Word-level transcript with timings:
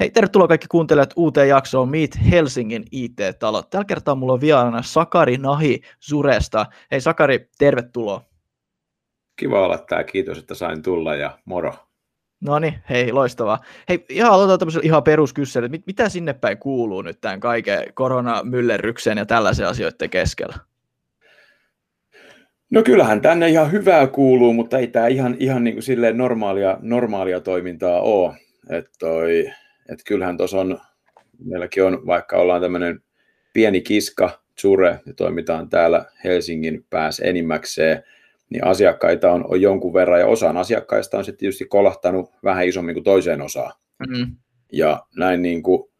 Hei, 0.00 0.10
tervetuloa 0.10 0.48
kaikki 0.48 0.66
kuuntelijat 0.70 1.12
uuteen 1.16 1.48
jaksoon 1.48 1.88
Meet 1.88 2.18
Helsingin 2.30 2.84
IT-talo. 2.92 3.62
Tällä 3.62 3.84
kertaa 3.84 4.14
mulla 4.14 4.32
on 4.32 4.40
vieraana 4.40 4.82
Sakari 4.82 5.36
Nahi 5.36 5.80
Suresta. 6.00 6.66
Hei 6.90 7.00
Sakari, 7.00 7.48
tervetuloa. 7.58 8.22
Kiva 9.36 9.64
olla 9.64 9.78
täällä, 9.78 10.04
kiitos, 10.04 10.38
että 10.38 10.54
sain 10.54 10.82
tulla 10.82 11.14
ja 11.14 11.38
moro. 11.44 11.74
No 12.40 12.58
niin, 12.58 12.74
hei, 12.90 13.12
loistavaa. 13.12 13.58
Hei, 13.88 14.04
ihan 14.08 14.32
aloitetaan 14.32 14.58
tämmöisellä 14.58 14.86
ihan 14.86 15.02
peruskyselyllä, 15.02 15.70
mit, 15.70 15.86
mitä 15.86 16.08
sinne 16.08 16.32
päin 16.32 16.58
kuuluu 16.58 17.02
nyt 17.02 17.20
tämän 17.20 17.40
kaiken 17.40 17.84
koronamyllerrykseen 17.94 19.18
ja 19.18 19.26
tällaisen 19.26 19.66
asioiden 19.68 20.10
keskellä? 20.10 20.56
No 22.70 22.82
kyllähän 22.82 23.20
tänne 23.20 23.48
ihan 23.48 23.72
hyvää 23.72 24.06
kuuluu, 24.06 24.52
mutta 24.52 24.78
ei 24.78 24.86
tämä 24.86 25.06
ihan, 25.06 25.36
ihan 25.38 25.64
niin 25.64 25.74
kuin 25.74 25.82
silleen 25.82 26.18
normaalia, 26.18 26.78
normaalia 26.80 27.40
toimintaa 27.40 28.00
ole. 28.00 28.34
Että 28.70 28.90
toi, 28.98 29.52
et 29.88 29.98
kyllähän 30.06 30.36
tuossa 30.36 30.60
on, 30.60 30.80
meilläkin 31.44 31.84
on, 31.84 32.06
vaikka 32.06 32.36
ollaan 32.36 32.60
tämmöinen 32.60 33.00
pieni 33.52 33.80
kiska, 33.80 34.42
Zure, 34.60 35.00
ja 35.06 35.14
toimitaan 35.14 35.68
täällä 35.68 36.04
Helsingin 36.24 36.86
pääs 36.90 37.20
enimmäkseen, 37.20 38.02
niin 38.50 38.64
asiakkaita 38.64 39.32
on, 39.32 39.44
on 39.48 39.60
jonkun 39.60 39.94
verran, 39.94 40.20
ja 40.20 40.26
osaan 40.26 40.56
asiakkaista 40.56 41.18
on 41.18 41.24
sitten 41.24 41.38
tietysti 41.38 41.64
kolahtanut 41.64 42.30
vähän 42.44 42.68
isommin 42.68 42.94
kuin 42.94 43.04
toiseen 43.04 43.42
osaan. 43.42 43.72
Mm-hmm. 44.08 44.36
Ja 44.72 45.06
näin 45.16 45.42
niin 45.42 45.62
kuin, 45.62 45.90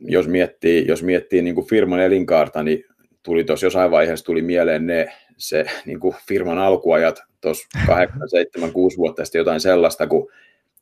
jos 0.00 0.28
miettii, 0.28 0.86
jos 0.88 1.02
miettii 1.02 1.42
niin 1.42 1.54
kuin 1.54 1.66
firman 1.66 2.00
elinkaarta, 2.00 2.62
niin 2.62 2.84
tuli 3.22 3.44
tuossa 3.44 3.66
jossain 3.66 3.90
vaiheessa 3.90 4.24
tuli 4.24 4.42
mieleen 4.42 4.86
ne, 4.86 5.12
se 5.36 5.64
niin 5.86 6.00
kuin 6.00 6.14
firman 6.28 6.58
alkuajat 6.58 7.22
tuossa 7.40 7.68
8, 7.86 8.28
7, 8.28 8.72
6 8.72 8.96
vuotta 8.96 9.24
sitten 9.24 9.38
jotain 9.38 9.60
sellaista, 9.60 10.06
kun 10.06 10.30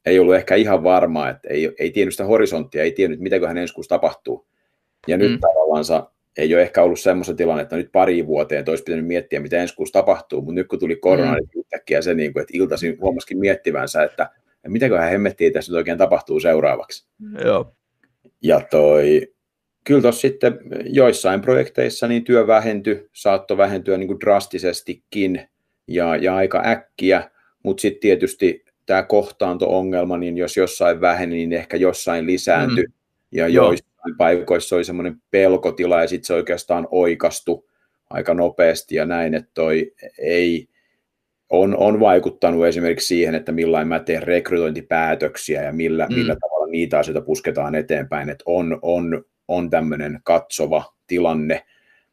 ei 0.07 0.19
ollut 0.19 0.35
ehkä 0.35 0.55
ihan 0.55 0.85
varmaa, 0.85 1.31
että 1.31 1.49
ei, 1.49 1.71
ei 1.79 1.91
tiennyt 1.91 2.15
sitä 2.15 2.25
horisonttia, 2.25 2.83
ei 2.83 2.93
tiennyt, 2.93 3.21
mitäköhän 3.21 3.59
ensi 3.59 3.75
kuussa 3.75 3.95
tapahtuu. 3.95 4.47
Ja 5.09 5.17
nyt 5.17 5.31
mm. 5.31 5.39
tavallaan 5.41 6.07
ei 6.39 6.55
ole 6.55 6.63
ehkä 6.63 6.83
ollut 6.83 7.01
semmoista 7.01 7.35
tilannetta 7.35 7.77
nyt 7.77 7.93
pari 7.93 8.27
vuoteen, 8.27 8.59
että 8.59 8.73
olisi 8.73 8.85
pitänyt 8.85 9.07
miettiä, 9.07 9.41
mitä 9.41 9.63
ensi 9.63 9.77
kuussa 9.77 9.93
tapahtuu, 9.93 10.43
mutta 10.43 10.55
nyt 10.55 10.69
kun 10.69 10.79
tuli 10.79 10.97
korona, 10.97 11.33
mm. 11.33 11.37
niin 11.37 11.65
yhtäkkiä 11.65 12.03
se, 12.03 12.15
niin 12.15 12.33
kuin, 12.33 12.41
että 12.41 12.57
iltaisin 12.57 13.01
huomasikin 13.01 13.39
miettivänsä, 13.39 14.03
että 14.03 14.31
mitäköhän 14.69 15.11
hemmettiin 15.11 15.53
tässä 15.53 15.73
nyt 15.73 15.77
oikein 15.77 15.99
tapahtuu 15.99 16.41
seuraavaksi. 16.41 17.09
Joo. 17.45 17.73
Ja 18.43 18.61
toi, 18.71 19.33
kyllä 19.85 20.03
tuossa 20.03 20.21
sitten 20.21 20.59
joissain 20.85 21.41
projekteissa 21.41 22.09
niin 22.09 22.25
työ 22.25 22.47
vähentyi, 22.47 23.09
saattoi 23.13 23.57
vähentyä 23.57 23.97
niin 23.97 24.09
kuin 24.09 24.21
drastisestikin 24.21 25.49
ja, 25.89 26.17
ja 26.17 26.37
aika 26.37 26.63
äkkiä, 26.67 27.31
mutta 27.63 27.81
sitten 27.81 28.01
tietysti 28.01 28.65
tämä 28.87 29.03
kohtaanto-ongelma, 29.03 30.17
niin 30.17 30.37
jos 30.37 30.57
jossain 30.57 31.01
väheni, 31.01 31.35
niin 31.35 31.53
ehkä 31.53 31.77
jossain 31.77 32.27
lisääntyi. 32.27 32.85
Mm. 32.85 32.93
Ja 33.33 33.49
Joo. 33.49 33.67
joissain 33.67 34.17
paikoissa 34.17 34.77
oli 34.77 34.85
semmoinen 34.85 35.23
pelkotila, 35.31 36.01
ja 36.01 36.09
sitten 36.09 36.27
se 36.27 36.35
oikeastaan 36.35 36.89
oikastu 36.91 37.69
aika 38.11 38.35
nopeasti 38.35 38.95
ja 38.95 39.05
näin, 39.05 39.35
että 39.35 39.51
toi 39.55 39.93
ei, 40.19 40.69
on, 41.51 41.77
on 41.77 42.01
vaikuttanut 42.01 42.67
esimerkiksi 42.67 43.07
siihen, 43.07 43.35
että 43.35 43.53
millain 43.53 43.89
mä 43.89 43.99
teen 43.99 44.23
rekrytointipäätöksiä 44.23 45.63
ja 45.63 45.73
millä, 45.73 46.07
mm. 46.07 46.15
millä 46.15 46.37
tavalla 46.41 46.67
niitä 46.67 46.99
asioita 46.99 47.21
pusketaan 47.21 47.75
eteenpäin, 47.75 48.31
että 48.31 48.45
on, 48.47 48.79
on, 48.83 49.25
on 49.49 49.71
tämmöinen 49.71 50.21
katsova 50.25 50.95
tilanne, 51.07 51.65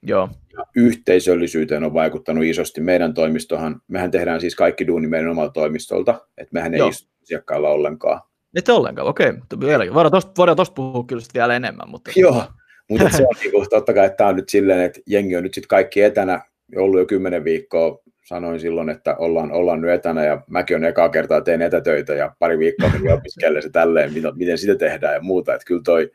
Joo. 0.06 0.30
Ja 0.54 0.66
yhteisöllisyyteen 0.76 1.84
on 1.84 1.94
vaikuttanut 1.94 2.44
isosti. 2.44 2.82
Meidän 2.82 3.14
toimistohan, 3.14 3.82
mehän 3.88 4.12
tehdään 4.12 4.42
siis 4.42 4.56
kaikki 4.56 4.88
duuni 4.88 5.08
meidän 5.08 5.30
omalta 5.30 5.54
toimistolta, 5.54 6.28
että 6.38 6.54
mehän 6.54 6.74
Joo. 6.74 6.86
ei 6.86 6.90
istu 6.90 7.10
asiakkailla 7.24 7.70
ollenkaan. 7.70 8.22
Et 8.56 8.70
ollenkaan, 8.70 9.08
okei. 9.08 9.30
Okay. 9.30 9.94
Voidaan 9.94 10.12
tuosta 10.12 10.32
voidaan 10.38 10.58
puhua 10.76 11.04
kyllä 11.04 11.24
vielä 11.34 11.56
enemmän. 11.56 11.90
Mutta... 11.90 12.12
Joo, 12.20 12.44
mutta 12.90 13.10
se 13.10 13.24
on 13.24 13.36
niinku, 13.40 13.66
totta 13.70 13.94
kai, 13.94 14.06
että 14.06 14.18
tämä 14.18 14.30
on 14.30 14.36
nyt 14.36 14.50
silleen, 14.50 14.82
että 14.82 15.00
jengi 15.08 15.36
on 15.36 15.44
nyt 15.44 15.54
sitten 15.54 15.68
kaikki 15.68 16.02
etänä, 16.02 16.42
ollut 16.76 17.00
jo 17.00 17.06
kymmenen 17.06 17.44
viikkoa, 17.44 18.04
sanoin 18.26 18.60
silloin, 18.60 18.90
että 18.90 19.16
ollaan, 19.16 19.52
ollaan 19.52 19.82
nyt 19.82 19.92
etänä 19.92 20.26
ja 20.26 20.42
mäkin 20.48 20.76
on 20.76 20.86
ekaa 20.86 21.10
kertaa 21.10 21.42
teen 21.42 21.62
etätöitä 21.62 22.14
ja 22.14 22.36
pari 22.40 22.60
viikkoa 22.60 22.90
meni 22.90 23.12
opiskelemaan 23.12 23.64
se 23.64 23.70
tälleen, 23.70 24.14
miten, 24.14 24.32
miten 24.36 24.58
sitä 24.58 24.76
tehdään 24.76 25.14
ja 25.14 25.22
muuta, 25.22 25.54
että 25.54 25.66
kyllä 25.66 25.82
toi, 25.86 26.12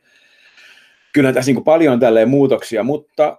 kyllä 1.12 1.32
tässä 1.32 1.52
niin 1.52 1.64
paljon 1.64 2.00
tälleen 2.00 2.28
muutoksia, 2.28 2.82
mutta 2.82 3.38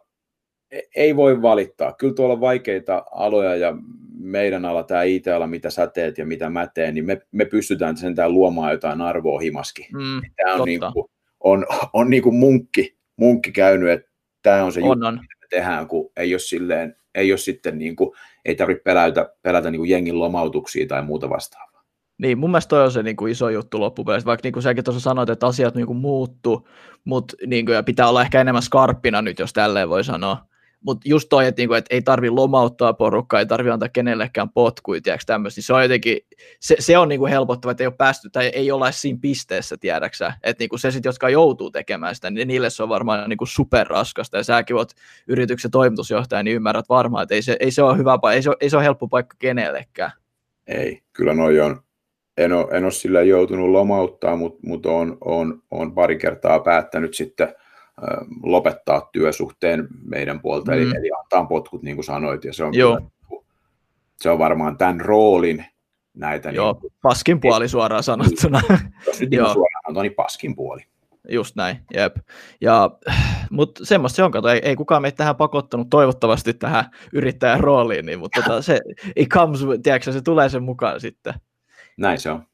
ei 0.96 1.16
voi 1.16 1.42
valittaa. 1.42 1.94
Kyllä 1.94 2.14
tuolla 2.14 2.34
on 2.34 2.42
vaikeita 2.42 3.04
aloja 3.12 3.56
ja 3.56 3.74
meidän 4.20 4.66
ala, 4.66 4.84
tämä 4.84 5.04
IT-ala, 5.04 5.48
mitä 5.48 5.70
sä 5.70 5.88
teet 5.88 6.18
ja 6.18 6.26
mitä 6.26 6.50
mä 6.50 6.68
teen, 6.68 6.94
niin 6.94 7.06
me, 7.06 7.22
me 7.32 7.46
pystytään 7.46 7.98
sentään 7.98 8.34
luomaan 8.34 8.72
jotain 8.72 9.02
arvoa 9.02 9.40
himaskin. 9.40 9.86
Mm, 9.94 10.22
tämä 10.36 10.56
on, 10.56 10.66
niin 10.66 10.80
kuin, 10.94 11.06
on, 11.40 11.66
on 11.94 12.10
niin 12.10 12.24
kuin 12.24 12.36
munkki, 12.36 12.98
munkki 13.16 13.52
käynyt, 13.52 13.90
että 13.90 14.12
tämä 14.42 14.64
on 14.64 14.72
se 14.72 14.80
on, 14.80 14.88
juttu, 14.88 15.06
on. 15.06 15.14
mitä 15.14 15.36
me 15.42 15.48
tehdään, 15.50 15.88
kun 15.88 16.12
ei 16.18 16.34
ole, 16.34 16.40
silleen, 16.40 16.96
ei 17.16 17.32
ole 17.32 17.38
sitten 17.38 17.78
niin 17.78 17.96
kuin, 17.96 18.12
ei 18.46 18.56
tarvitse 18.56 18.82
pelätä, 18.84 19.34
pelätä 19.42 19.72
niin 19.72 19.80
kuin 19.80 19.90
jengin 19.90 20.20
lomautuksia 20.20 20.88
tai 20.88 21.04
muuta 21.04 21.30
vastaavaa. 21.30 21.84
Niin, 22.18 22.38
mun 22.38 22.52
mielestä 22.52 22.70
toi 22.70 22.84
on 22.84 22.92
se 22.92 23.04
niin 23.04 23.16
kuin 23.16 23.32
iso 23.32 23.50
juttu 23.50 23.80
loppupeleissä, 23.80 24.26
vaikka 24.26 24.46
niin 24.46 24.54
kuin 24.54 24.64
säkin 24.64 24.84
tuossa 24.84 25.02
sanoit, 25.02 25.30
että 25.30 25.48
asiat 25.48 25.76
niin 25.76 25.88
kuin 25.88 25.98
muuttu, 25.98 26.68
mutta 27.06 27.36
niin 27.46 27.66
kuin, 27.66 27.76
ja 27.76 27.84
pitää 27.84 28.10
olla 28.10 28.22
ehkä 28.22 28.42
enemmän 28.42 28.64
skarppina 28.64 29.22
nyt, 29.22 29.40
jos 29.40 29.54
tälleen 29.54 29.90
voi 29.90 30.04
sanoa 30.04 30.49
mutta 30.86 31.10
just 31.10 31.30
toi, 31.30 31.48
että, 31.48 31.62
niinku, 31.62 31.74
et 31.74 31.86
ei 31.90 32.02
tarvi 32.02 32.30
lomauttaa 32.30 32.94
porukkaa, 32.94 33.40
ei 33.40 33.46
tarvi 33.46 33.70
antaa 33.70 33.90
kenellekään 33.90 34.50
potkuja, 34.50 35.02
tiedätkö 35.02 35.24
tämmöistä, 35.26 35.58
niin 35.58 35.64
se 35.64 35.74
on 35.74 35.82
jotenkin, 35.82 36.18
se, 36.60 36.76
se 36.80 36.98
on 36.98 37.10
niinku 37.10 37.26
helpottava, 37.26 37.72
että 37.72 37.84
ei 37.84 37.88
ole 37.88 37.96
päästy 37.98 38.30
tai 38.30 38.46
ei 38.46 38.72
olla 38.72 38.92
siinä 38.92 39.20
pisteessä, 39.22 39.78
tiedäksä, 39.78 40.34
että 40.44 40.62
niinku 40.62 40.78
se 40.78 40.92
sitten, 40.92 41.10
jotka 41.10 41.30
joutuu 41.30 41.72
tekemään 41.72 42.16
sitä, 42.16 42.30
niin 42.30 42.48
niille 42.48 42.70
se 42.70 42.84
on 42.84 42.90
varmaan 42.90 43.30
niinku 43.30 43.46
superraskasta, 43.46 44.38
ja 44.38 44.44
säkin 44.44 44.76
oot 44.76 44.92
yrityksen 45.28 45.72
toimitusjohtaja, 45.72 46.44
niin 46.44 46.56
ymmärrät 46.56 46.90
varmaan, 46.90 47.24
että 47.24 47.36
ei 47.36 47.42
se, 47.42 47.58
ei 47.60 47.72
se 47.72 47.84
ole 47.84 47.98
hyvä 47.98 48.20
ei 48.34 48.42
se 48.42 48.52
ei 48.62 48.70
se 48.70 48.78
ole 48.78 48.86
helppo 48.86 49.08
paikka 49.08 49.36
kenellekään. 49.40 50.12
Ei, 50.68 51.02
kyllä 51.14 51.34
noi 51.34 51.60
on, 51.60 51.82
en 52.38 52.54
ole, 52.54 52.68
en 52.72 52.84
ole 52.84 52.92
sillä 52.92 53.22
joutunut 53.22 53.70
lomauttaa, 53.70 54.36
mutta 54.36 54.60
mut 54.64 54.86
on, 54.86 55.18
on, 55.22 55.64
on 55.72 55.94
pari 55.94 56.18
kertaa 56.18 56.60
päättänyt 56.60 57.14
sitten 57.14 57.56
lopettaa 58.44 59.10
työsuhteen 59.14 59.88
meidän 60.04 60.40
puolta, 60.40 60.72
mm. 60.72 60.78
eli, 60.78 60.90
eli 60.90 61.10
antaa 61.20 61.46
potkut, 61.46 61.84
niin 61.84 61.98
kuin 61.98 62.06
sanoit, 62.06 62.46
ja 62.46 62.54
se 62.54 62.64
on, 62.64 62.74
Joo. 62.74 62.96
Kyllä, 62.96 63.10
se 64.22 64.30
on 64.30 64.40
varmaan 64.40 64.78
tämän 64.78 65.02
roolin 65.02 65.66
näitä. 66.14 66.50
Joo, 66.50 66.80
niin, 66.82 66.94
paskin 67.02 67.40
puoli 67.40 67.70
suoraan 67.70 68.04
sanottuna. 68.04 68.62
Jos 69.08 69.20
nyt 69.20 69.30
niin 69.30 69.42
suoraan 69.42 69.84
sanoo, 69.88 70.04
niin 70.04 70.14
paskin 70.14 70.56
puoli. 70.56 70.82
Just 71.30 71.56
näin, 71.56 71.80
jep. 71.94 72.16
Ja, 72.62 72.90
mutta 73.52 73.86
semmoista 73.86 74.16
se 74.16 74.24
on, 74.24 74.32
kato, 74.32 74.50
ei, 74.50 74.60
ei 74.64 74.76
kukaan 74.76 75.02
meitä 75.02 75.16
tähän 75.16 75.36
pakottanut 75.36 75.88
toivottavasti 75.90 76.54
tähän 76.54 76.86
yrittäjän 77.14 77.60
rooliin, 77.60 78.06
niin, 78.06 78.20
mutta 78.20 78.42
tota, 78.42 78.62
se, 78.62 78.80
it 79.16 79.30
comes, 79.30 79.60
tiedätkö, 79.84 80.12
se 80.12 80.22
tulee 80.22 80.50
sen 80.50 80.64
mukaan 80.64 81.00
sitten. 81.00 81.34
Näin 81.98 82.20
se 82.20 82.32
on. 82.32 82.49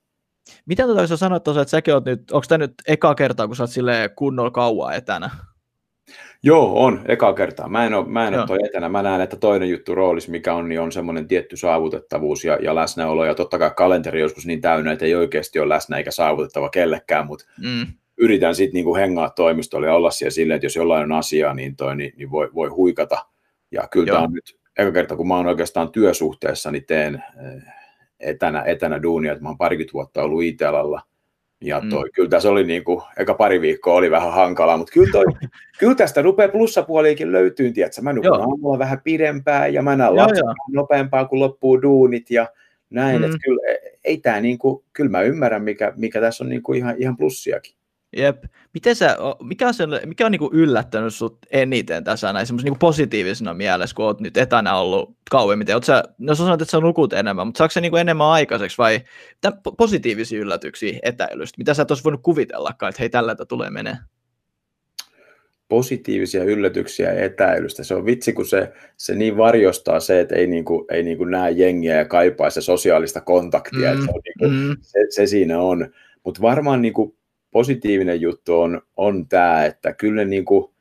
Miten 0.65 0.87
tota, 0.87 1.01
jos 1.01 1.09
sä 1.09 1.17
sanoit 1.17 1.43
tosiaan, 1.43 1.61
että 1.61 1.71
säkin 1.71 1.93
oot 1.93 2.05
nyt, 2.05 2.31
onko 2.31 2.45
tämä 2.47 2.57
nyt 2.57 2.73
eka 2.87 3.15
kertaa, 3.15 3.47
kun 3.47 3.55
sä 3.55 3.63
oot 3.63 3.69
sille 3.69 4.09
kunnolla 4.15 4.51
kauaa 4.51 4.93
etänä? 4.93 5.29
Joo, 6.43 6.83
on, 6.83 7.01
eka 7.07 7.33
kertaa. 7.33 7.69
Mä 7.69 7.85
en 7.85 7.93
ole, 7.93 8.07
mä 8.07 8.27
en 8.27 8.39
ole 8.39 8.47
toi 8.47 8.59
etänä. 8.63 8.89
Mä 8.89 9.03
näen, 9.03 9.21
että 9.21 9.37
toinen 9.37 9.69
juttu 9.69 9.95
roolissa, 9.95 10.31
mikä 10.31 10.53
on, 10.53 10.69
niin 10.69 10.81
on 10.81 10.91
semmoinen 10.91 11.27
tietty 11.27 11.57
saavutettavuus 11.57 12.43
ja, 12.43 12.57
ja 12.61 12.75
läsnäolo. 12.75 13.25
Ja 13.25 13.35
totta 13.35 13.59
kai 13.59 13.71
kalenteri 13.77 14.21
joskus 14.21 14.45
niin 14.45 14.61
täynnä, 14.61 14.91
että 14.91 15.05
ei 15.05 15.15
oikeasti 15.15 15.59
ole 15.59 15.69
läsnä 15.69 15.97
eikä 15.97 16.11
saavutettava 16.11 16.69
kellekään, 16.69 17.27
mutta 17.27 17.45
mm. 17.61 17.87
yritän 18.17 18.55
sitten 18.55 18.73
niinku 18.73 18.95
hengaa 18.95 19.29
toimistolle 19.29 19.87
ja 19.87 19.95
olla 19.95 20.11
siellä 20.11 20.31
silleen, 20.31 20.55
että 20.55 20.65
jos 20.65 20.75
jollain 20.75 21.03
on 21.03 21.17
asiaa, 21.17 21.53
niin, 21.53 21.75
toi, 21.75 21.95
niin, 21.95 22.13
niin 22.17 22.31
voi, 22.31 22.49
voi 22.53 22.69
huikata. 22.69 23.25
Ja 23.71 23.87
kyllä 23.91 24.13
tämä 24.13 24.23
on 24.23 24.33
nyt 24.33 24.57
eka 24.77 24.91
kerta, 24.91 25.15
kun 25.15 25.27
mä 25.27 25.35
oon 25.35 25.47
oikeastaan 25.47 25.91
työsuhteessa, 25.91 26.71
niin 26.71 26.85
teen 26.85 27.23
etänä, 28.19 28.61
etänä 28.61 29.03
duunia, 29.03 29.31
että 29.31 29.43
mä 29.43 29.49
oon 29.49 29.57
parikymmentä 29.57 29.93
vuotta 29.93 30.23
ollut 30.23 30.43
IT-alalla. 30.43 31.01
Ja 31.61 31.79
mm. 31.79 31.89
toi, 31.89 32.03
mm. 32.03 32.11
kyllä 32.15 32.29
tässä 32.29 32.49
oli 32.49 32.63
niin 32.63 32.83
kuin, 32.83 33.01
eka 33.17 33.33
pari 33.33 33.61
viikkoa 33.61 33.93
oli 33.93 34.11
vähän 34.11 34.33
hankalaa, 34.33 34.77
mutta 34.77 34.93
kyllä, 34.93 35.11
toi, 35.11 35.25
kyllä 35.79 35.95
tästä 35.95 36.21
rupeaa 36.21 36.49
plussapuoliikin 36.49 37.31
löytyy, 37.31 37.71
tiedätkö? 37.71 38.01
Mä 38.01 38.13
nukun 38.13 38.41
aamulla 38.41 38.79
vähän 38.79 39.01
pidempään 39.03 39.73
ja 39.73 39.81
mä 39.81 39.95
näen 39.95 40.13
nopeampaa, 40.73 41.25
kun 41.25 41.39
loppuu 41.39 41.81
duunit 41.81 42.31
ja 42.31 42.47
näin, 42.89 43.17
mm. 43.17 43.23
että 43.23 43.37
kyllä 43.43 43.61
ei 44.03 44.17
tämä 44.17 44.41
niin 44.41 44.57
kuin, 44.57 44.83
kyllä 44.93 45.09
mä 45.09 45.21
ymmärrän, 45.21 45.63
mikä, 45.63 45.93
mikä 45.95 46.21
tässä 46.21 46.43
on 46.43 46.49
niin 46.49 46.63
kuin 46.63 46.77
ihan, 46.77 46.95
ihan 46.97 47.17
plussiakin. 47.17 47.75
Jep. 48.15 48.43
Miten 48.73 48.95
sä, 48.95 49.17
mikä 49.43 49.67
on, 49.67 49.73
sen, 49.73 49.89
mikä 50.05 50.25
on 50.25 50.31
niinku 50.31 50.49
yllättänyt 50.53 51.13
sut 51.13 51.37
eniten 51.51 52.03
tässä 52.03 52.33
näin 52.33 52.47
niinku 52.63 52.77
positiivisena 52.79 53.53
mielessä, 53.53 53.95
kun 53.95 54.05
oot 54.05 54.21
nyt 54.21 54.37
etänä 54.37 54.77
ollut 54.77 55.17
kauemmin? 55.31 55.73
Oot 55.73 55.83
sä, 55.83 56.03
no 56.17 56.35
sä 56.35 56.43
sanoit, 56.43 56.61
että 56.61 56.71
sä 56.71 56.79
nukut 56.79 57.13
enemmän, 57.13 57.47
mutta 57.47 57.57
saako 57.57 57.71
se 57.71 57.81
niinku 57.81 57.97
enemmän 57.97 58.27
aikaiseksi 58.27 58.77
vai 58.77 58.99
positiivisia 59.77 60.39
yllätyksiä 60.39 60.99
etäilystä? 61.03 61.57
Mitä 61.57 61.73
sä 61.73 61.81
et 61.81 61.91
olisi 61.91 62.03
voinut 62.03 62.21
kuvitellakaan, 62.23 62.89
että 62.89 63.01
hei 63.01 63.09
tällä 63.09 63.35
tulee 63.47 63.69
menee? 63.69 63.97
positiivisia 65.69 66.43
yllätyksiä 66.43 67.13
etäilystä. 67.13 67.83
Se 67.83 67.95
on 67.95 68.05
vitsi, 68.05 68.33
kun 68.33 68.45
se, 68.45 68.73
se 68.97 69.15
niin 69.15 69.37
varjostaa 69.37 69.99
se, 69.99 70.19
että 70.19 70.35
ei, 70.35 70.47
niinku, 70.47 70.85
ei 70.91 71.03
niinku 71.03 71.25
näe 71.25 71.51
jengiä 71.51 71.95
ja 71.95 72.05
kaipaa 72.05 72.49
se 72.49 72.61
sosiaalista 72.61 73.21
kontaktia. 73.21 73.93
Mm, 73.93 74.05
se, 74.05 74.11
on 74.11 74.21
niinku, 74.25 74.57
mm. 74.57 74.77
se, 74.81 74.99
se 75.09 75.27
siinä 75.27 75.59
on. 75.59 75.87
Mutta 76.23 76.41
varmaan 76.41 76.81
niinku 76.81 77.15
positiivinen 77.55 78.21
juttu 78.21 78.61
on, 78.61 78.81
on 78.97 79.27
tämä, 79.27 79.65
että 79.65 79.93
kyllä 79.93 80.15
ne 80.15 80.25
niin 80.25 80.45
kuin 80.45 80.71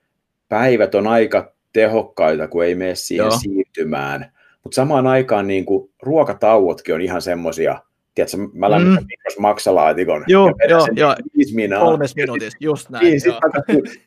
päivät 0.49 0.95
on 0.95 1.07
aika 1.07 1.53
tehokkaita, 1.73 2.49
kun 2.49 2.65
ei 2.65 2.75
mene 2.75 2.95
siihen 2.95 3.25
Joo. 3.27 3.39
siirtymään. 3.39 4.33
Mutta 4.65 4.77
samaan 4.77 5.07
aikaan 5.07 5.47
niin 5.47 5.65
kuin, 5.65 5.91
ruokatauotkin 6.03 6.95
on 6.95 7.01
ihan 7.01 7.23
semmoisia, 7.23 7.83
tiedätkö, 8.15 8.37
mä 8.53 8.71
lämmitän 8.71 9.05
mm. 9.05 9.43
maksalaatikon. 9.43 10.25
Joo, 10.27 10.53
joo, 10.69 10.87
joo. 10.97 11.15
Viisi 11.37 11.55
minaa. 11.55 11.85
Kolmes 11.85 12.17
minuutissa, 12.17 12.59
just 12.61 12.91
näin. 12.91 13.05
Niin, 13.05 13.21
sit 13.21 13.35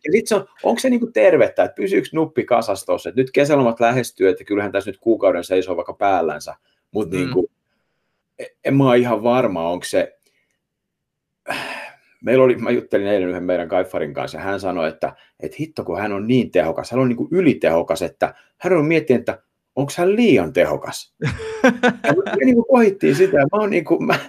ja 0.05 0.11
sit 0.11 0.27
se 0.27 0.35
on, 0.35 0.45
onko 0.63 0.79
se 0.79 0.89
niinku 0.89 1.07
tervettä, 1.07 1.63
että 1.63 1.75
pysyykö 1.75 2.07
nuppi 2.13 2.43
kasassa 2.43 2.93
että 3.09 3.21
nyt 3.21 3.31
kesälomat 3.31 3.79
lähestyy, 3.79 4.29
että 4.29 4.43
kyllähän 4.43 4.71
tässä 4.71 4.91
nyt 4.91 4.99
kuukauden 4.99 5.43
seisoo 5.43 5.75
vaikka 5.75 5.93
päällänsä, 5.93 6.55
mutta 6.91 7.15
mm. 7.15 7.21
niinku, 7.21 7.49
e, 8.39 8.45
en 8.65 8.77
mä 8.77 8.89
ole 8.89 8.97
ihan 8.97 9.23
varma, 9.23 9.69
onko 9.69 9.85
se, 9.85 10.17
meillä 12.23 12.43
oli, 12.43 12.55
mä 12.55 12.71
juttelin 12.71 13.07
eilen 13.07 13.29
yhden 13.29 13.43
meidän 13.43 13.67
Kaifarin 13.67 14.13
kanssa, 14.13 14.37
ja 14.37 14.43
hän 14.43 14.59
sanoi, 14.59 14.87
että, 14.87 15.15
että 15.39 15.57
hitto 15.59 15.83
kun 15.83 15.99
hän 15.99 16.13
on 16.13 16.27
niin 16.27 16.51
tehokas, 16.51 16.91
hän 16.91 16.99
on 16.99 17.09
niin 17.09 17.17
kuin 17.17 17.29
ylitehokas, 17.31 18.01
että 18.01 18.33
hän 18.57 18.73
on 18.73 18.85
miettinyt, 18.85 19.19
että 19.19 19.41
onko 19.75 19.91
hän 19.97 20.15
liian 20.15 20.53
tehokas. 20.53 21.13
ja 21.63 22.13
me 22.39 22.45
niin 22.45 22.55
kuin 22.55 22.65
pohittiin 22.69 23.15
sitä, 23.15 23.37
mä, 23.37 23.47
on 23.51 23.69
niin 23.69 23.85
kuin, 23.85 24.05
mä, 24.05 24.19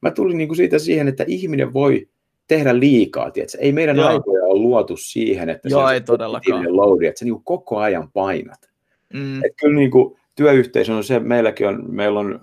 mä 0.00 0.10
tulin 0.10 0.38
niin 0.38 0.48
kuin 0.48 0.56
siitä 0.56 0.78
siihen, 0.78 1.08
että 1.08 1.24
ihminen 1.26 1.72
voi 1.72 2.08
tehdä 2.48 2.80
liikaa, 2.80 3.30
tiedätkö? 3.30 3.58
ei 3.60 3.72
meidän 3.72 3.96
Joo. 3.96 4.08
aikoja 4.08 4.44
ole 4.44 4.58
luotu 4.60 4.96
siihen, 4.96 5.48
että 5.48 5.68
Joo, 5.68 5.88
se 5.88 5.94
ei 5.94 6.00
todellakaan. 6.00 6.76
loadi, 6.76 7.06
että 7.06 7.18
sä 7.18 7.24
niin 7.24 7.34
kuin 7.34 7.44
koko 7.44 7.78
ajan 7.78 8.10
painat. 8.12 8.70
Mm. 9.14 9.44
Et 9.44 9.52
kyllä 9.60 9.76
niin 9.78 9.90
kuin, 9.90 10.18
työyhteisö 10.38 10.94
on 10.94 11.04
se, 11.04 11.18
meilläkin 11.18 11.68
on, 11.68 11.84
meillä 11.88 12.20
on, 12.20 12.40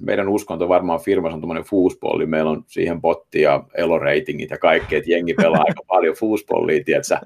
meidän 0.00 0.28
uskonto 0.28 0.68
varmaan 0.68 1.00
firmassa 1.00 1.34
on 1.34 1.40
tuommoinen 1.40 1.64
foosballi, 1.64 2.26
meillä 2.26 2.50
on 2.50 2.64
siihen 2.66 3.00
botti 3.00 3.40
ja 3.40 3.64
eloreitingit 3.74 4.50
ja 4.50 4.58
kaikkea, 4.58 4.98
että 4.98 5.10
jengi 5.10 5.34
pelaa 5.34 5.64
aika 5.66 5.82
paljon 5.86 6.14
foosballia, 6.14 6.84
tiedätkö? 6.84 7.16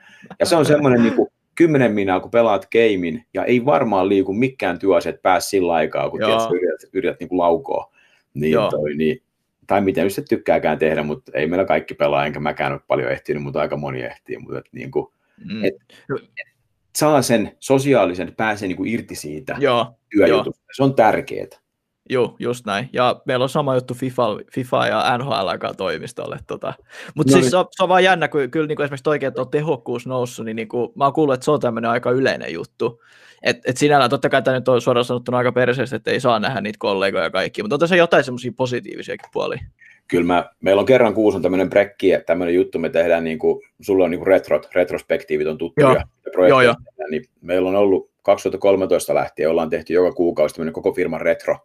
Ja 0.40 0.46
se 0.46 0.56
on 0.56 0.64
semmoinen 0.64 1.02
niin 1.02 1.14
kuin, 1.14 1.28
kymmenen 1.54 1.92
minaa, 1.92 2.20
kun 2.20 2.30
pelaat 2.30 2.68
gamein, 2.72 3.24
ja 3.34 3.44
ei 3.44 3.64
varmaan 3.64 4.08
liiku 4.08 4.32
mikään 4.32 4.78
työasiat 4.78 5.22
pääs 5.22 5.50
sillä 5.50 5.72
aikaa, 5.72 6.10
kun 6.10 6.20
tiedät, 6.20 6.50
yrität, 6.52 6.90
yrität 6.92 7.20
niin 7.20 7.28
kuin 7.28 7.38
laukoa. 7.38 7.92
Niin, 8.34 8.54
toi, 8.70 8.94
niin, 8.94 9.22
tai 9.66 9.80
miten 9.80 10.04
just 10.04 10.18
tykkääkään 10.28 10.78
tehdä, 10.78 11.02
mutta 11.02 11.32
ei 11.34 11.46
meillä 11.46 11.64
kaikki 11.64 11.94
pelaa, 11.94 12.26
enkä 12.26 12.40
mäkään 12.40 12.72
ole 12.72 12.80
paljon 12.86 13.12
ehtinyt, 13.12 13.42
mutta 13.42 13.60
aika 13.60 13.76
moni 13.76 14.02
ehtii. 14.02 14.38
Mutta 14.38 14.58
et, 14.58 14.64
niin 14.72 14.90
kuin, 14.90 15.06
mm. 15.44 15.64
et, 15.64 15.74
et, 16.16 16.48
saa 16.96 17.22
sen 17.22 17.56
sosiaalisen, 17.60 18.34
pääsee 18.36 18.68
niin 18.68 18.76
kuin 18.76 18.90
irti 18.90 19.14
siitä 19.14 19.56
Joo, 19.58 19.98
työjutusta. 20.10 20.62
Jo. 20.68 20.74
Se 20.76 20.82
on 20.82 20.94
tärkeää. 20.94 21.46
Joo, 22.10 22.36
just 22.38 22.66
näin. 22.66 22.88
Ja 22.92 23.22
meillä 23.24 23.42
on 23.42 23.48
sama 23.48 23.74
juttu 23.74 23.94
FIFA, 23.94 24.22
FIFA 24.52 24.86
ja 24.86 25.18
NHL 25.18 25.66
toimistolle. 25.76 26.38
Tota. 26.46 26.74
Mutta 27.14 27.30
no, 27.30 27.34
siis 27.34 27.44
niin. 27.44 27.50
se 27.50 27.56
on, 27.56 27.66
se 27.70 27.82
on 27.82 27.88
vaan 27.88 28.04
jännä, 28.04 28.28
kun 28.28 28.50
kyllä 28.50 28.66
niin 28.66 28.76
kuin 28.76 28.84
esimerkiksi 28.84 29.10
oikein 29.10 29.40
on 29.40 29.50
tehokkuus 29.50 30.06
noussut, 30.06 30.44
niin, 30.44 30.56
niin 30.56 30.68
kuin, 30.68 30.92
mä 30.94 31.04
oon 31.04 31.12
kuullut, 31.12 31.34
että 31.34 31.44
se 31.44 31.50
on 31.50 31.60
tämmöinen 31.60 31.90
aika 31.90 32.10
yleinen 32.10 32.52
juttu. 32.52 33.02
Et, 33.42 33.58
et 33.64 33.76
sinällään 33.76 34.10
totta 34.10 34.28
kai 34.28 34.42
tämä 34.42 34.56
nyt 34.58 34.68
on 34.68 34.80
suoraan 34.80 35.04
sanottuna 35.04 35.38
aika 35.38 35.52
perseistä, 35.52 35.96
että 35.96 36.10
ei 36.10 36.20
saa 36.20 36.40
nähdä 36.40 36.60
niitä 36.60 36.76
kollegoja 36.78 37.24
ja 37.24 37.30
kaikki, 37.30 37.62
mutta 37.62 37.74
on 37.74 37.80
tässä 37.80 37.96
jotain 37.96 38.24
semmoisia 38.24 38.52
positiivisiakin 38.56 39.30
puolia. 39.32 39.60
Kyllä 40.08 40.26
mä, 40.26 40.50
meillä 40.60 40.80
on 40.80 40.86
kerran 40.86 41.14
kuusi 41.14 41.36
on 41.36 41.42
tämmöinen 41.42 41.70
brekki, 41.70 42.12
tämmöinen 42.26 42.54
juttu, 42.54 42.78
me 42.78 42.88
tehdään 42.88 43.24
niin 43.24 43.38
kuin, 43.38 43.60
sulla 43.80 44.04
on 44.04 44.10
niin 44.10 44.18
kuin 44.18 44.26
retrot, 44.26 44.68
retrospektiivit 44.74 45.46
on 45.46 45.58
tuttuja, 45.58 46.04
joo. 46.36 46.48
Joo, 46.48 46.60
joo. 46.60 46.74
niin 47.10 47.24
meillä 47.40 47.68
on 47.68 47.76
ollut 47.76 48.10
2013 48.22 49.14
lähtien, 49.14 49.50
ollaan 49.50 49.70
tehty 49.70 49.92
joka 49.92 50.12
kuukausi 50.12 50.54
tämmöinen 50.54 50.72
koko 50.72 50.92
firman 50.92 51.20
retro, 51.20 51.56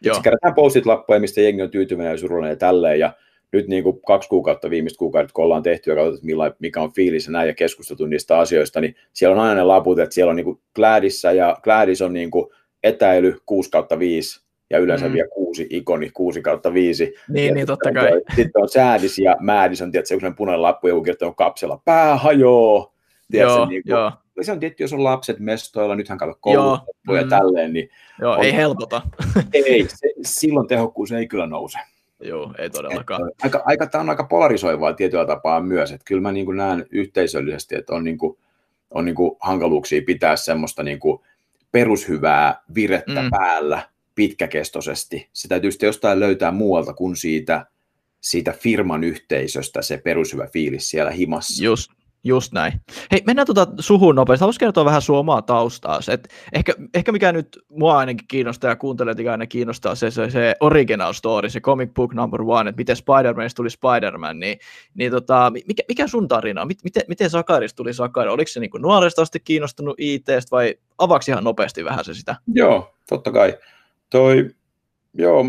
Joo. 0.00 0.20
kerätään 0.22 0.54
postit 0.54 0.86
lappuja, 0.86 1.20
mistä 1.20 1.40
jengi 1.40 1.62
on 1.62 1.70
tyytyväinen 1.70 2.10
ja 2.10 2.18
surullinen 2.18 2.50
ja 2.50 2.56
tälleen. 2.56 2.98
Ja 2.98 3.12
nyt 3.52 3.68
niin 3.68 3.82
kuin 3.82 4.00
kaksi 4.06 4.28
kuukautta, 4.28 4.70
viimeistä 4.70 4.98
kuukautta, 4.98 5.32
kun 5.32 5.44
ollaan 5.44 5.62
tehty 5.62 5.90
ja 5.90 5.96
katsottu, 5.96 6.26
mikä 6.58 6.80
on 6.80 6.92
fiilis 6.92 7.26
ja 7.26 7.32
näin 7.32 7.48
ja 7.48 7.54
keskusteltu 7.54 8.06
niistä 8.06 8.38
asioista, 8.38 8.80
niin 8.80 8.96
siellä 9.12 9.36
on 9.36 9.48
aina 9.48 9.54
ne 9.54 9.62
laput, 9.62 9.98
että 9.98 10.14
siellä 10.14 10.30
on 10.30 10.36
niin 10.36 10.44
kuin 10.44 10.60
Gladissa 10.74 11.32
ja 11.32 11.56
Gladis 11.62 12.02
on 12.02 12.12
niin 12.12 12.30
kuin 12.30 12.50
etäily 12.82 13.36
6 13.46 13.70
kautta 13.70 13.98
5 13.98 14.45
ja 14.70 14.78
yleensä 14.78 15.08
mm. 15.08 15.12
vielä 15.12 15.28
kuusi 15.28 15.66
ikoni, 15.70 16.10
6 16.10 16.42
kautta 16.42 16.74
5. 16.74 17.14
Niin, 17.28 17.54
niin 17.54 17.66
totta 17.66 17.92
kai. 17.92 18.10
Toi, 18.10 18.22
sitten 18.36 18.62
on 18.62 18.68
säädis 18.68 19.18
ja 19.18 19.36
määdis 19.40 19.82
on, 19.82 19.92
tietysti, 19.92 20.08
sellainen 20.08 20.36
punainen 20.36 20.62
lappu, 20.62 20.88
joku 20.88 21.02
kirjoittanut 21.02 21.36
kapsella, 21.36 21.80
pää 21.84 22.16
hajoo. 22.16 22.92
Tiedätkö, 23.30 23.54
joo, 23.54 23.66
niin 23.66 23.82
kuin, 23.82 23.90
joo 23.90 24.12
se 24.44 24.52
on 24.52 24.60
tietty, 24.60 24.82
jos 24.82 24.92
on 24.92 25.04
lapset 25.04 25.38
mestoilla, 25.38 25.96
nythän 25.96 26.18
kato 26.18 26.38
koulut 26.40 26.80
ja 27.14 27.22
mm. 27.22 27.28
tälleen, 27.28 27.72
niin... 27.72 27.90
Joo, 28.20 28.32
on, 28.32 28.44
ei 28.44 28.54
helpota. 28.54 29.02
ei, 29.52 29.88
se, 29.88 30.08
silloin 30.22 30.68
tehokkuus 30.68 31.12
ei 31.12 31.26
kyllä 31.26 31.46
nouse. 31.46 31.78
Joo, 32.20 32.54
ei 32.58 32.70
todellakaan. 32.70 33.28
Et, 33.28 33.44
aika, 33.44 33.62
aika, 33.64 33.86
tämä 33.86 34.02
on 34.02 34.10
aika 34.10 34.24
polarisoivaa 34.24 34.92
tietyllä 34.92 35.26
tapaa 35.26 35.60
myös, 35.60 35.92
että 35.92 36.04
kyllä 36.04 36.22
mä 36.22 36.32
niin 36.32 36.46
kuin 36.46 36.56
näen 36.56 36.86
yhteisöllisesti, 36.90 37.74
että 37.74 37.94
on, 37.94 38.04
niin 38.04 38.18
kuin, 38.18 38.38
on 38.90 39.04
niin 39.04 39.14
kuin 39.14 39.36
hankaluuksia 39.40 40.02
pitää 40.06 40.36
semmoista 40.36 40.82
niin 40.82 40.98
kuin 40.98 41.22
perushyvää 41.72 42.62
virettä 42.74 43.22
mm. 43.22 43.30
päällä 43.30 43.82
pitkäkestoisesti. 44.16 45.28
Se 45.32 45.48
täytyy 45.48 45.70
sitten 45.70 45.86
jostain 45.86 46.20
löytää 46.20 46.50
muualta 46.50 46.94
kuin 46.94 47.16
siitä, 47.16 47.66
siitä 48.20 48.52
firman 48.52 49.04
yhteisöstä 49.04 49.82
se 49.82 49.98
perushyvä 49.98 50.46
fiilis 50.52 50.90
siellä 50.90 51.10
himassa. 51.10 51.64
Just, 51.64 51.90
Just 52.26 52.52
näin. 52.52 52.72
Hei, 53.12 53.22
mennään 53.26 53.46
tuota 53.46 53.66
suhun 53.78 54.14
nopeasti. 54.14 54.40
Haluaisin 54.40 54.60
kertoa 54.60 54.84
vähän 54.84 55.02
sun 55.02 55.18
omaa 55.18 55.42
taustaa. 55.42 56.00
Et 56.08 56.28
ehkä, 56.52 56.74
ehkä 56.94 57.12
mikä 57.12 57.32
nyt 57.32 57.58
mua 57.68 57.98
ainakin 57.98 58.26
kiinnostaa 58.28 58.70
ja 58.70 58.76
kuuntelijat 58.76 59.18
aina 59.30 59.46
kiinnostaa, 59.46 59.94
se, 59.94 60.10
se, 60.10 60.30
se 60.30 60.54
original 60.60 61.12
story, 61.12 61.50
se 61.50 61.60
comic 61.60 61.94
book 61.94 62.14
number 62.14 62.42
one, 62.42 62.70
että 62.70 62.80
miten 62.80 62.96
Spider-Manista 62.96 63.54
tuli 63.56 63.70
Spider-Man, 63.70 64.38
niin, 64.40 64.58
niin 64.94 65.12
tota, 65.12 65.52
mikä, 65.66 65.82
mikä 65.88 66.06
sun 66.06 66.28
tarina 66.28 66.62
on? 66.62 66.68
Miten, 66.84 67.02
miten 67.08 67.30
Sakarista 67.30 67.76
tuli 67.76 67.94
Sakari? 67.94 68.30
Oliko 68.30 68.48
se 68.48 68.60
niin 68.60 68.70
nuoresta 68.78 69.22
asti 69.22 69.40
kiinnostunut 69.40 69.94
ITstä 69.98 70.50
vai 70.50 70.74
avaksi 70.98 71.30
ihan 71.30 71.44
nopeasti 71.44 71.84
vähän 71.84 72.04
se 72.04 72.14
sitä? 72.14 72.36
Joo, 72.54 72.94
totta 73.08 73.32
kai. 73.32 73.58
Toi, 74.10 74.50
joo, 75.14 75.44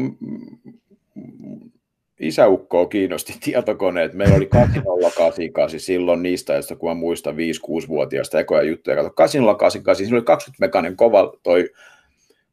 isäukkoa 2.20 2.86
kiinnosti 2.86 3.34
tietokoneet. 3.44 4.14
Meillä 4.14 4.36
oli 4.36 4.46
8088 4.46 5.80
silloin 5.80 6.24
niistä, 6.24 6.54
joista 6.54 6.76
kun 6.76 6.90
mä 6.90 6.94
muistan 6.94 7.36
5-6-vuotiaasta 7.36 8.40
ekoja 8.40 8.64
juttuja. 8.64 8.96
Kato, 8.96 9.10
8088, 9.10 10.06
siinä 10.06 10.18
oli 10.18 10.26
20 10.26 10.66
mekanen 10.66 10.96
kova, 10.96 11.34
toi, 11.44 11.70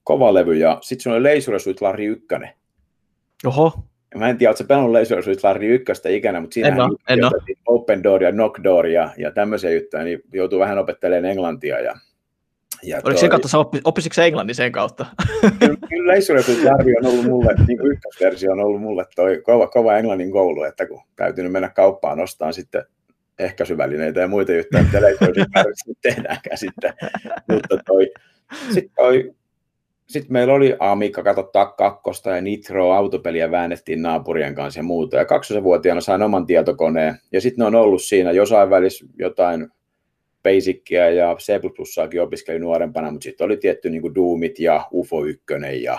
kova 0.05 0.35
levy 0.35 0.55
ja 0.55 0.79
sitten 0.83 1.03
siinä 1.03 1.17
oli 1.17 1.35
Laser 1.35 1.61
Suit 1.61 1.81
Larry 1.81 2.05
1. 2.05 2.27
Oho. 3.47 3.73
Mä 4.15 4.29
en 4.29 4.39
tiedä, 4.39 4.51
oletko 4.51 4.65
pelannut 4.65 4.93
Laser 4.93 5.23
Suit 5.23 5.45
Larry 5.45 5.75
1 5.75 5.93
ikinä, 6.09 6.41
mutta 6.41 6.55
siinä 6.55 6.77
Open 7.67 8.03
Door 8.03 8.23
ja 8.23 8.33
Knock 8.33 8.65
Door 8.65 8.87
ja, 8.87 9.11
ja 9.17 9.31
tämmöisiä 9.31 9.71
juttuja, 9.71 10.05
niin 10.05 10.23
joutuu 10.33 10.59
vähän 10.59 10.79
opettelemaan 10.79 11.31
englantia 11.31 11.81
ja 11.81 11.95
ja 12.87 12.97
Oliko 12.97 13.11
toi... 13.11 13.19
sen 13.19 13.31
kautta, 13.31 13.59
oppi, 13.59 13.81
oppisitko 13.85 14.23
englannin 14.23 14.55
sen 14.55 14.73
kautta? 14.73 15.07
Kyllä 15.89 16.07
Leisuretus-Larvi 16.13 16.97
on 16.99 17.07
ollut 17.07 17.25
mulle, 17.25 17.55
niin 17.69 17.79
kuin 17.79 17.93
ykkösversio 17.93 18.53
on 18.53 18.61
ollut 18.61 18.81
mulle 18.81 19.05
toi 19.17 19.43
kova, 19.43 19.67
kova 19.67 19.97
englannin 19.97 20.31
koulu, 20.31 20.63
että 20.63 20.87
kun 20.87 21.01
täytynyt 21.17 21.53
mennä 21.53 21.69
kauppaan 21.69 22.21
ostamaan 22.21 22.55
sitten 22.55 22.85
ehkäisyvälineitä 23.39 24.21
ja 24.21 24.29
muita 24.29 24.53
juttuja, 24.53 24.83
mitä 24.83 25.03
Leisuretus 25.03 25.97
tehdäänkään 26.03 26.59
sitten. 26.59 26.93
Mutta 27.53 27.79
toi, 27.87 28.11
sitten 28.73 28.95
toi, 28.97 29.35
sitten 30.07 30.33
meillä 30.33 30.55
oli 30.55 30.77
Amiga, 30.79 31.23
katsottaa 31.23 31.67
kakkosta 31.67 32.31
ja 32.31 32.41
Nitro, 32.41 32.93
autopeliä 32.93 33.51
väännettiin 33.51 34.03
naapurien 34.03 34.55
kanssa 34.55 34.81
ja 34.81 34.85
muuta. 34.85 35.17
Ja 35.17 35.25
kaksosenvuotiaana 35.25 36.01
sain 36.01 36.23
oman 36.23 36.47
tietokoneen. 36.47 37.19
Ja 37.33 37.41
sitten 37.41 37.63
ne 37.63 37.67
on 37.67 37.75
ollut 37.75 38.03
siinä 38.03 38.33
jossain 38.33 38.71
välissä 38.71 39.07
jotain 39.19 39.69
Basicia 40.45 41.11
ja 41.11 41.37
C++ 41.39 41.53
opiskelin 42.23 42.61
nuorempana, 42.61 43.11
mutta 43.11 43.25
sitten 43.25 43.45
oli 43.45 43.57
tietty 43.57 43.91
niin 43.91 44.03
kuin 44.03 44.15
Doomit 44.15 44.59
ja 44.59 44.89
UFO 44.93 45.25
1 45.25 45.45
ja 45.83 45.99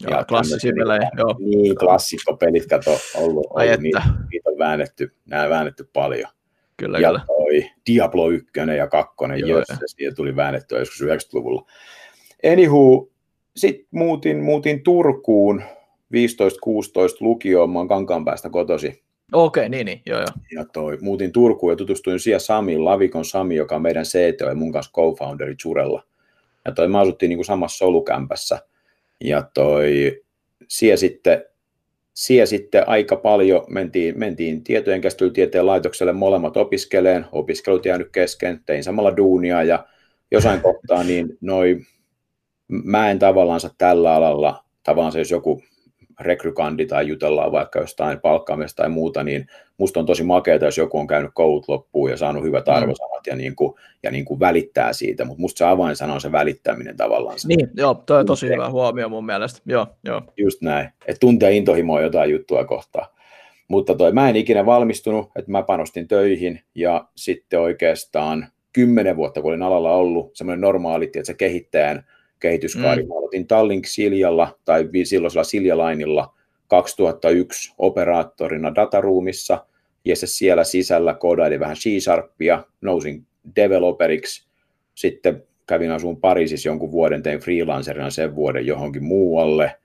Joo, 0.00 0.18
ja 0.18 0.24
klassisia 0.24 0.72
pelejä, 0.78 1.10
joo. 1.18 1.36
Niin, 1.38 1.76
klassikkopelit, 1.76 2.66
kato, 2.66 2.90
ollut, 2.90 3.46
ollut 3.50 3.80
niitä, 3.80 4.02
niitä, 4.32 4.50
on 4.50 4.58
väännetty, 4.58 5.12
nämä 5.26 5.48
väännetty 5.48 5.88
paljon. 5.92 6.30
Kyllä, 6.76 6.98
ja 6.98 7.08
kyllä. 7.08 7.24
toi 7.26 7.70
Diablo 7.86 8.30
1 8.30 8.50
ja 8.76 8.88
2, 8.88 9.14
joo, 9.46 9.58
ja 10.00 10.14
tuli 10.14 10.36
väännettyä 10.36 10.78
joskus 10.78 11.02
90-luvulla. 11.02 11.66
Anywho, 12.52 13.10
sitten 13.56 13.86
muutin, 13.90 14.42
muutin 14.42 14.82
Turkuun 14.82 15.62
15-16 15.62 15.64
lukioon, 17.20 17.70
mä 17.70 17.78
oon 17.78 17.88
Kankaanpäästä 17.88 18.50
kotosi. 18.50 19.02
Okei, 19.32 19.60
okay, 19.60 19.68
niin, 19.68 19.86
niin, 19.86 20.02
joo, 20.06 20.18
joo. 20.18 20.28
Ja 20.52 20.64
toi, 20.64 20.98
muutin 21.00 21.32
Turkuun 21.32 21.72
ja 21.72 21.76
tutustuin 21.76 22.20
siellä 22.20 22.38
Samiin, 22.38 22.84
Lavikon 22.84 23.24
Sami, 23.24 23.56
joka 23.56 23.76
on 23.76 23.82
meidän 23.82 24.04
CTO 24.04 24.48
ja 24.48 24.54
mun 24.54 24.72
kanssa 24.72 24.92
co-founderi 24.92 25.54
Jurella. 25.64 26.02
Ja 26.64 26.72
toi, 26.72 26.88
me 26.88 26.98
asuttiin 26.98 27.28
niin 27.28 27.36
kuin 27.36 27.44
samassa 27.44 27.78
solukämpässä. 27.78 28.58
Ja 29.24 29.42
toi, 29.54 30.22
siellä 30.68 30.96
sitten, 30.96 31.44
siellä 32.14 32.46
sitten 32.46 32.88
aika 32.88 33.16
paljon 33.16 33.64
mentiin, 33.68 34.18
mentiin 34.18 34.64
tietojen 34.64 35.00
käsittelytieteen 35.00 35.66
laitokselle 35.66 36.12
molemmat 36.12 36.56
opiskeleen, 36.56 37.26
opiskelut 37.32 37.86
jäänyt 37.86 38.08
kesken, 38.12 38.60
tein 38.66 38.84
samalla 38.84 39.16
duunia 39.16 39.62
ja 39.62 39.86
jossain 40.30 40.60
kohtaa 40.60 41.04
niin 41.04 41.38
noi, 41.40 41.78
mä 42.68 43.10
en 43.10 43.18
tavallaan 43.18 43.60
tällä 43.78 44.14
alalla, 44.14 44.64
tavallaan 44.82 45.12
se 45.12 45.18
jos 45.18 45.30
joku 45.30 45.62
rekrykandi 46.20 46.86
tai 46.86 47.08
jutellaan 47.08 47.52
vaikka 47.52 47.78
jostain 47.78 48.20
palkkaamista 48.20 48.82
tai 48.82 48.88
muuta, 48.88 49.22
niin 49.22 49.46
musta 49.78 50.00
on 50.00 50.06
tosi 50.06 50.22
makeaa, 50.22 50.58
jos 50.64 50.78
joku 50.78 50.98
on 50.98 51.06
käynyt 51.06 51.30
koulut 51.34 51.68
loppuun 51.68 52.10
ja 52.10 52.16
saanut 52.16 52.44
hyvät 52.44 52.66
mm. 52.66 52.72
arvosanat 52.72 53.26
ja, 53.26 53.36
niin 53.36 53.56
kuin, 53.56 53.74
ja 54.02 54.10
niin 54.10 54.24
kuin 54.24 54.40
välittää 54.40 54.92
siitä, 54.92 55.24
mutta 55.24 55.40
musta 55.40 55.58
se 55.58 55.64
avainsana 55.64 56.14
on 56.14 56.20
se 56.20 56.32
välittäminen 56.32 56.96
tavallaan. 56.96 57.36
Niin, 57.46 57.70
joo, 57.76 57.94
toi 57.94 58.20
on 58.20 58.26
tosi 58.26 58.48
hyvä 58.48 58.70
huomio 58.70 59.08
mun 59.08 59.26
mielestä, 59.26 59.60
joo, 59.66 59.86
joo. 60.04 60.22
Just 60.36 60.62
näin, 60.62 60.88
että 61.06 61.20
tuntee 61.20 61.52
intohimoa 61.52 62.00
jotain 62.00 62.30
juttua 62.30 62.64
kohtaan. 62.64 63.06
Mutta 63.68 63.94
toi, 63.94 64.12
mä 64.12 64.28
en 64.28 64.36
ikinä 64.36 64.66
valmistunut, 64.66 65.30
että 65.36 65.50
mä 65.50 65.62
panostin 65.62 66.08
töihin 66.08 66.60
ja 66.74 67.08
sitten 67.16 67.60
oikeastaan 67.60 68.46
kymmenen 68.72 69.16
vuotta, 69.16 69.42
kun 69.42 69.50
olin 69.50 69.62
alalla 69.62 69.92
ollut, 69.92 70.36
semmoinen 70.36 70.60
normaali, 70.60 71.04
että 71.04 71.24
se 71.24 71.34
kehittäjän 71.34 72.04
kehityskaari. 72.42 73.02
Mm. 73.02 73.46
Tallink 73.48 73.86
Siljalla 73.86 74.58
tai 74.64 74.88
silloisella 75.04 75.44
Siljalainilla 75.44 76.34
2001 76.68 77.74
operaattorina 77.78 78.74
dataruumissa 78.74 79.66
ja 80.04 80.16
se 80.16 80.26
siellä 80.26 80.64
sisällä 80.64 81.14
koodaili 81.14 81.60
vähän 81.60 81.76
C-Sharpia, 81.76 82.64
nousin 82.80 83.26
developeriksi, 83.56 84.46
sitten 84.94 85.42
kävin 85.66 85.90
asuun 85.90 86.20
Pariisissa 86.20 86.68
jonkun 86.68 86.92
vuoden, 86.92 87.22
tein 87.22 87.40
freelancerina 87.40 88.10
sen 88.10 88.34
vuoden 88.34 88.66
johonkin 88.66 89.04
muualle, 89.04 89.76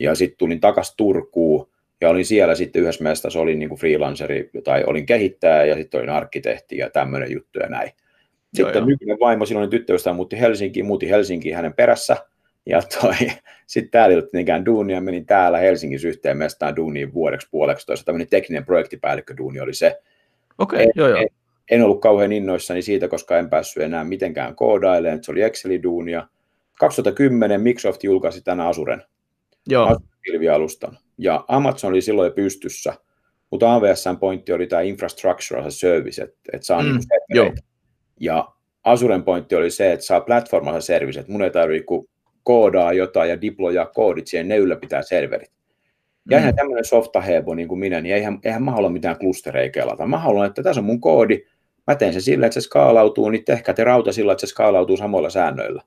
ja 0.00 0.14
sitten 0.14 0.38
tulin 0.38 0.60
takaisin 0.60 0.94
Turkuun, 0.96 1.68
ja 2.00 2.10
olin 2.10 2.24
siellä 2.24 2.54
sitten 2.54 2.82
yhdessä 2.82 3.04
mestassa, 3.04 3.40
olin 3.40 3.58
niin 3.58 3.68
kuin 3.68 3.78
freelanceri, 3.78 4.50
tai 4.64 4.84
olin 4.86 5.06
kehittäjä, 5.06 5.64
ja 5.64 5.74
sitten 5.76 5.98
olin 5.98 6.10
arkkitehti, 6.10 6.76
ja 6.76 6.90
tämmöinen 6.90 7.32
juttu, 7.32 7.58
ja 7.58 7.68
näin. 7.68 7.90
Sitten 8.54 8.74
joo, 8.74 8.86
nykyinen 8.86 9.16
vaimo, 9.20 9.46
silloin 9.46 9.70
tyttöystävä 9.70 10.14
muutti 10.14 10.40
Helsinkiin, 10.40 10.86
muutti 10.86 11.10
Helsinkiin 11.10 11.56
hänen 11.56 11.74
perässä, 11.74 12.16
ja 12.66 12.82
toi, 12.82 13.14
sitten 13.66 13.90
täällä 13.90 14.12
ei 14.12 14.18
ollut 14.18 14.32
niinkään 14.32 14.64
duunia, 14.64 15.00
menin 15.00 15.26
täällä 15.26 15.58
Helsingissä 15.58 16.08
yhteen 16.08 16.36
mestaan 16.36 16.76
duuniin 16.76 17.14
vuodeksi 17.14 17.48
puoleksi 17.50 17.86
toista. 17.86 18.04
Tämmöinen 18.04 18.28
tekninen 18.28 18.64
projektipäällikkö 18.64 19.34
duuni 19.36 19.60
oli 19.60 19.74
se. 19.74 20.00
Okei, 20.58 20.82
okay, 20.82 20.92
joo 20.94 21.08
joo. 21.08 21.18
En, 21.18 21.28
en, 21.70 21.82
ollut 21.82 22.00
kauhean 22.00 22.32
innoissani 22.32 22.82
siitä, 22.82 23.08
koska 23.08 23.38
en 23.38 23.50
päässyt 23.50 23.82
enää 23.82 24.04
mitenkään 24.04 24.56
koodailemaan. 24.56 25.24
Se 25.24 25.32
oli 25.32 25.42
Excel-duunia. 25.42 26.26
2010 26.78 27.60
Microsoft 27.60 28.04
julkaisi 28.04 28.42
tänä 28.42 28.68
Asuren. 28.68 29.02
Joo. 29.68 30.00
Pilvialustan. 30.22 30.98
Ja 31.18 31.44
Amazon 31.48 31.90
oli 31.90 32.02
silloin 32.02 32.26
jo 32.26 32.32
pystyssä, 32.34 32.94
mutta 33.50 33.74
AWSn 33.74 34.16
pointti 34.20 34.52
oli 34.52 34.66
tämä 34.66 34.82
infrastructure 34.82 35.60
as 35.60 35.66
a 35.66 35.70
service, 35.70 36.22
että 36.22 36.40
et 36.52 36.62
saa 36.62 36.82
mm, 36.82 36.88
niinku 36.88 37.54
Ja 38.20 38.48
Azuren 38.84 39.22
pointti 39.22 39.54
oli 39.54 39.70
se, 39.70 39.92
että 39.92 40.06
saa 40.06 40.20
platform 40.20 40.68
as 40.68 40.74
a 40.74 40.80
service, 40.80 41.20
että 41.20 41.32
mun 41.32 41.42
ei 41.42 41.50
tarvitse 41.50 41.86
koodaa 42.42 42.92
jotain 42.92 43.30
ja 43.30 43.40
diploja 43.40 43.86
koodit 43.94 44.26
siihen, 44.26 44.48
ne 44.48 44.56
ylläpitää 44.56 45.02
serverit. 45.02 45.52
Ja 46.30 46.36
eihän 46.36 46.52
mm. 46.52 46.56
tämmöinen 46.56 46.84
softahebo 46.84 47.54
niin 47.54 47.68
kuin 47.68 47.78
minä, 47.78 48.00
niin 48.00 48.14
eihän, 48.14 48.38
eihän 48.44 48.62
mä 48.62 48.70
halua 48.70 48.90
mitään 48.90 49.18
klustereja 49.18 49.70
kelata. 49.70 50.06
Mä 50.06 50.18
haluan, 50.18 50.46
että 50.46 50.62
tässä 50.62 50.80
on 50.80 50.84
mun 50.84 51.00
koodi, 51.00 51.44
mä 51.86 51.94
teen 51.94 52.12
sen 52.12 52.22
sillä, 52.22 52.46
että 52.46 52.54
se 52.54 52.64
skaalautuu, 52.64 53.30
niin 53.30 53.44
tehkää 53.44 53.74
te 53.74 53.84
rauta 53.84 54.12
sillä, 54.12 54.32
että 54.32 54.46
se 54.46 54.50
skaalautuu 54.50 54.96
samoilla 54.96 55.30
säännöillä. 55.30 55.82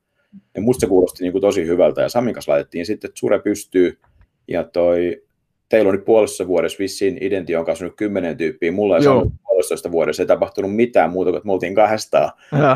Ja 0.56 0.62
musta 0.62 0.82
se 0.82 0.88
kuulosti 0.88 1.24
niin 1.24 1.32
kuin 1.32 1.42
tosi 1.42 1.66
hyvältä, 1.66 2.02
ja 2.02 2.10
Samin 2.10 2.34
kanssa 2.34 2.52
laitettiin 2.52 2.86
sitten, 2.86 3.08
että 3.08 3.20
Sure 3.20 3.40
pystyy, 3.40 4.00
ja 4.48 4.64
toi, 4.64 5.24
teillä 5.70 5.90
on 5.90 5.96
nyt 5.96 6.06
puolessa 6.06 6.48
vuodessa 6.48 6.80
vissiin 6.80 7.18
Identio 7.22 7.60
on 7.60 7.66
kasvanut 7.66 7.96
kymmenen 7.96 8.38
tyyppiä, 8.38 8.72
mulla 8.72 8.98
ei 8.98 9.04
saanut 9.04 9.34
puolestoista 9.58 9.92
vuodessa 9.92 10.24
ei 10.24 10.28
tapahtunut 10.28 10.76
mitään 10.76 11.10
muuta 11.10 11.32
kuin, 11.32 11.38
että 11.38 11.48
me 11.48 11.54
oltiin 11.54 11.76
kahdestaan. 11.76 12.32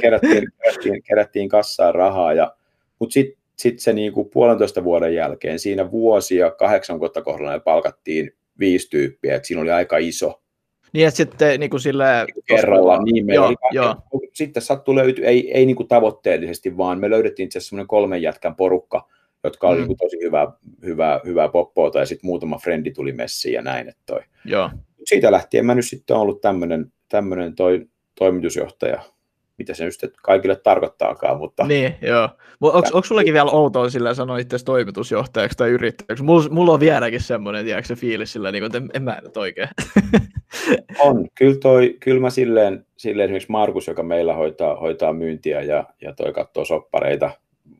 kerättiin, 0.00 0.48
kerättiin, 0.62 1.02
kerättiin 1.02 1.48
kassaan 1.48 1.94
rahaa, 1.94 2.32
ja, 2.32 2.54
mutta 2.98 3.12
sitten 3.12 3.42
sit 3.56 3.80
se 3.80 3.92
niinku 3.92 4.24
puolentoista 4.24 4.84
vuoden 4.84 5.14
jälkeen, 5.14 5.58
siinä 5.58 5.90
vuosia 5.90 6.50
kahdeksan 6.50 7.00
vuotta 7.00 7.22
kohdalla 7.22 7.60
palkattiin 7.60 8.34
viisi 8.58 8.90
tyyppiä, 8.90 9.36
että 9.36 9.48
siinä 9.48 9.62
oli 9.62 9.70
aika 9.70 9.98
iso. 9.98 10.42
Niin, 10.92 11.06
että 11.08 11.16
sitten 11.16 11.60
niin 11.60 11.70
kuin 11.70 11.80
sille... 11.80 12.04
Kerralla, 12.46 13.02
niin 13.02 13.26
meillä 13.26 13.44
joo, 13.44 13.46
oli, 13.46 13.56
joo. 13.72 13.94
Sitten 14.32 14.62
sattui 14.62 14.94
löytyä, 14.94 15.26
ei, 15.26 15.52
ei 15.52 15.66
niin 15.66 15.76
kuin 15.76 15.88
tavoitteellisesti, 15.88 16.76
vaan 16.76 17.00
me 17.00 17.10
löydettiin 17.10 17.44
itse 17.44 17.58
asiassa 17.58 17.68
semmoinen 17.68 17.88
kolmen 17.88 18.22
jätkän 18.22 18.56
porukka, 18.56 19.08
jotka 19.46 19.68
oli 19.68 19.80
mm. 19.80 19.86
niin 19.86 19.96
tosi 19.96 20.18
hyvää, 20.22 20.46
hyvää, 20.84 21.20
hyvää 21.24 21.48
poppoota, 21.48 21.98
ja 21.98 22.06
sitten 22.06 22.28
muutama 22.28 22.58
frendi 22.58 22.90
tuli 22.90 23.12
messiin 23.12 23.54
ja 23.54 23.62
näin. 23.62 23.88
Että 23.88 24.02
toi. 24.06 24.20
Joo. 24.44 24.70
Siitä 25.04 25.32
lähtien 25.32 25.66
mä 25.66 25.74
nyt 25.74 25.86
sitten 25.86 26.16
ollut 26.16 26.40
tämmöinen 26.40 26.92
tämmönen 27.08 27.54
toi 27.54 27.86
toimitusjohtaja, 28.18 29.02
mitä 29.58 29.74
se 29.74 29.84
nyt 29.84 30.12
kaikille 30.22 30.56
tarkoittaakaan. 30.56 31.38
Mutta... 31.38 31.66
Niin, 31.66 31.94
joo. 32.02 32.28
Onko, 32.60 32.78
onko 32.78 33.02
sullakin 33.02 33.34
vielä 33.34 33.50
outoa 33.50 33.90
sillä 33.90 34.14
sanoa 34.14 34.38
itse 34.38 34.64
toimitusjohtajaksi 34.64 35.58
tai 35.58 35.70
yrittäjäksi? 35.70 36.24
Mulla, 36.24 36.48
mulla 36.50 36.72
on 36.72 36.80
vieläkin 36.80 37.20
semmoinen, 37.20 37.64
tiedätkö, 37.64 37.88
se 37.88 37.94
fiilis 37.94 38.32
sillä, 38.32 38.52
niin 38.52 38.62
kuin, 38.62 38.66
että 38.66 38.78
en, 38.78 38.90
en 38.94 39.02
mä 39.02 39.20
nyt 39.22 39.36
oikein. 39.36 39.68
on. 40.98 41.28
Kyllä, 41.34 41.56
toi, 41.62 41.96
kyllä 42.00 42.20
mä 42.20 42.30
silleen, 42.30 42.86
silleen 42.96 43.24
esimerkiksi 43.24 43.52
Markus, 43.52 43.86
joka 43.86 44.02
meillä 44.02 44.34
hoitaa, 44.34 44.76
hoitaa 44.76 45.12
myyntiä 45.12 45.62
ja, 45.62 45.84
ja 46.00 46.12
toi 46.12 46.32
katsoo 46.32 46.64
soppareita, 46.64 47.30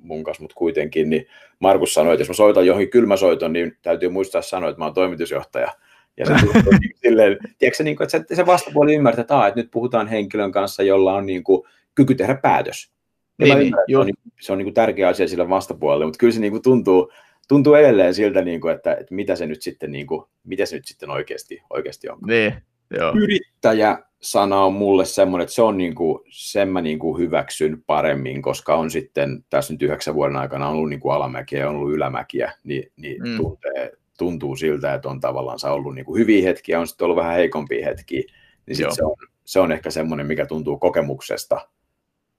mun 0.07 0.25
kanssa, 0.25 0.43
mutta 0.43 0.55
kuitenkin, 0.55 1.11
niin 1.11 1.27
Markus 1.59 1.95
sanoi, 1.95 2.15
että 2.15 2.21
jos 2.21 2.29
mä 2.29 2.35
soitan 2.35 2.67
johonkin 2.67 2.91
kylmäsoiton, 2.91 3.53
niin 3.53 3.77
täytyy 3.83 4.09
muistaa 4.09 4.43
sanoa, 4.43 4.71
että 4.71 4.79
mä 4.79 4.85
oon 4.85 4.95
toimitusjohtaja. 4.95 5.73
Ja 6.17 6.27
se 6.27 6.35
silleen, 7.03 7.39
tiedätkö, 7.59 7.85
niin 7.85 7.97
kuin, 7.97 8.09
että 8.15 8.35
se, 8.35 8.47
vastapuoli 8.47 8.95
ymmärtää, 8.95 9.21
että, 9.21 9.47
että 9.47 9.61
nyt 9.61 9.71
puhutaan 9.71 10.09
henkilön 10.09 10.53
kanssa, 10.53 10.83
jolla 10.83 11.15
on 11.15 11.27
niin 11.27 11.45
kuin, 11.45 11.63
kyky 11.95 12.15
tehdä 12.15 12.35
päätös. 12.35 12.91
Ja 13.39 13.47
niin, 13.47 13.59
niin, 13.59 13.67
ymmärrän, 13.67 13.87
se 13.91 13.99
on, 13.99 14.07
niin, 14.07 14.17
se 14.41 14.53
on 14.53 14.59
niin 14.59 14.67
kuin 14.67 14.75
tärkeä 14.75 15.09
asia 15.09 15.29
sillä 15.29 15.49
vastapuolella, 15.49 16.05
mutta 16.07 16.19
kyllä 16.19 16.33
se 16.33 16.41
niin 16.41 16.53
kuin 16.53 16.63
tuntuu, 16.63 17.13
tuntuu 17.49 17.75
edelleen 17.75 18.15
siltä, 18.15 18.43
niin 18.43 18.61
kuin, 18.61 18.75
että, 18.75 18.93
että 18.95 19.15
mitä 19.15 19.37
se 19.37 19.47
nyt 19.47 19.63
sitten, 19.63 19.93
niin 19.93 20.07
kuin, 20.07 20.25
mitä 20.45 20.67
se 20.67 20.77
nyt 20.77 20.87
sitten 20.87 21.11
oikeasti, 21.11 21.63
oikeasti 21.71 22.09
on. 22.09 22.19
Niin, 22.27 22.55
joo. 22.99 23.13
Yrittäjä 23.17 23.99
sana 24.23 24.65
on 24.65 24.73
mulle 24.73 25.05
semmoinen, 25.05 25.45
että 25.45 25.55
se 25.55 25.63
on 25.63 25.79
niin 25.79 25.95
kuin, 25.95 26.19
sen 26.31 26.69
mä 26.69 26.81
niin 26.81 26.99
kuin 26.99 27.19
hyväksyn 27.19 27.83
paremmin, 27.87 28.43
koska 28.43 28.75
on 28.75 28.91
sitten 28.91 29.45
tässä 29.51 29.75
nyt 29.75 29.83
yhdeksän 29.83 30.15
vuoden 30.15 30.37
aikana 30.37 30.69
ollut 30.69 30.89
niin 30.89 31.01
kuin 31.01 31.15
alamäkiä 31.15 31.61
ja 31.61 31.69
on 31.69 31.77
ollut 31.77 31.95
ylämäkiä, 31.95 32.53
niin, 32.65 32.93
niin 32.97 33.23
mm. 33.23 33.37
tuntee, 33.37 33.93
tuntuu 34.19 34.57
siltä, 34.57 34.95
että 34.95 35.09
on 35.09 35.21
tavallaan 35.21 35.59
ollut 35.65 35.95
niin 35.95 36.05
kuin 36.05 36.21
hyviä 36.21 36.45
hetkiä, 36.49 36.81
on 36.81 36.87
sitten 36.87 37.05
ollut 37.05 37.17
vähän 37.17 37.35
heikompia 37.35 37.87
hetkiä, 37.87 38.23
niin 38.67 38.77
sit 38.77 38.93
se, 38.93 39.05
on, 39.05 39.17
se 39.45 39.61
on 39.61 39.73
ehkä 39.73 39.91
semmoinen, 39.91 40.27
mikä 40.27 40.47
tuntuu 40.47 40.79
kokemuksesta 40.79 41.69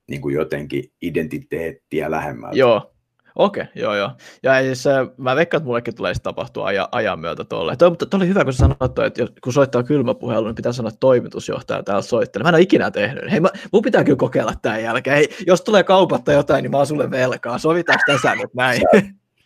niin 0.07 0.21
kuin 0.21 0.35
jotenkin 0.35 0.91
identiteettiä 1.01 2.11
lähemmältä. 2.11 2.57
Joo, 2.57 2.91
Okei, 3.37 3.63
okay, 3.63 3.81
joo 3.81 3.95
joo. 3.95 4.11
Ja 4.43 4.61
siis, 4.61 4.85
mä 5.17 5.35
veikkaan, 5.35 5.59
että 5.59 5.65
mullekin 5.65 5.95
tulee 5.95 6.13
tapahtua 6.23 6.65
ajan, 6.65 6.87
ajan 6.91 7.19
myötä 7.19 7.43
tuolle. 7.43 7.75
Toi, 7.75 7.89
mutta 7.89 8.05
toi 8.05 8.17
oli 8.17 8.27
hyvä, 8.27 8.43
kun 8.43 8.53
sä 8.53 8.57
sanoit, 8.57 8.99
että 9.19 9.33
kun 9.43 9.53
soittaa 9.53 9.83
kylmäpuhelu, 9.83 10.45
niin 10.45 10.55
pitää 10.55 10.71
sanoa 10.71 10.91
toimitusjohtaja 10.99 11.83
täällä 11.83 12.01
soittelee. 12.01 12.43
Mä 12.43 12.49
en 12.49 12.55
ole 12.55 12.61
ikinä 12.61 12.91
tehnyt. 12.91 13.31
Hei, 13.31 13.39
mä, 13.39 13.49
mun 13.73 13.81
pitää 13.81 14.03
kyllä 14.03 14.17
kokeilla 14.17 14.53
tämän 14.61 14.83
jälkeen. 14.83 15.15
Hei, 15.15 15.29
jos 15.47 15.61
tulee 15.61 15.83
kaupatta 15.83 16.33
jotain, 16.33 16.63
niin 16.63 16.71
mä 16.71 16.77
oon 16.77 16.87
sulle 16.87 17.11
velkaa. 17.11 17.57
Sovitaanko 17.57 18.03
tässä 18.07 18.35
nyt 18.35 18.53
näin? 18.53 18.81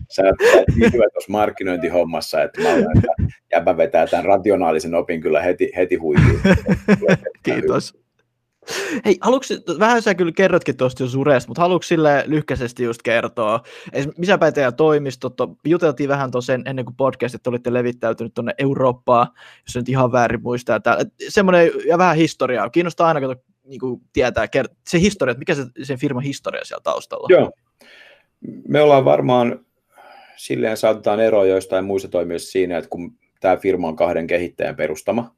Sä, 0.09 0.23
oot 0.23 0.67
niin 0.75 0.93
hyvä 0.93 1.03
tuossa 1.13 1.31
markkinointihommassa, 1.31 2.41
että 2.43 2.61
mä 2.61 2.69
olen, 2.69 3.01
jäbä 3.51 3.77
vetää 3.77 4.07
tämän 4.07 4.25
rationaalisen 4.25 4.95
opin 4.95 5.21
kyllä 5.21 5.41
heti, 5.41 5.71
heti 5.75 5.95
huiviin. 5.95 6.39
Kiitos. 7.43 8.00
Hei, 9.05 9.17
haluatko, 9.21 9.47
vähän 9.79 10.01
sä 10.01 10.15
kyllä 10.15 10.31
kerrotkin 10.31 10.77
tuosta 10.77 11.03
jo 11.03 11.09
Suresta, 11.09 11.47
mutta 11.47 11.61
haluatko 11.61 11.83
sille 11.83 12.23
lyhkäisesti 12.27 12.83
just 12.83 13.01
kertoa, 13.01 13.61
missä 14.17 14.37
päin 14.37 14.53
teidän 14.53 14.75
toimistot, 14.75 15.33
juteltiin 15.65 16.09
vähän 16.09 16.31
tuossa 16.31 16.53
ennen 16.53 16.85
kuin 16.85 16.95
podcast, 16.95 17.35
että 17.35 17.49
olitte 17.49 17.73
levittäytynyt 17.73 18.33
tuonne 18.33 18.53
Eurooppaan, 18.57 19.27
jos 19.67 19.75
nyt 19.75 19.89
ihan 19.89 20.11
väärin 20.11 20.43
muistaa, 20.43 20.75
että 20.75 20.97
semmoinen 21.29 21.71
ja 21.87 21.97
vähän 21.97 22.15
historiaa, 22.15 22.69
kiinnostaa 22.69 23.07
aina 23.07 23.21
kato, 23.21 23.41
niin 23.63 23.79
kuin 23.79 24.01
tietää 24.13 24.47
se 24.87 24.99
historia, 24.99 25.31
että 25.31 25.39
mikä 25.39 25.55
se 25.55 25.65
sen 25.83 25.99
firman 25.99 26.23
historia 26.23 26.65
siellä 26.65 26.81
taustalla 26.83 27.27
Joo, 27.29 27.51
me 28.67 28.81
ollaan 28.81 29.05
varmaan 29.05 29.65
silleen 30.35 30.77
saatetaan 30.77 31.19
eroa 31.19 31.45
joistain 31.45 31.85
muista 31.85 32.07
toimijoista 32.07 32.51
siinä, 32.51 32.77
että 32.77 32.89
kun 32.89 33.17
tämä 33.39 33.57
firma 33.57 33.87
on 33.87 33.95
kahden 33.95 34.27
kehittäjän 34.27 34.75
perustama, 34.75 35.35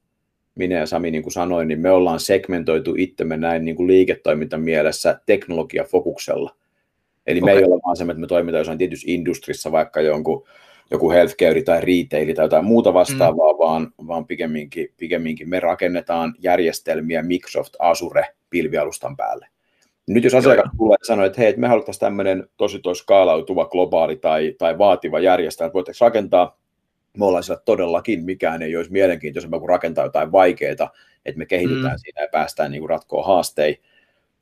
minä 0.55 0.75
ja 0.75 0.85
Sami 0.85 1.11
niin 1.11 1.23
kuin 1.23 1.33
sanoin, 1.33 1.67
niin 1.67 1.79
me 1.79 1.91
ollaan 1.91 2.19
segmentoitu 2.19 2.95
itsemme 2.97 3.37
näin 3.37 3.65
niin 3.65 3.75
kuin 3.75 3.87
liiketoimintamielessä 3.87 5.19
teknologiafokuksella. 5.25 6.55
Eli 7.27 7.39
okay. 7.39 7.53
me 7.53 7.59
ei 7.59 7.65
ole 7.65 7.81
vaan 7.85 7.97
se, 7.97 8.03
että 8.03 8.13
me 8.15 8.27
toimitaan 8.27 8.59
jossain 8.59 8.77
tietyssä 8.77 9.11
industrissa, 9.11 9.71
vaikka 9.71 10.01
jonkun, 10.01 10.47
joku 10.91 11.11
healthcare 11.11 11.61
tai 11.61 11.81
retail 11.81 12.33
tai 12.35 12.45
jotain 12.45 12.65
muuta 12.65 12.93
vastaavaa, 12.93 13.53
mm. 13.53 13.59
vaan, 13.59 13.91
vaan 14.07 14.25
pikemminkin, 14.25 14.93
pikemminkin 14.97 15.49
me 15.49 15.59
rakennetaan 15.59 16.33
järjestelmiä 16.39 17.23
Microsoft 17.23 17.73
Azure 17.79 18.25
pilvialustan 18.49 19.17
päälle. 19.17 19.47
Nyt 20.07 20.23
jos 20.23 20.33
asiakas 20.33 20.71
tulee 20.77 20.97
ja 21.01 21.05
sanoo, 21.05 21.25
että 21.25 21.41
hei, 21.41 21.49
että 21.49 21.61
me 21.61 21.67
haluttaisiin 21.67 21.99
tämmöinen 21.99 22.47
tosi 22.57 22.79
toi 22.79 22.95
skaalautuva, 22.95 23.65
globaali 23.65 24.15
tai, 24.15 24.55
tai 24.57 24.77
vaativa 24.77 25.19
järjestelmä, 25.19 25.67
että 25.67 25.73
voitaisiin 25.73 26.07
rakentaa 26.07 26.57
me 27.17 27.25
ollaan 27.25 27.43
sillä 27.43 27.59
todellakin 27.65 28.25
mikään 28.25 28.61
ei 28.61 28.77
olisi 28.77 28.91
mielenkiintoisempaa 28.91 29.59
kuin 29.59 29.69
rakentaa 29.69 30.05
jotain 30.05 30.31
vaikeaa, 30.31 30.71
että 31.25 31.37
me 31.37 31.45
kehitytään 31.45 31.93
mm. 31.93 31.99
siinä 31.99 32.21
ja 32.21 32.27
päästään 32.31 32.71
niin 32.71 32.81
kuin 32.81 32.89
ratkoa 32.89 33.23
haasteita. 33.23 33.81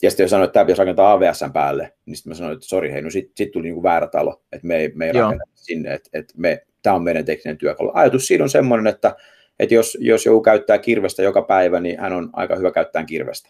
Ja 0.02 0.10
sitten 0.10 0.24
jos 0.24 0.32
sanoin, 0.32 0.46
että 0.46 0.54
tämä 0.54 0.66
pitäisi 0.66 0.80
rakentaa 0.80 1.12
AVS 1.12 1.44
päälle, 1.54 1.94
niin 2.06 2.16
sitten 2.16 2.32
mä 2.32 2.36
sanoin, 2.36 2.54
että 2.54 2.66
sori, 2.66 2.92
hei, 2.92 3.02
no 3.02 3.10
sitten 3.10 3.34
sit 3.38 3.52
tuli 3.52 3.64
niinku 3.64 3.84
väärä 3.84 4.08
talo, 4.08 4.42
että 4.52 4.68
me 4.68 4.78
ei, 4.78 4.92
me 4.96 5.06
ei 5.06 5.12
rakenneta 5.12 5.52
sinne, 5.56 5.94
että, 5.94 6.10
että 6.14 6.34
me, 6.38 6.66
tämä 6.82 6.96
on 6.96 7.04
meidän 7.04 7.26
tekninen 7.26 7.58
työkalu. 7.58 7.92
Ajatus 7.94 8.28
siinä 8.28 8.44
on 8.44 8.50
semmoinen, 8.50 8.88
että, 8.88 9.16
että 9.60 9.76
jos, 9.76 9.98
jos 10.02 10.26
joku 10.26 10.42
käyttää 10.42 10.78
kirvestä 10.78 11.24
joka 11.24 11.42
päivä, 11.42 11.80
niin 11.80 12.00
hän 12.00 12.14
on 12.14 12.30
aika 12.34 12.56
hyvä 12.56 12.72
käyttää 12.72 13.06
kirvestä. 13.06 13.50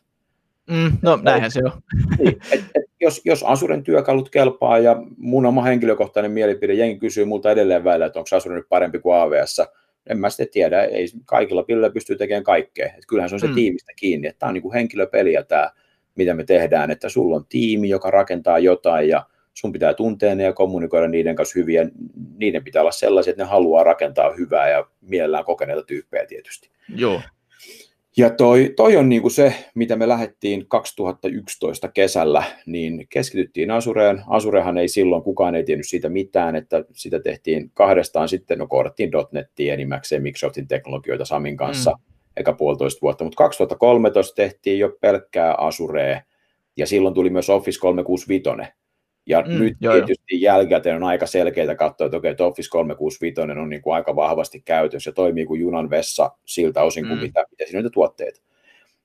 Mm, 0.69 0.97
no 1.01 1.19
näinhän 1.21 1.51
se 1.51 1.59
on. 1.65 1.81
Niin, 2.19 2.37
et, 2.51 2.63
et, 2.75 2.90
jos, 3.01 3.21
jos 3.25 3.43
Asuren 3.43 3.83
työkalut 3.83 4.29
kelpaa 4.29 4.79
ja 4.79 5.03
mun 5.17 5.45
oma 5.45 5.63
henkilökohtainen 5.63 6.31
mielipide, 6.31 6.73
jengi 6.73 6.99
kysyy 6.99 7.25
multa 7.25 7.51
edelleen 7.51 7.83
välillä, 7.83 8.05
että 8.05 8.19
onko 8.19 8.35
Asure 8.35 8.55
nyt 8.55 8.69
parempi 8.69 8.99
kuin 8.99 9.15
AVS, 9.15 9.61
en 10.09 10.19
mä 10.19 10.29
sitten 10.29 10.47
tiedä, 10.51 10.83
ei 10.83 11.07
kaikilla 11.25 11.63
pillä 11.63 11.89
pystyy 11.89 12.15
tekemään 12.15 12.43
kaikkea. 12.43 12.85
Et 12.85 13.05
kyllähän 13.07 13.29
se 13.29 13.35
on 13.35 13.39
se 13.39 13.47
mm. 13.47 13.55
tiimistä 13.55 13.91
kiinni, 13.95 14.27
että 14.27 14.39
tämä 14.39 14.47
on 14.47 14.53
niin 14.53 14.61
kuin 14.61 14.73
henkilöpeliä 14.73 15.43
tämä, 15.43 15.71
mitä 16.15 16.33
me 16.33 16.43
tehdään, 16.43 16.91
että 16.91 17.09
sulla 17.09 17.35
on 17.35 17.45
tiimi, 17.49 17.89
joka 17.89 18.11
rakentaa 18.11 18.59
jotain 18.59 19.09
ja 19.09 19.25
sun 19.53 19.71
pitää 19.71 19.93
tuntea 19.93 20.35
ne 20.35 20.43
ja 20.43 20.53
kommunikoida 20.53 21.07
niiden 21.07 21.35
kanssa 21.35 21.59
hyvin 21.59 21.75
ja 21.75 21.89
niiden 22.37 22.63
pitää 22.63 22.81
olla 22.81 22.91
sellaisia, 22.91 23.31
että 23.31 23.43
ne 23.43 23.49
haluaa 23.49 23.83
rakentaa 23.83 24.33
hyvää 24.33 24.69
ja 24.69 24.87
mielellään 25.01 25.45
kokeneita 25.45 25.83
tyyppejä 25.83 26.25
tietysti. 26.25 26.69
Joo. 26.95 27.21
Ja 28.17 28.29
toi, 28.29 28.73
toi 28.75 28.97
on 28.97 29.09
niinku 29.09 29.29
se, 29.29 29.53
mitä 29.75 29.95
me 29.95 30.07
lähdettiin 30.07 30.67
2011 30.67 31.87
kesällä, 31.87 32.43
niin 32.65 33.07
keskityttiin 33.09 33.71
Asureen. 33.71 34.23
Asurehan 34.27 34.77
ei 34.77 34.87
silloin, 34.87 35.23
kukaan 35.23 35.55
ei 35.55 35.63
tiennyt 35.63 35.87
siitä 35.89 36.09
mitään, 36.09 36.55
että 36.55 36.85
sitä 36.91 37.19
tehtiin 37.19 37.71
kahdestaan 37.73 38.29
sitten, 38.29 38.57
no 38.57 38.67
kohdattiin 38.67 39.11
.NETiä 39.31 39.73
enimmäkseen 39.73 40.23
Microsoftin 40.23 40.67
teknologioita 40.67 41.25
Samin 41.25 41.57
kanssa, 41.57 41.91
mm. 41.91 42.13
eikä 42.37 42.53
puolitoista 42.53 43.01
vuotta, 43.01 43.23
mutta 43.23 43.37
2013 43.37 44.35
tehtiin 44.35 44.79
jo 44.79 44.97
pelkkää 45.01 45.55
Asuree, 45.55 46.21
ja 46.77 46.87
silloin 46.87 47.13
tuli 47.13 47.29
myös 47.29 47.49
Office 47.49 47.79
365, 47.79 48.73
ja 49.31 49.43
mm, 49.47 49.59
nyt 49.59 49.77
joo, 49.81 49.93
tietysti 49.93 50.41
jo. 50.41 50.53
jälkikäteen 50.53 50.95
on 50.95 51.03
aika 51.03 51.25
selkeää 51.25 51.75
katsoa, 51.75 52.05
että 52.05 52.17
okei, 52.17 52.31
että 52.31 52.45
Office 52.45 52.69
365 52.69 53.41
on 53.41 53.69
niin 53.69 53.81
kuin 53.81 53.93
aika 53.93 54.15
vahvasti 54.15 54.61
käytössä 54.65 55.09
ja 55.09 55.13
toimii 55.13 55.45
kuin 55.45 55.61
junan 55.61 55.89
vessa 55.89 56.31
siltä 56.45 56.83
osin 56.83 57.07
kuin 57.07 57.17
mm. 57.17 57.21
mitä, 57.21 57.45
mitä 57.51 57.65
siinä 57.65 57.85
on 57.85 57.91
tuotteita. 57.91 58.41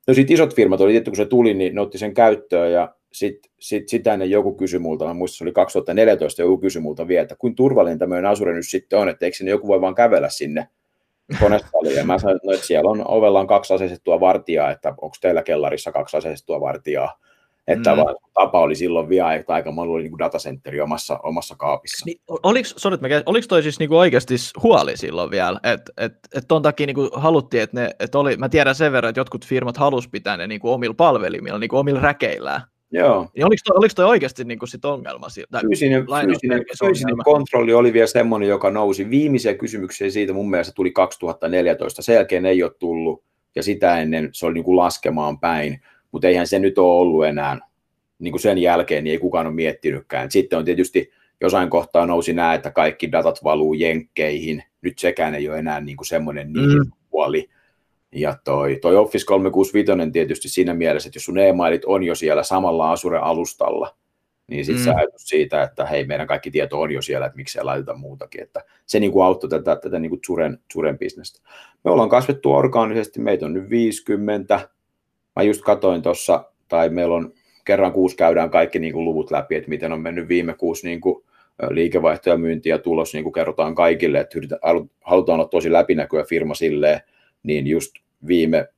No 0.06 0.14
sitten 0.14 0.34
isot 0.34 0.54
firmat 0.54 0.80
oli 0.80 0.92
tietty, 0.92 1.10
kun 1.10 1.16
se 1.16 1.26
tuli, 1.26 1.54
niin 1.54 1.74
ne 1.74 1.80
otti 1.80 1.98
sen 1.98 2.14
käyttöön 2.14 2.72
ja 2.72 2.94
sitten 3.12 3.52
sit, 3.58 3.88
sitä 3.88 4.12
ennen 4.12 4.30
joku 4.30 4.54
kysyi 4.54 4.78
multa, 4.78 5.04
mä 5.04 5.14
muistan, 5.14 5.38
se 5.38 5.44
oli 5.44 5.52
2014 5.52 6.42
joku 6.42 6.58
kysyi 6.58 6.82
multa 6.82 7.08
vielä, 7.08 7.22
että 7.22 7.36
kuin 7.38 7.54
turvallinen 7.54 7.98
tämmöinen 7.98 8.26
Azure 8.26 8.54
nyt 8.54 8.68
sitten 8.68 8.98
on, 8.98 9.08
että 9.08 9.26
eikö 9.26 9.36
sinne 9.36 9.50
joku 9.50 9.68
voi 9.68 9.80
vaan 9.80 9.94
kävellä 9.94 10.28
sinne 10.28 10.68
konesaliin. 11.40 11.96
Ja 11.96 12.04
mä 12.04 12.18
sanoin, 12.18 12.36
että, 12.36 12.46
no, 12.46 12.52
että 12.52 12.66
siellä 12.66 12.90
on 12.90 13.04
ovella 13.08 13.40
on 13.40 13.46
kaksi 13.46 13.74
aseistettua 13.74 14.20
vartijaa, 14.20 14.70
että 14.70 14.88
onko 14.88 15.16
teillä 15.20 15.42
kellarissa 15.42 15.92
kaksi 15.92 16.16
aseistettua 16.16 16.60
vartijaa. 16.60 17.18
Että 17.68 17.96
mm. 17.96 18.02
tapa 18.34 18.60
oli 18.60 18.74
silloin 18.74 19.08
vielä, 19.08 19.34
että 19.34 19.54
aika 19.54 19.72
moni 19.72 19.90
oli 19.90 20.02
niin 20.02 20.18
datacenteri 20.18 20.80
omassa, 20.80 21.18
omassa 21.22 21.54
kaapissa. 21.58 22.06
Niin, 22.06 22.20
oliko, 22.42 22.68
sorry, 22.76 22.98
mä, 23.00 23.08
oliko 23.26 23.46
toi 23.48 23.62
siis 23.62 23.78
niinku 23.78 23.96
oikeasti 23.96 24.34
huoli 24.62 24.96
silloin 24.96 25.30
vielä, 25.30 25.60
että 25.62 25.92
et, 25.96 26.12
et 26.34 26.44
ton 26.48 26.62
takia 26.62 26.86
niinku 26.86 27.10
haluttiin, 27.12 27.62
että 27.62 27.80
ne, 27.80 27.90
et 28.00 28.14
oli, 28.14 28.36
mä 28.36 28.48
tiedän 28.48 28.74
sen 28.74 28.92
verran, 28.92 29.08
että 29.08 29.20
jotkut 29.20 29.46
firmat 29.46 29.76
halusivat 29.76 30.12
pitää 30.12 30.36
ne 30.36 30.46
niinku 30.46 30.72
omilla 30.72 30.94
palvelimilla, 30.94 31.58
niinku 31.58 31.76
omilla 31.76 32.00
räkeillään. 32.00 32.62
Joo. 32.90 33.28
Niin 33.34 33.46
oliko, 33.46 33.60
toi, 33.64 33.76
oliko 33.76 33.92
toi 33.96 34.04
oikeasti 34.04 34.44
niinku 34.44 34.66
sit 34.66 34.84
ongelma? 34.84 35.26
Tai 35.50 35.60
fyysinen, 35.60 36.06
fyysinen, 36.26 36.64
fyysinen 36.84 37.16
kontrolli 37.24 37.74
oli 37.74 37.92
vielä 37.92 38.06
semmoinen, 38.06 38.48
joka 38.48 38.70
nousi. 38.70 39.10
Viimeisiä 39.10 39.54
kysymyksiä 39.54 40.10
siitä 40.10 40.32
mun 40.32 40.50
mielestä 40.50 40.72
tuli 40.76 40.90
2014. 40.90 42.02
Sen 42.02 42.14
jälkeen 42.14 42.46
ei 42.46 42.62
ole 42.62 42.72
tullut, 42.78 43.24
ja 43.56 43.62
sitä 43.62 44.00
ennen 44.00 44.28
se 44.32 44.46
oli 44.46 44.54
niinku 44.54 44.76
laskemaan 44.76 45.40
päin 45.40 45.80
mutta 46.16 46.28
eihän 46.28 46.46
se 46.46 46.58
nyt 46.58 46.78
ole 46.78 47.00
ollut 47.00 47.26
enää 47.26 47.58
niin 48.18 48.32
kuin 48.32 48.40
sen 48.40 48.58
jälkeen, 48.58 49.04
niin 49.04 49.12
ei 49.12 49.18
kukaan 49.18 49.46
ole 49.46 49.54
miettinytkään. 49.54 50.30
Sitten 50.30 50.58
on 50.58 50.64
tietysti 50.64 51.10
jossain 51.40 51.70
kohtaa 51.70 52.06
nousi 52.06 52.32
nämä, 52.32 52.54
että 52.54 52.70
kaikki 52.70 53.12
datat 53.12 53.44
valuu 53.44 53.74
jenkkeihin, 53.74 54.62
nyt 54.82 54.98
sekään 54.98 55.34
ei 55.34 55.48
ole 55.48 55.58
enää 55.58 55.80
niin 55.80 55.96
kuin 55.96 56.06
semmoinen 56.06 56.48
mm. 56.48 56.90
puoli. 57.10 57.48
Ja 58.12 58.36
toi, 58.44 58.78
toi 58.82 58.96
Office 58.96 59.26
365 59.26 60.12
tietysti 60.12 60.48
siinä 60.48 60.74
mielessä, 60.74 61.08
että 61.08 61.16
jos 61.16 61.24
sun 61.24 61.38
e-mailit 61.38 61.84
on 61.84 62.02
jo 62.02 62.14
siellä 62.14 62.42
samalla 62.42 62.92
Azure-alustalla, 62.92 63.96
niin 64.46 64.64
sitten 64.64 64.82
mm. 64.82 64.84
se 64.84 64.90
ajatus 64.90 65.28
siitä, 65.28 65.62
että 65.62 65.86
hei, 65.86 66.06
meidän 66.06 66.26
kaikki 66.26 66.50
tieto 66.50 66.80
on 66.80 66.90
jo 66.90 67.02
siellä, 67.02 67.26
että 67.26 67.36
miksei 67.36 67.64
laiteta 67.64 67.94
muutakin. 67.94 68.42
Että 68.42 68.64
se 68.86 69.00
niin 69.00 69.12
kuin 69.12 69.24
auttoi 69.24 69.50
tätä, 69.50 69.76
tätä 69.76 69.98
niin 69.98 70.10
kuin 70.10 70.20
Zuren, 70.26 70.58
Zuren 70.72 70.98
bisnestä. 70.98 71.48
Me 71.84 71.90
ollaan 71.90 72.08
kasvettu 72.08 72.52
orgaanisesti, 72.52 73.20
meitä 73.20 73.46
on 73.46 73.52
nyt 73.52 73.70
50, 73.70 74.68
mä 75.36 75.42
just 75.42 75.62
katoin 75.62 76.02
tuossa, 76.02 76.44
tai 76.68 76.88
meillä 76.88 77.14
on 77.14 77.32
kerran 77.64 77.92
kuusi 77.92 78.16
käydään 78.16 78.50
kaikki 78.50 78.78
niin 78.78 78.92
kuin 78.92 79.04
luvut 79.04 79.30
läpi, 79.30 79.54
että 79.54 79.68
miten 79.68 79.92
on 79.92 80.00
mennyt 80.00 80.28
viime 80.28 80.54
kuusi 80.54 80.86
niin 80.86 81.00
kuin 81.00 81.24
liikevaihto 81.70 82.30
ja 82.30 82.36
myynti 82.36 82.68
ja 82.68 82.78
tulos, 82.78 83.12
niin 83.12 83.22
kuin 83.22 83.32
kerrotaan 83.32 83.74
kaikille, 83.74 84.20
että 84.20 84.38
halutaan 85.04 85.40
olla 85.40 85.48
tosi 85.48 85.72
läpinäkyvä 85.72 86.24
firma 86.24 86.54
silleen, 86.54 87.00
niin 87.42 87.66
just 87.66 87.92
viime, 88.26 88.68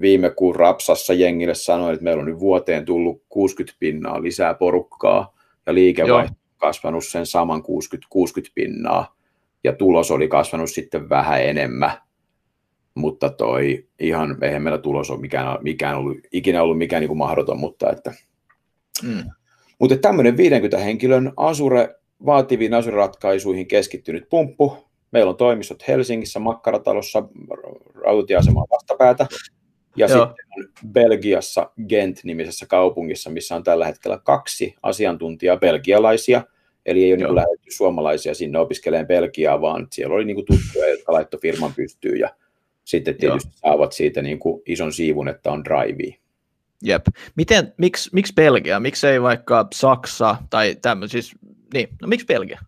viime 0.00 0.30
kuun 0.30 0.56
rapsassa 0.56 1.14
jengille 1.14 1.54
sanoin, 1.54 1.92
että 1.92 2.04
meillä 2.04 2.20
on 2.20 2.26
nyt 2.26 2.38
vuoteen 2.38 2.84
tullut 2.84 3.22
60 3.28 3.76
pinnaa 3.78 4.22
lisää 4.22 4.54
porukkaa 4.54 5.34
ja 5.66 5.74
liikevaihto 5.74 6.32
on 6.32 6.58
kasvanut 6.58 7.04
sen 7.04 7.26
saman 7.26 7.62
60, 7.62 8.06
60 8.10 8.54
pinnaa 8.54 9.16
ja 9.64 9.72
tulos 9.72 10.10
oli 10.10 10.28
kasvanut 10.28 10.70
sitten 10.70 11.08
vähän 11.08 11.42
enemmän 11.42 11.92
mutta 12.94 13.30
toi 13.30 13.86
ihan, 14.00 14.38
eihän 14.42 14.62
meillä 14.62 14.78
tulos 14.78 15.10
ole 15.10 15.20
mikään, 15.20 15.58
mikään 15.62 15.98
ollut, 15.98 16.16
ikinä 16.32 16.62
ollut 16.62 16.78
mikään 16.78 17.00
niin 17.00 17.08
kuin 17.08 17.18
mahdoton, 17.18 17.60
mutta 17.60 17.90
että 17.90 18.12
mm. 19.02 19.24
mutta 19.78 19.96
tämmöinen 19.96 20.36
50 20.36 20.78
henkilön 20.78 21.32
Asure, 21.36 21.94
vaativiin 22.26 22.74
Asure-ratkaisuihin 22.74 23.66
keskittynyt 23.66 24.28
pumppu. 24.30 24.76
Meillä 25.10 25.30
on 25.30 25.36
toimistot 25.36 25.88
Helsingissä, 25.88 26.40
Makkaratalossa, 26.40 27.22
rautatieaseman 27.94 28.66
vastapäätä. 28.70 29.26
Ja 29.96 30.06
Joo. 30.06 30.26
sitten 30.26 30.46
on 30.56 30.92
Belgiassa 30.92 31.70
Gent-nimisessä 31.88 32.66
kaupungissa, 32.66 33.30
missä 33.30 33.56
on 33.56 33.62
tällä 33.64 33.86
hetkellä 33.86 34.18
kaksi 34.24 34.74
asiantuntijaa 34.82 35.56
belgialaisia. 35.56 36.42
Eli 36.86 37.04
ei 37.04 37.12
ole 37.12 37.16
niin 37.16 37.34
lähdetty 37.34 37.70
suomalaisia 37.70 38.34
sinne 38.34 38.58
opiskelemaan 38.58 39.06
Belgiaa, 39.06 39.60
vaan 39.60 39.86
siellä 39.90 40.14
oli 40.14 40.24
niin 40.24 40.36
tuttuja, 40.36 40.88
jotka 40.90 41.12
laittoi 41.12 41.40
firman 41.40 41.72
pystyyn 41.76 42.18
ja 42.18 42.28
sitten 42.84 43.14
tietysti 43.14 43.48
Joo. 43.48 43.70
saavat 43.70 43.92
siitä 43.92 44.22
niin 44.22 44.38
kuin 44.38 44.62
ison 44.66 44.92
siivun, 44.92 45.28
että 45.28 45.52
on 45.52 45.64
drive. 45.64 46.14
Jep. 46.82 47.06
Miten, 47.36 47.72
miksi, 47.76 48.10
miksi 48.12 48.32
Belgia? 48.36 48.80
Miksi 48.80 49.06
ei 49.06 49.22
vaikka 49.22 49.66
Saksa 49.74 50.36
tai 50.50 50.76
tämmöinen, 50.82 51.08
siis, 51.08 51.32
niin, 51.74 51.88
no 52.02 52.08
miksi 52.08 52.26
Belgia? 52.26 52.60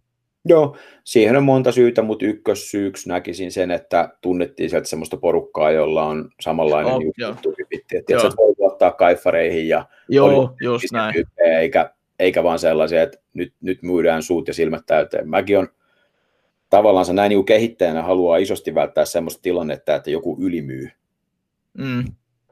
Joo, 0.48 0.76
siihen 1.04 1.36
on 1.36 1.44
monta 1.44 1.72
syytä, 1.72 2.02
mutta 2.02 2.24
ykkössyyksi 2.26 3.08
näkisin 3.08 3.52
sen, 3.52 3.70
että 3.70 4.08
tunnettiin 4.20 4.70
sieltä 4.70 4.88
semmoista 4.88 5.16
porukkaa, 5.16 5.70
jolla 5.70 6.04
on 6.04 6.30
samanlainen 6.40 6.94
oh, 6.94 7.02
juttu, 7.02 7.54
että 7.94 8.22
sä 8.22 8.30
voi 8.36 8.54
ottaa 8.58 8.92
kaifareihin 8.92 9.68
ja 9.68 9.86
joo, 10.08 10.56
just 10.60 10.92
näin. 10.92 11.14
Eikä, 11.38 11.90
eikä 12.18 12.42
vaan 12.42 12.58
sellaisia, 12.58 13.02
että 13.02 13.18
nyt, 13.34 13.54
nyt 13.60 13.82
myydään 13.82 14.22
suut 14.22 14.48
ja 14.48 14.54
silmät 14.54 14.86
täyteen. 14.86 15.28
Mäkin 15.28 15.58
on 15.58 15.68
tavallaan 16.70 17.06
näin 17.12 17.28
niin 17.28 17.44
kehittäjänä 17.44 18.02
haluaa 18.02 18.36
isosti 18.36 18.74
välttää 18.74 19.04
sellaista 19.04 19.42
tilannetta, 19.42 19.94
että 19.94 20.10
joku 20.10 20.36
ylimyy. 20.40 20.90
Mm. 21.78 22.04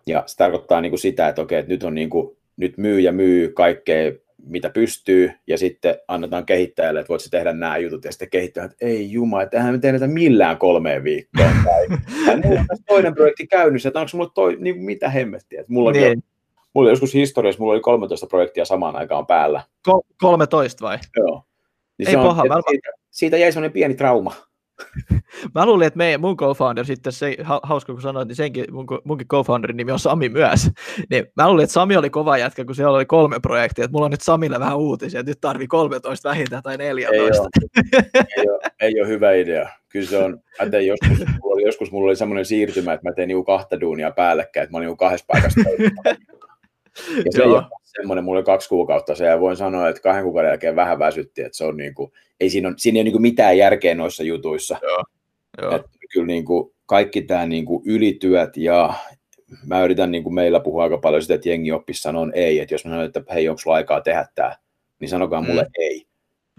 Ja 0.07 0.23
se 0.27 0.37
tarkoittaa 0.37 0.81
niin 0.81 0.91
kuin 0.91 1.01
sitä, 1.01 1.29
että 1.29 1.43
okei, 1.43 1.59
että 1.59 1.73
nyt, 1.73 1.83
on 1.83 1.95
niin 1.95 2.11
kuin, 2.11 2.37
nyt 2.57 2.79
myy 2.79 3.01
ja 3.01 3.13
myy 3.13 3.49
kaikkea, 3.49 4.13
mitä 4.47 4.71
pystyy, 4.71 5.33
ja 5.47 5.59
sitten 5.59 5.97
annetaan 6.09 6.47
kehittäjälle, 6.47 7.01
että 7.01 7.09
voit 7.09 7.21
se 7.21 7.31
tehdä 7.31 7.53
nämä 7.53 7.79
jutut, 7.79 8.05
ja 8.05 8.13
sitten 8.13 8.31
kehittäjät, 8.31 8.73
että 8.73 8.87
ei 8.87 9.13
juma, 9.13 9.43
että 9.43 9.57
eihän 9.57 9.75
me 9.75 9.79
tehdä 9.79 9.99
näitä 9.99 10.15
millään 10.15 10.59
kolmeen 10.59 11.05
viikkoon. 11.05 11.51
Tai, 12.27 12.37
toinen 12.87 13.15
projekti 13.15 13.47
käynnissä, 13.47 13.89
että 13.89 14.01
onko 14.01 14.11
mulla 14.15 14.31
toi, 14.35 14.57
niin 14.61 14.85
mitä 14.85 15.09
hemmettiä. 15.09 15.61
Että 15.61 15.73
mulla, 15.73 15.93
niin. 15.93 16.25
mulla 16.75 16.91
joskus 16.91 17.15
historiassa, 17.15 17.61
mulla 17.61 17.73
oli 17.73 17.81
13 17.81 18.27
projektia 18.27 18.65
samaan 18.65 18.97
aikaan 18.97 19.27
päällä. 19.27 19.63
Kol- 19.83 20.01
13 20.21 20.85
vai? 20.85 20.99
Joo. 21.17 21.43
Niin 21.99 22.09
ei 22.09 22.17
paha. 22.17 22.43
On, 22.43 22.63
siitä, 22.71 22.89
siitä 23.15 23.37
jäi 23.37 23.53
sellainen 23.53 23.73
pieni 23.73 23.95
trauma. 23.95 24.35
Mä 25.55 25.67
luulin, 25.67 25.87
että 25.87 25.97
meidän, 25.97 26.21
mun 26.21 26.37
co-founder 26.37 26.85
sitten, 26.85 27.13
se, 27.13 27.37
hauska 27.63 27.93
kun 27.93 28.03
sanoit, 28.03 28.29
niin 28.29 28.37
senkin, 28.37 28.65
mun, 28.71 28.87
munkin 29.05 29.29
co-founderin 29.29 29.77
nimi 29.77 29.93
on 29.93 29.99
Sami 29.99 30.29
myös. 30.29 30.71
Niin 31.11 31.27
mä 31.37 31.49
luulin, 31.49 31.65
että 31.65 31.73
Sami 31.75 31.97
oli 31.97 32.11
kova 32.11 32.39
jätkä, 32.39 32.65
kun 32.65 32.75
siellä 32.75 32.97
oli 32.97 33.07
kolme 33.07 33.41
projektia, 33.41 33.85
että 33.85 33.93
mulla 33.93 34.05
on 34.05 34.11
nyt 34.11 34.21
Samille 34.21 34.61
vähän 34.61 34.79
uutisia, 34.79 35.21
että 35.21 35.31
nyt 35.31 35.41
tarvii 35.41 35.67
13 35.67 36.29
vähintään 36.29 36.63
tai 36.63 36.77
14. 36.77 37.15
Ei 37.15 37.31
ole, 37.31 37.49
ei 38.37 38.49
ole, 38.49 38.61
ei 38.81 39.01
ole 39.01 39.09
hyvä 39.09 39.33
idea. 39.33 39.69
Kyllä 39.89 40.07
se 40.07 40.19
on, 40.19 40.41
mä 40.61 40.71
tein 40.71 40.87
joskus, 40.87 41.19
mulla 41.19 41.55
oli, 41.55 41.63
joskus 41.63 41.93
mulla 41.93 42.09
oli 42.09 42.17
semmoinen 42.17 42.45
siirtymä, 42.45 42.93
että 42.93 43.09
mä 43.09 43.15
tein 43.15 43.29
niinku 43.29 43.45
kahta 43.45 43.81
duunia 43.81 44.11
päällekkäin, 44.11 44.65
että 44.65 44.73
mä 44.73 44.79
olin 44.79 44.87
niinku 44.87 44.97
kahdessa 44.97 45.27
paikassa. 45.29 45.61
Ja 47.25 47.33
se 47.33 47.43
Joo. 47.43 47.63
semmoinen, 47.83 48.25
mulla 48.25 48.39
oli 48.39 48.45
kaksi 48.45 48.69
kuukautta 48.69 49.15
se, 49.15 49.25
ja 49.25 49.41
voin 49.41 49.57
sanoa, 49.57 49.89
että 49.89 50.03
kahden 50.03 50.25
kuukauden 50.25 50.49
jälkeen 50.49 50.77
vähän 50.77 50.99
väsytti, 50.99 51.43
että 51.43 51.57
se 51.57 51.65
on 51.65 51.77
niin 51.77 51.95
kuin, 51.95 52.13
ei 52.41 52.51
siinä, 52.51 52.69
on, 52.69 52.75
siinä 52.77 52.97
ei 52.97 53.03
ole 53.03 53.11
niin 53.11 53.23
mitään 53.23 53.59
järkeä 53.59 53.95
noissa 53.95 54.23
jutuissa. 54.23 54.77
Joo. 54.83 55.05
Joo. 55.63 55.77
Että 55.77 55.89
kyllä 56.13 56.27
niin 56.27 56.45
kuin 56.45 56.75
kaikki 56.87 57.23
tämä 57.23 57.47
niin 57.47 57.65
kuin 57.65 57.83
ylityöt 57.87 58.57
ja 58.57 58.95
mä 59.67 59.85
yritän 59.85 60.11
niin 60.11 60.23
kuin 60.23 60.35
meillä 60.35 60.61
puhua 60.61 60.83
aika 60.83 60.99
paljon 60.99 61.23
sitä, 61.23 61.35
että 61.35 61.49
jengi 61.49 61.73
oppisi 61.73 62.03
sanon 62.03 62.33
ei, 62.35 62.61
että 62.61 62.75
jos 62.75 62.85
mä 62.85 62.91
sanon, 62.91 63.05
että 63.05 63.23
hei, 63.35 63.49
onko 63.49 63.59
sulla 63.59 63.77
aikaa 63.77 64.01
tehdä 64.01 64.27
tämä, 64.35 64.57
niin 65.01 65.09
sanokaa 65.09 65.41
mm. 65.41 65.47
mulle 65.47 65.67
ei. 65.79 66.07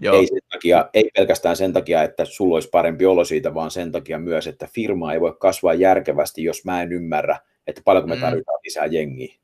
Joo. 0.00 0.16
Ei, 0.16 0.26
sen 0.26 0.38
takia, 0.52 0.90
ei 0.94 1.10
pelkästään 1.16 1.56
sen 1.56 1.72
takia, 1.72 2.02
että 2.02 2.24
sulla 2.24 2.56
olisi 2.56 2.68
parempi 2.68 3.06
olo 3.06 3.24
siitä, 3.24 3.54
vaan 3.54 3.70
sen 3.70 3.92
takia 3.92 4.18
myös, 4.18 4.46
että 4.46 4.68
firma 4.72 5.12
ei 5.12 5.20
voi 5.20 5.36
kasvaa 5.40 5.74
järkevästi, 5.74 6.44
jos 6.44 6.64
mä 6.64 6.82
en 6.82 6.92
ymmärrä, 6.92 7.38
että 7.66 7.82
paljonko 7.84 8.08
me 8.08 8.14
mm. 8.14 8.20
tarvitaan 8.20 8.60
lisää 8.64 8.86
jengiä. 8.86 9.34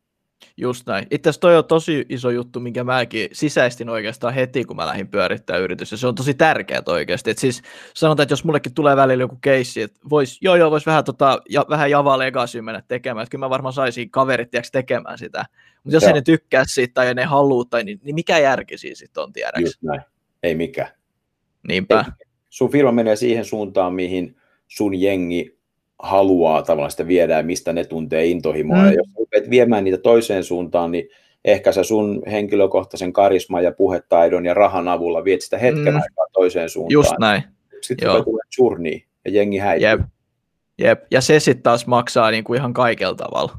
Just 0.56 0.86
näin. 0.86 1.06
Itse 1.10 1.28
asiassa 1.28 1.40
toi 1.40 1.56
on 1.56 1.64
tosi 1.64 2.06
iso 2.08 2.30
juttu, 2.30 2.60
minkä 2.60 2.84
mäkin 2.84 3.28
sisäistin 3.32 3.88
oikeastaan 3.88 4.34
heti, 4.34 4.64
kun 4.64 4.76
mä 4.76 4.86
lähdin 4.86 5.08
pyörittämään 5.08 5.62
yritys, 5.62 5.90
ja 5.90 5.96
se 5.96 6.06
on 6.06 6.14
tosi 6.14 6.34
tärkeää 6.34 6.82
oikeasti. 6.86 7.30
Et 7.30 7.38
siis 7.38 7.62
sanotaan, 7.94 8.24
että 8.24 8.32
jos 8.32 8.44
mullekin 8.44 8.74
tulee 8.74 8.96
välillä 8.96 9.22
joku 9.22 9.38
keissi, 9.40 9.82
että 9.82 10.00
vois, 10.10 10.38
joo 10.40 10.56
joo, 10.56 10.70
vois 10.70 10.86
vähän, 10.86 11.04
tota, 11.04 11.42
ja, 11.48 11.64
vähän 11.68 11.90
Java 11.90 12.18
Legacy 12.18 12.60
mennä 12.60 12.82
tekemään, 12.88 13.22
että 13.22 13.30
kyllä 13.30 13.44
mä 13.44 13.50
varmaan 13.50 13.72
saisin 13.72 14.10
kaverit 14.10 14.50
tiiäks, 14.50 14.70
tekemään 14.70 15.18
sitä. 15.18 15.44
Mutta 15.84 15.96
jos 15.96 16.02
joo. 16.02 16.08
ei 16.08 16.14
ne 16.14 16.22
tykkää 16.22 16.64
siitä 16.66 16.94
tai 16.94 17.14
ne 17.14 17.24
haluu, 17.24 17.64
tai, 17.64 17.84
niin, 17.84 18.00
niin 18.04 18.14
mikä 18.14 18.38
järki 18.38 18.78
siis 18.78 18.98
sitten 18.98 19.22
on, 19.22 19.32
tiedäks? 19.32 19.60
Just 19.60 19.82
näin. 19.82 20.00
Ei 20.42 20.54
mikään. 20.54 20.88
Niinpä. 21.68 22.04
Ei. 22.06 22.26
Sun 22.50 22.70
firma 22.70 22.92
menee 22.92 23.16
siihen 23.16 23.44
suuntaan, 23.44 23.94
mihin 23.94 24.36
sun 24.68 24.94
jengi 24.94 25.58
haluaa 26.02 26.62
tavallaan 26.62 26.90
sitä 26.90 27.06
viedä 27.06 27.36
ja 27.36 27.42
mistä 27.42 27.72
ne 27.72 27.84
tuntee 27.84 28.26
intohimoa. 28.26 28.78
Mm. 28.78 28.84
Ja 28.84 28.92
jos 28.92 29.08
rupeat 29.18 29.50
viemään 29.50 29.84
niitä 29.84 29.98
toiseen 29.98 30.44
suuntaan, 30.44 30.92
niin 30.92 31.08
ehkä 31.44 31.72
sä 31.72 31.82
sun 31.82 32.22
henkilökohtaisen 32.30 33.12
karisman 33.12 33.64
ja 33.64 33.72
puhetaidon 33.72 34.46
ja 34.46 34.54
rahan 34.54 34.88
avulla 34.88 35.24
viet 35.24 35.40
sitä 35.40 35.58
hetken 35.58 35.94
mm. 35.94 36.00
aikaa 36.00 36.26
toiseen 36.32 36.68
suuntaan. 36.68 36.92
Just 36.92 37.12
näin. 37.20 37.42
Sitten 37.80 38.08
tulee 38.08 38.42
journey 38.58 39.00
ja 39.24 39.30
jengi 39.30 39.58
häipyy. 39.58 39.88
Jep. 39.88 40.00
Jep. 40.78 41.02
Ja 41.10 41.20
se 41.20 41.40
sitten 41.40 41.62
taas 41.62 41.86
maksaa 41.86 42.30
niin 42.30 42.44
kuin 42.44 42.58
ihan 42.58 42.72
kaikella 42.72 43.14
tavalla. 43.14 43.58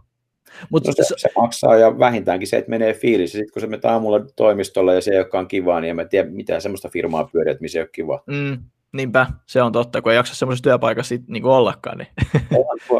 Mut 0.69 0.88
no 0.88 0.93
se, 0.93 1.13
se, 1.17 1.29
maksaa 1.36 1.75
ja 1.75 1.99
vähintäänkin 1.99 2.47
se, 2.47 2.58
että 2.58 2.69
menee 2.69 2.93
fiilis. 2.93 3.32
Sitten 3.32 3.53
kun 3.53 3.62
se 3.62 3.67
menee 3.67 3.91
aamulla 3.91 4.19
toimistolle 4.36 4.95
ja 4.95 5.01
se 5.01 5.12
ei 5.12 5.17
olekaan 5.17 5.47
kivaa, 5.47 5.82
niin 5.82 5.89
en 5.89 5.95
mä 5.95 6.06
tiedä 6.06 6.29
mitään 6.29 6.62
semmoista 6.62 6.89
firmaa 6.89 7.29
pyöriä, 7.32 7.56
missä 7.60 7.79
ei 7.79 7.84
ole 7.84 7.89
kivaa. 7.91 8.23
Mm, 8.27 8.58
Niinpä, 8.93 9.27
se 9.45 9.62
on 9.62 9.71
totta, 9.71 10.01
kun 10.01 10.12
ei 10.12 10.15
jaksa 10.15 10.36
semmoisessa 10.36 10.63
työpaikassa 10.63 11.15
niin 11.27 11.45
ollakaan. 11.45 11.97
Niin. 11.97 12.08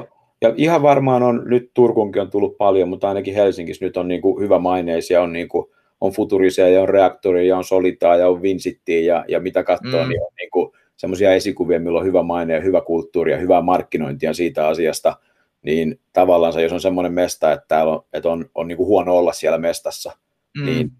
Ja 0.42 0.54
ihan 0.58 0.82
varmaan 0.82 1.24
on, 1.24 1.42
nyt 1.46 1.72
Turkunkin 1.74 2.22
on 2.22 2.32
tullut 2.32 2.58
paljon, 2.58 2.90
mutta 2.90 3.08
ainakin 3.08 3.34
Helsingissä 3.34 3.86
nyt 3.86 3.98
on 3.98 4.08
niin 4.08 4.22
kuin 4.22 4.44
hyvä 4.44 4.60
maineisia, 4.60 5.22
on, 5.22 5.34
niin 5.34 5.50
kuin, 5.50 5.66
on 6.02 6.12
Futurisia 6.12 6.70
ja 6.70 6.82
on 6.82 6.90
Reaktoria 6.90 7.48
ja 7.48 7.58
on 7.58 7.64
Solitaa 7.64 8.16
ja 8.16 8.30
on 8.30 8.42
Vincittiä 8.42 9.00
ja, 9.00 9.26
ja 9.28 9.40
mitä 9.40 9.64
katsoo, 9.64 10.04
mm. 10.04 10.10
niin 10.10 10.22
on 10.22 10.32
niin 10.38 10.50
kuin 10.52 10.72
semmoisia 10.98 11.34
esikuvia, 11.34 11.80
millä 11.80 12.00
on 12.00 12.06
hyvä 12.06 12.24
maine 12.24 12.54
ja 12.54 12.62
hyvä 12.62 12.82
kulttuuri 12.82 13.32
ja 13.32 13.38
hyvää 13.38 13.62
markkinointia 13.62 14.34
siitä 14.34 14.68
asiasta, 14.68 15.18
niin 15.62 16.00
tavallaan 16.14 16.64
jos 16.64 16.74
on 16.74 16.82
semmoinen 16.82 17.14
mesta, 17.14 17.52
että 17.52 17.66
täällä 17.68 17.94
on, 17.94 18.06
että 18.14 18.30
on, 18.30 18.46
on 18.56 18.68
niin 18.68 18.78
kuin 18.78 18.88
huono 18.88 19.18
olla 19.18 19.34
siellä 19.34 19.58
mestassa, 19.58 20.18
mm. 20.58 20.66
niin 20.66 20.92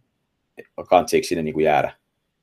kantsiiko 0.90 1.28
sinne 1.28 1.44
niin 1.44 1.54
kuin 1.54 1.66
jäädä. 1.66 1.92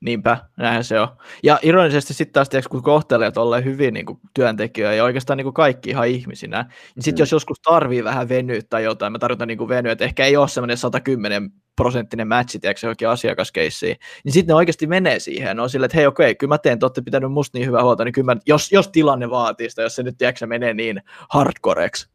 Niinpä, 0.01 0.39
näinhän 0.57 0.85
se 0.85 1.01
on. 1.01 1.09
Ja 1.43 1.59
ironisesti 1.63 2.15
sitten 2.15 2.33
taas, 2.33 2.49
tiiäks, 2.49 2.69
kun 2.69 2.83
kohtelee 2.83 3.33
olleen 3.37 3.65
hyvin 3.65 3.95
niin 3.95 4.07
kuin, 4.07 4.19
työntekijöitä 4.35 4.95
ja 4.95 5.05
oikeastaan 5.05 5.37
niin 5.37 5.45
kuin 5.45 5.55
kaikki 5.55 5.91
ihan 5.91 6.09
ihmisinä, 6.09 6.63
niin 6.95 7.03
sitten 7.03 7.19
mm. 7.19 7.23
jos 7.23 7.33
joskus 7.33 7.61
tarvii 7.61 8.05
vähän 8.05 8.29
venyä 8.29 8.61
tai 8.71 8.85
jotain, 8.85 9.13
mä 9.13 9.19
tarvitaan 9.19 9.49
niin 9.49 9.69
venyä, 9.69 9.93
että 9.93 10.05
ehkä 10.05 10.25
ei 10.25 10.37
ole 10.37 10.49
semmoinen 10.49 10.77
110 10.77 11.51
prosenttinen 11.77 12.29
matchi, 12.29 12.59
tiedätkö, 12.59 12.87
johonkin 12.87 13.09
asiakaskeissiin, 13.09 13.97
niin 14.25 14.33
sitten 14.33 14.53
ne 14.53 14.57
oikeasti 14.57 14.87
menee 14.87 15.19
siihen, 15.19 15.57
ne 15.57 15.63
on 15.63 15.71
silleen, 15.71 15.87
että 15.87 15.97
hei 15.97 16.07
okei, 16.07 16.35
kyllä 16.35 16.55
mä 16.55 16.59
teen, 16.59 16.79
te 16.79 16.85
olette 16.85 17.03
pitänyt 17.03 17.33
musta 17.33 17.59
niin 17.59 17.67
hyvää 17.67 17.83
huolta, 17.83 18.05
niin 18.05 18.13
kyllä 18.13 18.35
mä, 18.35 18.41
jos, 18.47 18.73
jos 18.73 18.89
tilanne 18.89 19.31
vaatii 19.31 19.71
sitä, 19.71 19.83
jos 19.83 19.97
se 19.97 20.03
nyt 20.03 20.19
tiedätkö, 20.19 20.47
menee 20.47 20.75
niin 20.75 21.03
hardcoreksi. 21.31 22.11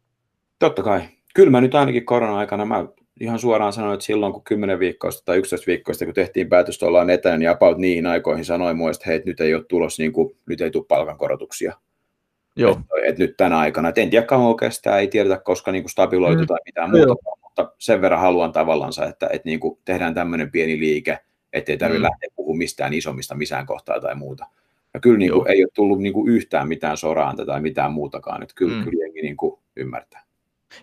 Totta 0.60 0.84
kai. 0.84 1.02
Kyllä 1.36 1.50
mä 1.50 1.62
nyt 1.62 1.76
ainakin 1.76 2.06
korona-aikana, 2.06 2.66
mä 2.66 2.86
ihan 3.20 3.40
suoraan 3.40 3.74
sanoin, 3.74 3.94
että 3.94 4.06
silloin 4.06 4.34
kun 4.34 4.44
10 4.44 4.80
viikkoista 4.80 5.26
tai 5.26 5.38
11 5.38 5.68
viikkoista, 5.68 6.06
kun 6.06 6.14
tehtiin 6.14 6.50
päätös, 6.50 6.76
että 6.76 6.86
ollaan 6.86 7.10
etänä, 7.10 7.38
niin 7.38 7.50
about 7.50 7.78
niihin 7.78 8.06
aikoihin 8.06 8.46
sanoin 8.46 8.78
muista, 8.78 9.02
että 9.02 9.10
hei, 9.10 9.22
nyt 9.26 9.42
ei 9.42 9.54
ole 9.54 9.64
tulossa, 9.64 10.04
niin 10.04 10.14
kuin, 10.14 10.38
nyt 10.46 10.62
ei 10.62 10.72
tule 10.72 10.86
palkankorotuksia. 10.88 11.74
Joo. 12.56 12.72
Että 12.72 12.86
et 13.06 13.18
nyt 13.18 13.38
tänä 13.38 13.58
aikana, 13.58 13.90
et 13.90 13.98
en 13.98 14.10
tiedä 14.10 14.26
kauan 14.26 14.58
kestää, 14.58 15.00
ei 15.00 15.08
tiedetä 15.08 15.38
koska 15.38 15.72
niin 15.72 15.84
kuin 15.84 15.92
stabiloitu 15.92 16.42
mm. 16.42 16.48
tai 16.48 16.58
mitään 16.66 16.90
muuta, 16.90 17.08
Joo. 17.08 17.38
mutta 17.44 17.74
sen 17.78 18.02
verran 18.02 18.20
haluan 18.20 18.52
tavallaan, 18.52 18.94
että, 19.10 19.30
että 19.34 19.50
niin 19.50 19.60
kuin 19.60 19.80
tehdään 19.86 20.14
tämmöinen 20.14 20.52
pieni 20.52 20.80
liike, 20.80 21.20
ettei 21.54 21.78
tarvitse 21.78 22.00
mm. 22.00 22.04
lähteä 22.04 22.30
puhumaan 22.36 22.58
mistään 22.58 22.94
isommista 22.94 23.36
missään 23.36 23.66
kohtaa 23.66 24.00
tai 24.00 24.16
muuta. 24.16 24.46
Ja 24.94 25.00
kyllä 25.00 25.18
niin 25.18 25.32
kuin, 25.32 25.48
ei 25.48 25.64
ole 25.64 25.72
tullut 25.74 26.00
niin 26.00 26.14
kuin 26.14 26.32
yhtään 26.32 26.68
mitään 26.68 26.98
soraanta 26.98 27.46
tai 27.46 27.62
mitään 27.62 27.92
muutakaan, 27.92 28.44
että 28.44 28.56
kyllä, 28.56 28.78
mm. 28.78 28.84
kyllä 28.84 29.04
jengi 29.04 29.22
niin 29.22 29.38
kuin 29.38 29.60
ymmärtää. 29.76 30.25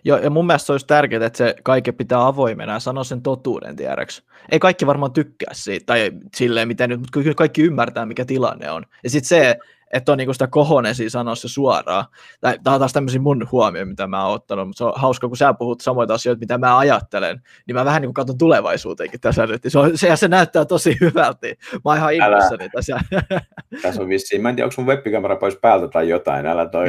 Ja, 0.03 0.19
ja 0.19 0.29
mun 0.29 0.45
mielestä 0.47 0.65
se 0.65 0.71
olisi 0.71 0.87
tärkeää, 0.87 1.25
että 1.25 1.37
se 1.37 1.55
kaikki 1.63 1.91
pitää 1.91 2.27
avoimena 2.27 2.73
ja 2.73 2.79
sanoa 2.79 3.03
sen 3.03 3.21
totuuden 3.21 3.75
tiedäksi. 3.75 4.23
Ei 4.51 4.59
kaikki 4.59 4.87
varmaan 4.87 5.13
tykkää 5.13 5.53
siitä, 5.53 5.85
tai 5.85 6.11
silleen 6.35 6.67
miten 6.67 6.89
nyt, 6.89 6.99
mutta 6.99 7.19
kyllä 7.19 7.33
kaikki 7.35 7.61
ymmärtää, 7.61 8.05
mikä 8.05 8.25
tilanne 8.25 8.71
on. 8.71 8.85
Ja 9.03 9.09
sitten 9.09 9.27
se, 9.27 9.57
että 9.93 10.11
on 10.11 10.17
niinku 10.17 10.33
sitä 10.33 10.47
kohonesi 10.47 11.09
sanoa 11.09 11.35
se 11.35 11.47
suoraan. 11.47 12.05
Tämä 12.41 12.73
on 12.73 12.79
taas 12.79 12.93
tämmöisiä 12.93 13.21
mun 13.21 13.47
huomioon, 13.51 13.87
mitä 13.87 14.07
mä 14.07 14.25
oon 14.25 14.35
ottanut, 14.35 14.67
mutta 14.67 14.77
se 14.77 14.83
on 14.83 14.93
hauska, 14.95 15.27
kun 15.27 15.37
sä 15.37 15.53
puhut 15.53 15.81
samoita 15.81 16.13
asioita, 16.13 16.39
mitä 16.39 16.57
mä 16.57 16.77
ajattelen, 16.77 17.41
niin 17.67 17.75
mä 17.75 17.85
vähän 17.85 18.01
niin 18.01 18.07
kuin 18.07 18.13
katson 18.13 18.37
tulevaisuuteenkin 18.37 19.19
tässä 19.19 19.47
nyt. 19.47 19.61
Se, 19.67 19.79
on, 19.79 19.97
se, 19.97 20.07
ja 20.07 20.15
se 20.15 20.27
näyttää 20.27 20.65
tosi 20.65 20.97
hyvältä. 21.01 21.47
Mä 21.73 21.79
oon 21.85 21.97
ihan 21.97 22.13
innoissani 22.13 22.69
tässä. 22.69 22.99
Tässä 23.81 24.01
on 24.01 24.09
vissiin, 24.09 24.41
mä 24.41 24.49
en 24.49 24.55
tiedä, 24.55 24.65
onko 24.65 24.75
mun 24.77 24.87
webbikamera 24.87 25.35
pois 25.35 25.57
päältä 25.61 25.87
tai 25.87 26.09
jotain, 26.09 26.45
älä 26.45 26.69
toi. 26.69 26.87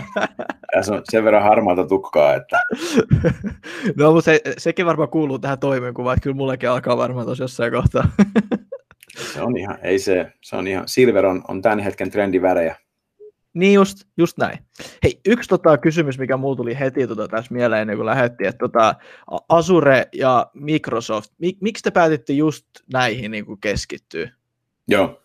tässä 0.74 0.94
on 0.94 1.02
sen 1.10 1.24
verran 1.24 1.42
harmaata 1.42 1.86
tukkaa, 1.86 2.34
että... 2.34 2.60
no, 3.96 4.12
mutta 4.12 4.24
se, 4.24 4.40
sekin 4.58 4.86
varmaan 4.86 5.08
kuuluu 5.08 5.38
tähän 5.38 5.58
toimenkuva, 5.58 6.12
että 6.12 6.22
kyllä 6.22 6.36
mullekin 6.36 6.70
alkaa 6.70 6.96
varmaan 6.96 7.26
tuossa 7.26 7.44
jossain 7.44 7.72
kohtaa. 7.72 8.04
Se 9.16 9.42
on 9.42 9.56
ihan, 9.56 9.78
ei 9.82 9.98
se, 9.98 10.32
se 10.40 10.56
on 10.56 10.66
ihan, 10.66 10.88
Silver 10.88 11.26
on, 11.26 11.42
on 11.48 11.62
tämän 11.62 11.80
hetken 11.80 12.10
trendivärejä. 12.10 12.76
Niin 13.54 13.74
just, 13.74 13.98
just 14.16 14.38
näin. 14.38 14.58
Hei, 15.02 15.20
yksi 15.26 15.48
tota, 15.48 15.78
kysymys, 15.78 16.18
mikä 16.18 16.36
mulla 16.36 16.56
tuli 16.56 16.78
heti 16.78 17.06
tota, 17.06 17.28
tässä 17.28 17.54
mieleen 17.54 17.80
ennen 17.82 17.96
kuin 17.96 18.06
lähdettiin, 18.06 18.48
että 18.48 18.58
tota, 18.58 18.94
Azure 19.48 20.06
ja 20.12 20.50
Microsoft, 20.54 21.32
mik, 21.38 21.56
miksi 21.60 21.82
te 21.82 21.90
päätitte 21.90 22.32
just 22.32 22.66
näihin 22.92 23.30
niin 23.30 23.46
kuin 23.46 23.60
keskittyä? 23.60 24.30
Joo, 24.88 25.22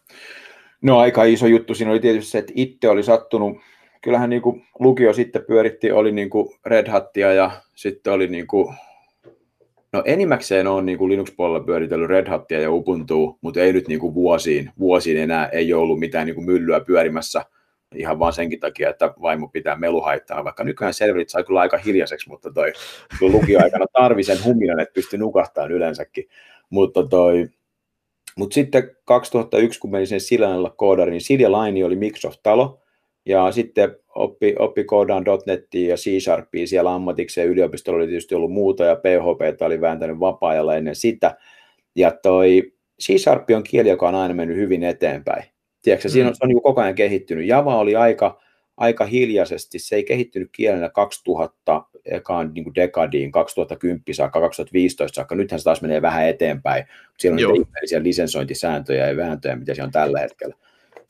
no 0.81 0.99
aika 0.99 1.23
iso 1.23 1.47
juttu 1.47 1.75
siinä 1.75 1.91
oli 1.91 1.99
tietysti 1.99 2.31
se, 2.31 2.37
että 2.37 2.53
itse 2.55 2.89
oli 2.89 3.03
sattunut, 3.03 3.57
kyllähän 4.01 4.29
niin 4.29 4.41
kuin 4.41 4.67
lukio 4.79 5.13
sitten 5.13 5.45
pyöritti, 5.47 5.91
oli 5.91 6.11
niin 6.11 6.29
kuin 6.29 6.59
Red 6.65 6.89
Hattia 6.89 7.33
ja 7.33 7.51
sitten 7.75 8.13
oli 8.13 8.27
niin 8.27 8.47
kuin 8.47 8.75
No 9.93 10.03
enimmäkseen 10.05 10.67
on 10.67 10.85
niin 10.85 10.97
kuin 10.97 11.11
Linux-puolella 11.11 11.65
pyöritellyt 11.65 12.09
Red 12.09 12.27
Hattia 12.27 12.61
ja 12.61 12.71
Ubuntua, 12.71 13.37
mutta 13.41 13.59
ei 13.59 13.73
nyt 13.73 13.87
niin 13.87 13.99
kuin 13.99 14.13
vuosiin, 14.13 14.71
vuosiin 14.79 15.17
enää 15.17 15.47
ei 15.47 15.73
ollut 15.73 15.99
mitään 15.99 16.25
niin 16.25 16.35
kuin 16.35 16.45
myllyä 16.45 16.79
pyörimässä 16.79 17.45
ihan 17.95 18.19
vaan 18.19 18.33
senkin 18.33 18.59
takia, 18.59 18.89
että 18.89 19.13
vaimo 19.21 19.47
pitää 19.47 19.75
meluhaittaa, 19.75 20.43
vaikka 20.43 20.63
nykyään 20.63 20.93
serverit 20.93 21.29
sai 21.29 21.43
kyllä 21.43 21.59
aika 21.59 21.77
hiljaiseksi, 21.77 22.29
mutta 22.29 22.51
toi 22.53 22.73
lukioaikana 23.21 23.85
tarvi 23.93 24.23
sen 24.23 24.43
huminan, 24.43 24.79
että 24.79 24.93
pystyi 24.93 25.19
nukahtamaan 25.19 25.71
yleensäkin. 25.71 26.29
Mutta 26.69 27.07
toi, 27.07 27.47
mut 28.37 28.51
sitten 28.51 28.95
2001, 29.05 29.79
kun 29.79 29.91
menin 29.91 30.07
sen 30.07 30.21
Siljanalla 30.21 30.69
koodari, 30.69 31.11
niin 31.11 31.21
Silja 31.21 31.51
Line 31.51 31.85
oli 31.85 31.95
Microsoft-talo, 31.95 32.81
ja 33.25 33.51
sitten 33.51 33.95
oppi, 34.19 34.55
oppi 34.59 34.83
koodaan 34.83 35.25
.NETiä 35.45 35.89
ja 35.89 35.95
C-Sharpia 35.95 36.67
siellä 36.67 36.93
ammatikseen. 36.93 37.47
Yliopistolla 37.47 37.97
oli 37.97 38.07
tietysti 38.07 38.35
ollut 38.35 38.51
muuta 38.51 38.83
ja 38.83 38.95
PHP 38.95 39.61
oli 39.61 39.81
vääntänyt 39.81 40.19
vapaa-ajalla 40.19 40.75
ennen 40.75 40.95
sitä. 40.95 41.37
Ja 41.95 42.11
toi 42.11 42.73
C-Sharp 43.01 43.49
on 43.55 43.63
kieli, 43.63 43.89
joka 43.89 44.07
on 44.07 44.15
aina 44.15 44.33
mennyt 44.33 44.57
hyvin 44.57 44.83
eteenpäin. 44.83 45.43
Tiedätkö, 45.81 46.07
mm. 46.07 46.11
siinä 46.11 46.29
on, 46.29 46.35
se 46.35 46.43
on 46.43 46.49
niin 46.49 46.61
koko 46.61 46.81
ajan 46.81 46.95
kehittynyt. 46.95 47.47
Java 47.47 47.77
oli 47.77 47.95
aika, 47.95 48.41
aika 48.77 49.05
hiljaisesti, 49.05 49.79
se 49.79 49.95
ei 49.95 50.03
kehittynyt 50.03 50.49
kielenä 50.51 50.89
2000 50.89 51.83
ekaan 52.05 52.51
niin 52.53 52.63
kuin 52.63 52.75
dekadiin, 52.75 53.31
2010 53.31 54.03
saakka, 54.11 54.39
2015 54.39 55.15
saakka, 55.15 55.35
nythän 55.35 55.59
se 55.59 55.63
taas 55.63 55.81
menee 55.81 56.01
vähän 56.01 56.27
eteenpäin, 56.27 56.85
siellä 57.17 57.47
on 57.47 57.55
ihmeellisiä 57.55 58.03
lisensointisääntöjä 58.03 59.07
ja 59.07 59.17
vääntöjä, 59.17 59.55
mitä 59.55 59.73
siellä 59.73 59.87
on 59.87 59.91
tällä 59.91 60.19
hetkellä. 60.19 60.55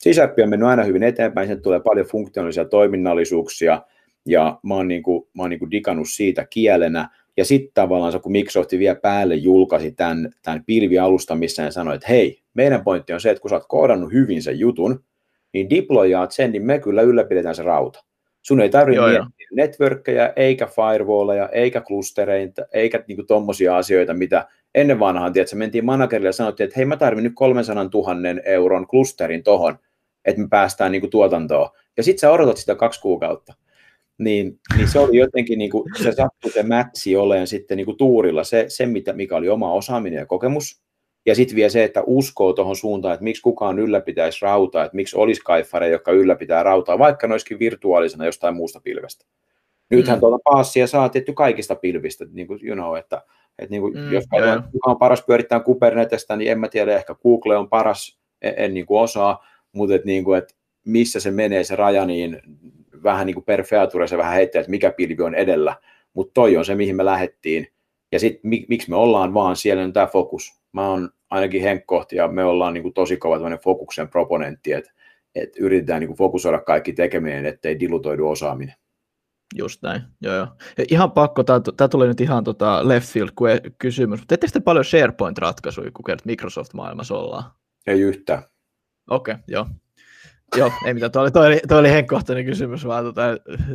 Sisärppi 0.02 0.42
on 0.42 0.50
mennyt 0.50 0.68
aina 0.68 0.82
hyvin 0.82 1.02
eteenpäin, 1.02 1.48
sen 1.48 1.62
tulee 1.62 1.80
paljon 1.80 2.06
funktionaalisia 2.06 2.64
toiminnallisuuksia, 2.64 3.82
ja 4.26 4.58
mä 4.62 4.74
oon, 4.74 4.88
niin 4.88 5.02
kuin, 5.02 5.28
mä 5.34 5.42
oon 5.42 5.50
niin 5.50 5.58
kuin 5.58 5.70
digannut 5.70 6.08
siitä 6.08 6.46
kielenä, 6.50 7.08
ja 7.36 7.44
sitten 7.44 7.70
tavallaan 7.74 8.20
kun 8.20 8.32
Microsoft 8.32 8.70
vielä 8.72 8.94
päälle 8.94 9.34
julkaisi 9.34 9.92
tämän, 9.92 10.30
tämän 10.42 10.64
pilvialusta, 10.64 11.34
missä 11.34 11.64
ne 11.64 11.70
sanoi, 11.70 11.94
että 11.94 12.08
hei, 12.08 12.42
meidän 12.54 12.84
pointti 12.84 13.12
on 13.12 13.20
se, 13.20 13.30
että 13.30 13.40
kun 13.40 13.48
sä 13.48 13.56
oot 13.56 13.64
koodannut 13.68 14.12
hyvin 14.12 14.42
sen 14.42 14.58
jutun, 14.58 15.04
niin 15.52 15.70
deployaat 15.70 16.32
sen, 16.32 16.52
niin 16.52 16.66
me 16.66 16.78
kyllä 16.78 17.02
ylläpidetään 17.02 17.54
se 17.54 17.62
rauta. 17.62 18.04
Sun 18.42 18.60
ei 18.60 18.70
tarvitse 18.70 19.02
miettiä 19.02 19.48
networkkeja, 19.52 20.32
eikä 20.36 20.66
firewalleja, 20.66 21.48
eikä 21.48 21.80
klustereita, 21.80 22.62
eikä 22.72 23.04
niinku 23.08 23.22
tommosia 23.22 23.76
asioita, 23.76 24.14
mitä 24.14 24.48
ennen 24.74 25.00
vanhaan, 25.00 25.32
tiedätkö, 25.32 25.56
mentiin 25.56 25.84
managerille 25.84 26.28
ja 26.28 26.32
sanottiin, 26.32 26.64
että 26.64 26.76
hei, 26.76 26.84
mä 26.84 26.96
tarvitsen 26.96 27.24
nyt 27.24 27.32
300 27.36 27.84
000 27.84 28.40
euron 28.44 28.86
klusterin 28.86 29.42
tohon, 29.42 29.78
että 30.24 30.40
me 30.40 30.48
päästään 30.50 30.92
niin 30.92 31.00
kuin 31.00 31.10
tuotantoon. 31.10 31.70
Ja 31.96 32.02
sitten 32.02 32.20
sä 32.20 32.30
odotat 32.32 32.56
sitä 32.56 32.74
kaksi 32.74 33.00
kuukautta. 33.00 33.54
niin, 34.18 34.60
niin 34.76 34.88
se 34.88 34.98
oli 34.98 35.16
jotenkin, 35.16 35.58
niin 35.58 35.70
kuin, 35.70 35.84
se 36.02 36.12
sattui 36.12 36.50
se 36.50 36.62
mätsi 36.62 37.16
oleen 37.16 37.46
sitten 37.46 37.76
niin 37.76 37.84
kuin 37.84 37.96
tuurilla, 37.96 38.44
se, 38.44 38.64
se 38.68 38.86
mitä, 38.86 39.12
mikä 39.12 39.36
oli 39.36 39.48
oma 39.48 39.72
osaaminen 39.72 40.18
ja 40.18 40.26
kokemus, 40.26 40.82
ja 41.26 41.34
sitten 41.34 41.56
vielä 41.56 41.68
se, 41.68 41.84
että 41.84 42.02
uskoo 42.06 42.52
tuohon 42.52 42.76
suuntaan, 42.76 43.14
että 43.14 43.24
miksi 43.24 43.42
kukaan 43.42 43.78
ylläpitäisi 43.78 44.38
rautaa, 44.42 44.84
että 44.84 44.96
miksi 44.96 45.16
olisi 45.16 45.40
kaifare, 45.44 45.88
joka 45.88 46.12
ylläpitää 46.12 46.62
rautaa, 46.62 46.98
vaikka 46.98 47.26
ne 47.26 47.34
olisikin 47.34 47.58
virtuaalisena 47.58 48.26
jostain 48.26 48.56
muusta 48.56 48.80
pilvestä. 48.80 49.26
Nythän 49.90 50.18
mm. 50.18 50.20
tuota 50.20 50.42
paassia 50.44 50.86
saa 50.86 51.08
tietty 51.08 51.32
kaikista 51.32 51.74
pilvistä, 51.74 52.24
niin 52.32 52.46
kuin 52.46 52.60
you 52.62 52.74
know, 52.76 52.96
että, 52.96 53.22
että 53.58 53.70
niin 53.70 53.82
kuin, 53.82 53.94
mm, 53.94 54.12
jos 54.12 54.24
katsotaan, 54.30 54.68
kuka 54.72 54.90
on 54.90 54.98
paras 54.98 55.24
pyörittää 55.26 55.60
Kubernetestä, 55.60 56.36
niin 56.36 56.50
en 56.50 56.60
mä 56.60 56.68
tiedä, 56.68 56.96
ehkä 56.96 57.14
Google 57.22 57.56
on 57.56 57.68
paras, 57.68 58.18
en, 58.42 58.54
en 58.56 58.74
niin 58.74 58.86
kuin 58.86 59.00
osaa, 59.00 59.46
mutta 59.72 59.94
että, 59.94 60.06
niin 60.06 60.24
kuin, 60.24 60.38
että 60.38 60.54
missä 60.86 61.20
se 61.20 61.30
menee 61.30 61.64
se 61.64 61.76
raja, 61.76 62.06
niin 62.06 62.42
vähän 63.02 63.26
niin 63.26 63.34
kuin 63.34 63.44
per 63.44 63.64
feature 63.64 64.08
se 64.08 64.16
vähän 64.16 64.34
heittää, 64.34 64.60
että 64.60 64.70
mikä 64.70 64.92
pilvi 64.92 65.22
on 65.22 65.34
edellä, 65.34 65.76
mutta 66.14 66.32
toi 66.34 66.56
on 66.56 66.64
se, 66.64 66.74
mihin 66.74 66.96
me 66.96 67.04
lähdettiin, 67.04 67.68
ja 68.12 68.20
sitten 68.20 68.50
miksi 68.68 68.90
me 68.90 68.96
ollaan 68.96 69.34
vaan 69.34 69.56
siellä 69.56 69.82
on 69.82 69.92
tämä 69.92 70.06
fokus. 70.06 70.60
Mä 70.72 70.88
oon 70.88 71.10
ainakin 71.30 71.62
Henkkohti 71.62 72.16
ja 72.16 72.28
me 72.28 72.44
ollaan 72.44 72.74
niin 72.74 72.82
kuin 72.82 72.94
tosi 72.94 73.16
kova 73.16 73.58
fokuksen 73.64 74.08
proponentti, 74.08 74.72
että, 74.72 74.92
että 75.34 75.58
yritetään 75.60 76.00
niin 76.00 76.08
kuin 76.08 76.18
fokusoida 76.18 76.60
kaikki 76.60 76.92
tekeminen, 76.92 77.46
ettei 77.46 77.80
dilutoidu 77.80 78.28
osaaminen. 78.28 78.74
Just 79.58 79.82
näin, 79.82 80.02
joo 80.20 80.34
joo. 80.34 80.46
Ja 80.78 80.84
ihan 80.90 81.12
pakko, 81.12 81.44
tämä 81.44 81.88
tulee 81.90 82.08
nyt 82.08 82.20
ihan 82.20 82.44
tota 82.44 82.88
left 82.88 83.08
field 83.12 83.30
kysymys, 83.78 84.20
mutta 84.20 84.36
te 84.36 84.60
paljon 84.60 84.84
SharePoint-ratkaisuja, 84.84 85.90
kun 85.94 86.16
Microsoft-maailmassa 86.24 87.14
ollaan? 87.14 87.44
Ei 87.86 88.00
yhtään. 88.00 88.42
Okei, 89.10 89.32
okay, 89.32 89.44
joo. 89.48 89.66
Joo, 90.56 90.72
ei 90.86 90.94
mitään, 90.94 91.12
toi 91.12 91.22
oli, 91.22 91.30
toi 91.30 91.46
oli, 91.46 91.60
toi 91.68 91.78
oli 91.78 91.90
henkkohtainen 91.90 92.44
kysymys, 92.44 92.86
vaan 92.86 93.04
tota, 93.04 93.22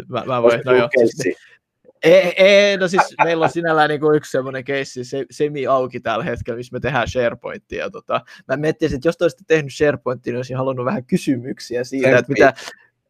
mä, 0.10 0.24
mä 0.26 0.41
voin, 0.41 0.62
no 0.65 0.76
joo. 0.76 0.89
Ei, 2.04 2.34
ei, 2.43 2.78
no 2.78 2.88
siis 2.88 3.15
meillä 3.24 3.43
on 3.43 3.52
sinällään 3.52 3.89
niin 3.89 4.00
kuin 4.00 4.17
yksi 4.17 4.32
semmoinen 4.32 4.63
keissi 4.63 5.04
se, 5.04 5.26
semi 5.32 5.67
auki 5.67 6.00
tällä 6.00 6.24
hetkellä, 6.24 6.58
missä 6.58 6.74
me 6.74 6.80
tehdään 6.80 7.08
SharePointia. 7.08 7.89
Tota, 7.89 8.21
mä 8.48 8.58
miettisin, 8.58 8.95
että 8.95 9.08
jos 9.08 9.17
te 9.17 9.24
olisitte 9.24 9.43
tehnyt 9.48 9.74
SharePointia, 9.74 10.32
niin 10.32 10.38
olisin 10.38 10.58
halunnut 10.58 10.86
vähän 10.86 11.06
kysymyksiä 11.06 11.84
siitä, 11.84 12.17
että 12.17 12.32
mitä, 12.32 12.54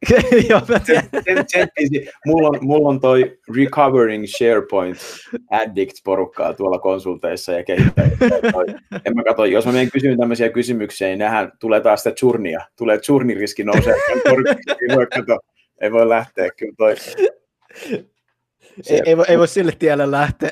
mulla, 2.26 2.48
on, 2.48 2.58
mulla 2.62 2.90
on 2.90 3.00
toi 3.00 3.38
Recovering 3.56 4.26
SharePoint 4.28 4.98
Addict-porukkaa 5.52 6.54
tuolla 6.54 6.80
konsulteissa 6.80 7.52
ja 7.52 7.64
kehittäjissä. 7.64 8.26
En 9.06 9.16
mä 9.16 9.24
katso, 9.24 9.46
jos 9.46 9.66
mä 9.66 9.72
menen 9.72 9.92
kysymään 9.92 10.20
tämmöisiä 10.20 10.50
kysymyksiä, 10.50 11.08
niin 11.08 11.20
nähdään, 11.20 11.52
tulee 11.60 11.82
taas 11.82 12.04
sitä 12.04 12.16
churnia. 12.16 12.62
Tulee 12.78 12.98
churniriski 12.98 13.64
nousee. 13.64 13.96
ei, 14.66 14.96
voi, 14.96 15.08
kato, 15.08 15.40
ei 15.82 15.92
voi 15.92 16.10
lähteä. 16.10 16.50
Kyllä 16.58 16.74
toi, 16.78 16.96
ei, 18.90 19.02
ei, 19.06 19.18
voi, 19.18 19.26
ei 19.28 19.38
voi 19.38 19.48
sille 19.48 19.74
tielle 19.80 20.12
lähteä. 20.12 20.50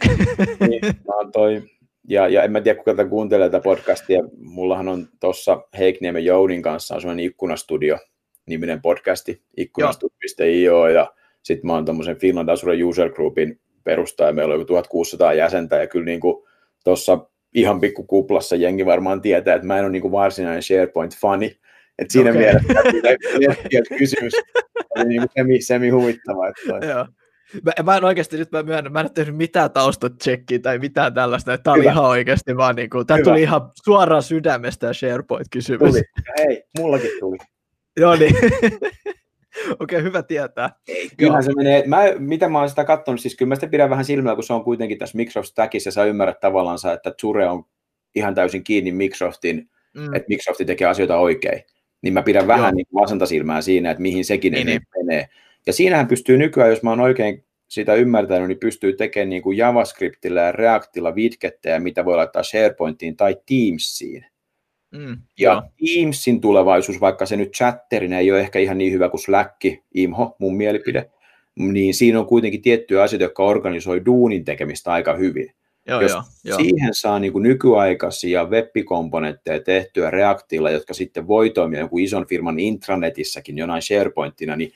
niin, 0.70 0.82
mä 0.84 1.32
toi, 1.34 1.62
ja, 2.08 2.28
ja 2.28 2.44
en 2.44 2.52
mä 2.52 2.62
tiedä, 2.62 2.78
kuka 2.78 2.92
tätä 2.92 3.10
kuuntelee 3.10 3.50
tätä 3.50 3.63
podcastia. 3.63 4.24
Mullahan 4.38 4.88
on 4.88 5.08
tuossa 5.20 5.62
Heikniemen 5.78 6.26
Jounin 6.26 6.62
kanssa 6.62 6.96
on 6.96 7.02
sellainen 7.02 7.26
ikkunastudio, 7.26 7.98
niminen 8.48 8.82
podcasti, 8.82 9.42
ikkunastudio.io, 9.58 10.88
ja 10.88 11.14
sitten 11.44 11.68
mä 11.68 11.74
oon 11.74 11.86
tämmöisen 11.86 12.18
Finland 12.18 12.50
Azure 12.50 12.84
User 12.84 13.10
Groupin 13.10 13.60
perustaja, 13.84 14.34
meillä 14.34 14.54
on 14.54 14.60
joku 14.60 14.68
1600 14.68 15.34
jäsentä, 15.34 15.76
ja 15.76 15.88
kyllä 15.88 16.06
niin 16.06 16.22
tuossa 16.84 17.28
ihan 17.54 17.82
pikku 17.82 18.04
kuplassa 18.04 18.56
jengi 18.56 18.86
varmaan 18.86 19.22
tietää, 19.22 19.56
että 19.56 19.68
mä 19.68 19.78
en 19.78 19.84
ole 19.84 19.92
niin 19.92 20.12
varsinainen 20.12 20.64
SharePoint-fani, 20.64 21.60
et 22.00 22.10
siinä 22.10 22.30
okay. 22.30 22.42
mielessä 22.42 22.74
kysymys 24.00 24.34
oli 24.96 25.06
niin 25.06 25.22
semi, 25.38 25.62
semi 25.62 25.90
huvittava. 25.90 26.48
Että 26.48 26.86
Joo. 26.86 27.08
Mä, 27.66 27.72
mä 27.84 27.98
en 27.98 28.04
oikeasti 28.04 28.38
nyt 28.38 28.52
mä 28.52 28.64
myönnän, 28.64 28.94
mä 28.94 29.00
en 29.00 29.06
ole 29.06 29.12
tehnyt 29.14 29.36
mitään 29.36 29.72
taustatsekkiä 29.72 30.60
tai 30.60 30.80
mitään 30.80 31.14
tällaista, 31.14 31.54
että 31.54 31.64
tämä 31.64 31.74
oli 31.74 31.84
ihan 31.84 32.06
oikeasti 32.06 32.58
vaan 32.58 32.76
niin 32.76 32.90
kuin, 32.90 33.08
tämä 33.08 33.24
tuli 33.24 33.42
ihan 33.42 33.72
suoraan 33.84 34.24
sydämestä 34.24 34.88
ja 34.88 34.94
SharePoint-kysymys. 34.94 35.92
Tuli. 35.92 36.02
Hei, 36.40 36.64
mullakin 36.80 37.12
tuli. 37.20 37.38
Joo 37.98 38.16
niin. 38.16 38.36
Okei, 39.56 39.74
okay, 39.80 40.04
hyvä 40.04 40.24
tietää. 40.24 40.70
Kyllähän 41.18 41.44
se 41.44 41.54
menee, 41.56 41.84
mä, 41.88 42.04
mitä 42.20 42.50
mä 42.50 42.60
oon 42.60 42.70
sitä 42.70 42.84
katsonut, 42.84 43.22
siis 43.22 43.36
kyllä 43.36 43.50
mä 43.50 43.56
sitä 43.56 43.68
pidän 43.68 43.90
vähän 43.90 44.06
silmällä, 44.06 44.36
kun 44.36 44.44
se 44.44 44.54
on 44.54 44.64
kuitenkin 44.64 44.98
tässä 44.98 45.18
Microsoft 45.18 45.48
Stackissa, 45.48 45.88
ja 45.88 45.92
sä 45.92 46.06
ymmärrät 46.06 46.40
tavallaan, 46.40 46.80
että 46.94 47.14
Zure 47.22 47.48
on 47.48 47.64
ihan 48.16 48.36
täysin 48.36 48.64
kiinni 48.64 48.92
Microsoftin, 48.92 49.70
mm. 49.94 50.14
että 50.14 50.30
Microsoft 50.30 50.68
tekee 50.68 50.88
asioita 50.88 51.18
oikein. 51.18 51.64
Niin 52.02 52.14
mä 52.14 52.22
pidän 52.22 52.48
vähän 52.48 52.76
niin 52.76 52.86
vasenta 52.94 53.26
silmää 53.26 53.62
siinä, 53.62 53.92
että 53.92 54.02
mihin 54.02 54.26
sekin 54.26 54.54
niin, 54.54 54.68
niin. 54.68 54.82
menee. 54.98 55.28
Ja 55.66 55.74
siinähän 55.74 56.08
pystyy 56.08 56.38
nykyään, 56.38 56.70
jos 56.70 56.84
mä 56.84 56.90
oon 56.90 57.00
oikein 57.00 57.46
sitä 57.68 57.94
ymmärtänyt, 57.94 58.48
niin 58.48 58.60
pystyy 58.60 58.94
tekemään 58.94 59.30
niin 59.30 59.42
kuin 59.42 59.58
JavaScriptilla 59.58 60.42
ja 60.42 60.52
Reactilla 60.52 61.12
widgettejä, 61.12 61.80
mitä 61.80 62.06
voi 62.06 62.16
laittaa 62.16 62.44
SharePointiin 62.44 63.18
tai 63.18 63.38
Teamsiin. 63.46 64.26
Mm, 64.94 65.18
ja 65.40 65.52
joo. 65.52 65.62
Teamsin 65.78 66.42
tulevaisuus, 66.42 67.02
vaikka 67.02 67.26
se 67.26 67.38
nyt 67.38 67.52
chatterinä 67.54 68.20
ei 68.20 68.32
ole 68.32 68.40
ehkä 68.40 68.60
ihan 68.60 68.78
niin 68.78 68.94
hyvä 68.94 69.10
kuin 69.10 69.22
Slack, 69.22 69.56
IMHO, 69.94 70.36
mun 70.40 70.58
mielipide, 70.58 71.10
niin 71.56 71.94
siinä 71.94 72.20
on 72.20 72.26
kuitenkin 72.26 72.62
tiettyjä 72.62 73.04
asioita, 73.04 73.24
jotka 73.24 73.44
organisoi 73.44 74.06
duunin 74.06 74.46
tekemistä 74.46 74.92
aika 74.92 75.14
hyvin. 75.14 75.54
Joo, 75.88 76.02
Jos 76.02 76.12
joo, 76.12 76.24
joo. 76.44 76.58
siihen 76.58 76.94
saa 76.94 77.20
niin 77.20 77.34
kuin 77.34 77.44
nykyaikaisia 77.44 78.46
web-komponentteja 78.46 79.60
tehtyä 79.60 80.12
Reactilla, 80.12 80.72
jotka 80.72 80.94
sitten 80.94 81.28
voi 81.28 81.50
toimia 81.50 81.80
jonkun 81.80 82.02
ison 82.02 82.28
firman 82.28 82.60
intranetissäkin 82.60 83.58
jonain 83.58 83.82
SharePointina, 83.82 84.56
niin 84.56 84.72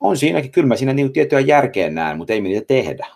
on 0.00 0.16
siinäkin, 0.16 0.50
kyllä 0.50 0.68
mä 0.68 0.76
siinä 0.76 0.92
niin 0.92 1.12
tiettyä 1.12 1.40
järkeä 1.40 1.90
näen, 1.90 2.16
mutta 2.16 2.32
ei 2.32 2.40
me 2.40 2.48
niitä 2.48 2.66
tehdä. 2.66 3.06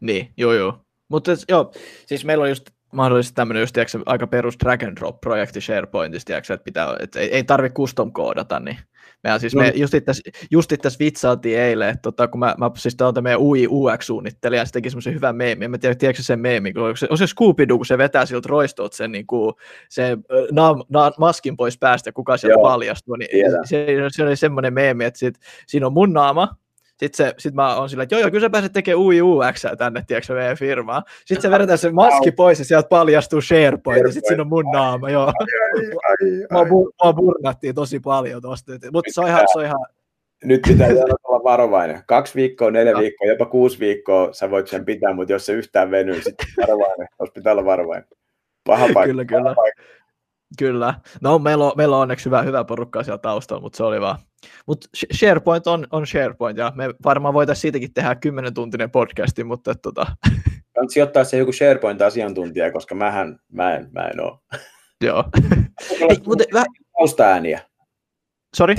Niin, 0.00 0.30
joo 0.36 0.52
joo. 0.52 0.78
Mutta 1.08 1.30
joo, 1.48 1.72
siis 2.06 2.24
meillä 2.24 2.42
on 2.42 2.48
just 2.48 2.70
mahdollisesti 2.92 3.34
tämmöinen 3.34 3.60
just, 3.60 3.72
tiedätkö, 3.72 3.98
aika 4.06 4.26
perus 4.26 4.56
drag 4.64 4.82
and 4.82 4.96
drop 4.96 5.20
projekti 5.20 5.60
SharePointista, 5.60 6.26
tiedätkö, 6.26 6.54
että, 6.54 6.64
pitää, 6.64 6.96
että 7.00 7.20
ei, 7.20 7.34
ei 7.34 7.44
tarvitse 7.44 7.74
custom 7.74 8.12
koodata, 8.12 8.60
niin 8.60 8.78
Mehän 9.24 9.40
siis 9.40 9.54
no. 9.54 9.62
me 9.62 9.72
just 9.76 9.94
itse, 9.94 10.12
just 10.50 10.72
itse 10.72 10.88
vitsaatiin 10.98 11.58
eilen, 11.58 11.88
että 11.88 12.02
tota, 12.02 12.28
kun 12.28 12.40
mä, 12.40 12.54
mä 12.58 12.70
siis 12.76 12.96
tämä 12.96 13.12
meidän 13.20 13.40
UI 13.40 13.66
UX-suunnittelija, 13.66 14.64
se 14.64 14.72
teki 14.72 14.90
semmoisen 14.90 15.14
hyvän 15.14 15.36
meemi, 15.36 15.64
en 15.64 15.70
mä 15.70 15.78
tiedä, 15.78 15.94
tiedätkö 15.94 16.22
sen 16.22 16.40
meemi, 16.40 16.72
kun 16.72 16.96
se, 16.96 17.06
on 17.10 17.18
se 17.18 17.26
scooby 17.26 17.66
kun 17.66 17.86
se 17.86 17.98
vetää 17.98 18.26
siltä 18.26 18.48
roistoot 18.48 18.92
sen, 18.92 19.12
niin 19.12 19.26
kuin, 19.26 19.54
se 19.88 20.18
na, 20.52 20.74
na, 20.88 21.12
maskin 21.18 21.56
pois 21.56 21.78
päästä, 21.78 22.12
kuka 22.12 22.36
sieltä 22.36 22.62
paljastuu, 22.62 23.16
niin 23.16 23.28
se, 23.64 23.86
se, 24.10 24.24
oli 24.24 24.36
semmoinen 24.36 24.74
meemi, 24.74 25.04
että 25.04 25.18
sit, 25.18 25.34
siinä 25.66 25.86
on 25.86 25.92
mun 25.92 26.12
naama, 26.12 26.48
sitten 27.00 27.26
se, 27.26 27.34
sit 27.38 27.54
mä 27.54 27.76
oon 27.76 27.88
sillä, 27.88 28.02
että 28.02 28.14
joo, 28.14 28.20
joo, 28.20 28.30
kyllä 28.30 28.44
sä 28.44 28.50
pääset 28.50 28.72
tekemään 28.72 29.04
UI 29.04 29.22
UX 29.22 29.64
tänne, 29.78 30.04
tiedätkö, 30.06 30.34
meidän 30.34 30.56
firmaan. 30.56 31.02
Sitten 31.24 31.42
se 31.42 31.50
vedetään 31.50 31.78
se 31.78 31.92
maski 31.92 32.32
pois 32.32 32.58
ja 32.58 32.64
sieltä 32.64 32.88
paljastuu 32.88 33.40
SharePoint, 33.40 34.06
ja 34.06 34.12
sitten 34.12 34.28
siinä 34.28 34.42
on 34.42 34.48
mun 34.48 34.64
naama, 34.72 35.10
joo. 35.10 35.32
Mua, 36.52 36.64
mua 37.04 37.12
burnattiin 37.12 37.74
tosi 37.74 38.00
paljon 38.00 38.42
tosta, 38.42 38.72
mutta 38.92 39.12
se 39.12 39.20
on 39.20 39.28
ihan, 39.28 39.40
se 39.52 39.58
on 39.58 39.64
ihan, 39.64 39.86
nyt 40.44 40.62
pitää 40.68 40.88
olla 41.24 41.44
varovainen. 41.44 42.02
Kaksi 42.06 42.34
viikkoa, 42.34 42.70
neljä 42.70 42.98
viikkoa, 42.98 43.28
jopa 43.28 43.46
kuusi 43.46 43.80
viikkoa 43.80 44.32
sä 44.32 44.50
voit 44.50 44.68
sen 44.68 44.84
pitää, 44.84 45.14
mutta 45.14 45.32
jos 45.32 45.46
se 45.46 45.52
yhtään 45.52 45.90
venyy, 45.90 46.22
sitten 46.22 46.46
varovainen. 46.60 47.08
Olisi 47.18 47.32
pitää 47.32 47.52
olla 47.52 47.64
varovainen. 47.64 48.08
Paha 48.66 48.86
paikka. 48.94 49.06
Kyllä, 49.06 49.24
kyllä. 49.24 49.54
Paikka. 49.54 49.82
Kyllä. 50.58 50.94
No, 51.20 51.38
meillä 51.38 51.64
on, 51.64 51.72
meillä 51.76 51.96
on 51.96 52.02
onneksi 52.02 52.24
hyvä, 52.24 52.42
hyvä 52.42 52.64
porukka 52.64 53.02
siellä 53.02 53.18
taustalla, 53.18 53.62
mutta 53.62 53.76
se 53.76 53.84
oli 53.84 54.00
vaan. 54.00 54.18
Mutta 54.66 54.88
SharePoint 55.12 55.66
on, 55.66 55.86
on 55.90 56.06
SharePoint, 56.06 56.58
ja 56.58 56.72
me 56.76 56.94
varmaan 57.04 57.34
voitaisiin 57.34 57.60
siitäkin 57.60 57.94
tehdä 57.94 58.14
10 58.14 58.54
tuntinen 58.54 58.90
podcasti, 58.90 59.44
mutta 59.44 59.74
tota... 59.74 60.06
Kannattaa 60.74 61.02
ottaa 61.02 61.24
se 61.24 61.38
joku 61.38 61.52
SharePoint-asiantuntija, 61.52 62.72
koska 62.72 62.94
mähän, 62.94 63.38
mä 63.52 63.74
en, 63.74 63.88
mä 63.92 64.02
en 64.02 64.20
ole. 64.20 64.38
Joo. 65.04 65.24
Hei, 66.00 66.18
mutta 66.26 66.44
väh... 66.52 66.64
Taustaääniä. 66.98 67.60
Sori? 68.56 68.74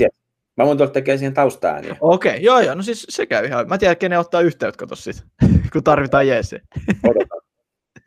Mä 0.56 0.66
voin 0.66 0.78
tuolla 0.78 0.92
tekemään 0.92 1.18
siihen 1.18 1.34
taustaääniä. 1.34 1.96
Okei, 2.00 2.30
okay, 2.30 2.42
joo 2.42 2.60
joo, 2.60 2.74
no 2.74 2.82
siis 2.82 3.06
se 3.08 3.26
käy 3.26 3.46
ihan. 3.46 3.68
Mä 3.68 3.78
tiedän, 3.78 3.96
kenen 3.96 4.18
ottaa 4.18 4.40
yhteyttä, 4.40 4.78
kato 4.78 4.96
sit, 4.96 5.24
kun 5.72 5.84
tarvitaan 5.84 6.28
jeesi. 6.28 6.56
Odotan. 7.04 7.41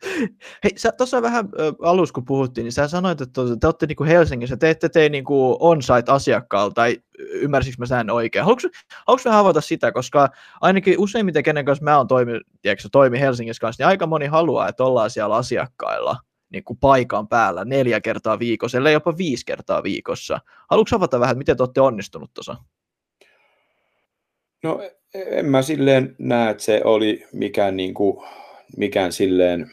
Hei, 0.64 0.72
sä 0.76 0.92
tuossa 0.92 1.22
vähän 1.22 1.48
äh, 1.60 1.74
alussa, 1.82 2.12
kun 2.12 2.24
puhuttiin, 2.24 2.64
niin 2.64 2.72
sä 2.72 2.88
sanoit, 2.88 3.20
että 3.20 3.42
te 3.60 3.66
olette 3.66 3.86
niin 3.86 3.96
kuin 3.96 4.08
Helsingissä, 4.08 4.56
te 4.56 4.70
ette 4.70 4.88
tee 4.88 5.08
niin 5.08 5.24
kuin 5.24 5.56
on-site 5.60 6.12
asiakkaalla, 6.12 6.70
tai 6.70 6.96
ymmärsikö 7.18 7.76
mä 7.78 7.86
sen 7.86 8.10
oikein? 8.10 8.44
Haluatko, 8.44 8.68
haluatko 9.06 9.28
vähän 9.28 9.40
avata 9.40 9.60
sitä, 9.60 9.92
koska 9.92 10.28
ainakin 10.60 10.98
useimmiten 10.98 11.42
kenen 11.42 11.64
kanssa 11.64 11.84
mä 11.84 11.96
oon 11.96 12.08
toimi, 12.08 12.40
tiedätkö, 12.62 12.88
toimi 12.92 13.20
Helsingissä 13.20 13.60
kanssa, 13.60 13.82
niin 13.82 13.88
aika 13.88 14.06
moni 14.06 14.26
haluaa, 14.26 14.68
että 14.68 14.84
ollaan 14.84 15.10
siellä 15.10 15.36
asiakkailla 15.36 16.16
niin 16.52 16.64
kuin 16.64 16.78
paikan 16.78 17.28
päällä 17.28 17.64
neljä 17.64 18.00
kertaa 18.00 18.38
viikossa, 18.38 18.78
ellei 18.78 18.92
jopa 18.92 19.16
viisi 19.16 19.46
kertaa 19.46 19.82
viikossa. 19.82 20.40
Haluatko 20.70 20.96
avata 20.96 21.20
vähän, 21.20 21.38
miten 21.38 21.56
te 21.56 21.62
olette 21.62 21.80
onnistunut 21.80 22.30
tuossa? 22.34 22.56
No 24.62 24.80
en 25.14 25.46
mä 25.46 25.62
silleen 25.62 26.16
näe, 26.18 26.50
että 26.50 26.62
se 26.62 26.80
oli 26.84 27.26
mikään, 27.32 27.76
niin 27.76 27.94
kuin, 27.94 28.26
mikään 28.76 29.12
silleen 29.12 29.72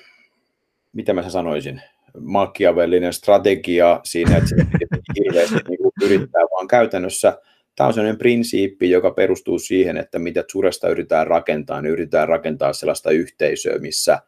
mitä 0.94 1.14
mä 1.14 1.30
sanoisin, 1.30 1.82
makiavellinen 2.20 3.14
strategia 3.14 4.00
siinä, 4.04 4.38
että 4.38 4.50
se 4.50 4.56
hirveästi 5.24 5.56
niin 5.70 5.78
kuin 5.78 5.92
yrittää, 6.04 6.42
vaan 6.42 6.68
käytännössä 6.68 7.38
tämä 7.76 7.88
on 7.88 7.94
sellainen 7.94 8.18
prinsiippi, 8.18 8.90
joka 8.90 9.12
perustuu 9.12 9.60
siihen, 9.60 9.98
että 9.98 10.20
mitä 10.20 10.44
Suresta 10.52 10.90
yritetään 10.90 11.28
rakentaa, 11.28 11.82
niin 11.82 11.92
yritetään 11.92 12.30
rakentaa 12.30 12.74
sellaista 12.74 13.12
yhteisöä, 13.12 13.78
missä, 13.80 14.20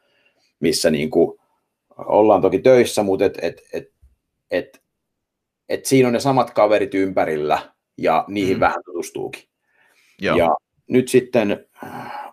missä 0.60 0.90
niin 0.90 1.10
kuin 1.10 1.40
ollaan 1.98 2.42
toki 2.42 2.60
töissä, 2.60 3.04
mutta 3.04 3.26
et, 3.26 3.38
et, 3.42 3.62
et, 3.74 3.92
et, 4.52 4.82
et 5.70 5.86
siinä 5.86 6.08
on 6.08 6.14
ne 6.14 6.20
samat 6.20 6.52
kaverit 6.52 6.94
ympärillä 6.94 7.60
ja 7.98 8.26
niihin 8.28 8.58
mm. 8.58 8.60
vähän 8.60 8.82
tutustuukin. 8.86 9.44
Joo. 10.22 10.38
Ja 10.38 10.50
nyt 10.88 11.08
sitten 11.08 11.66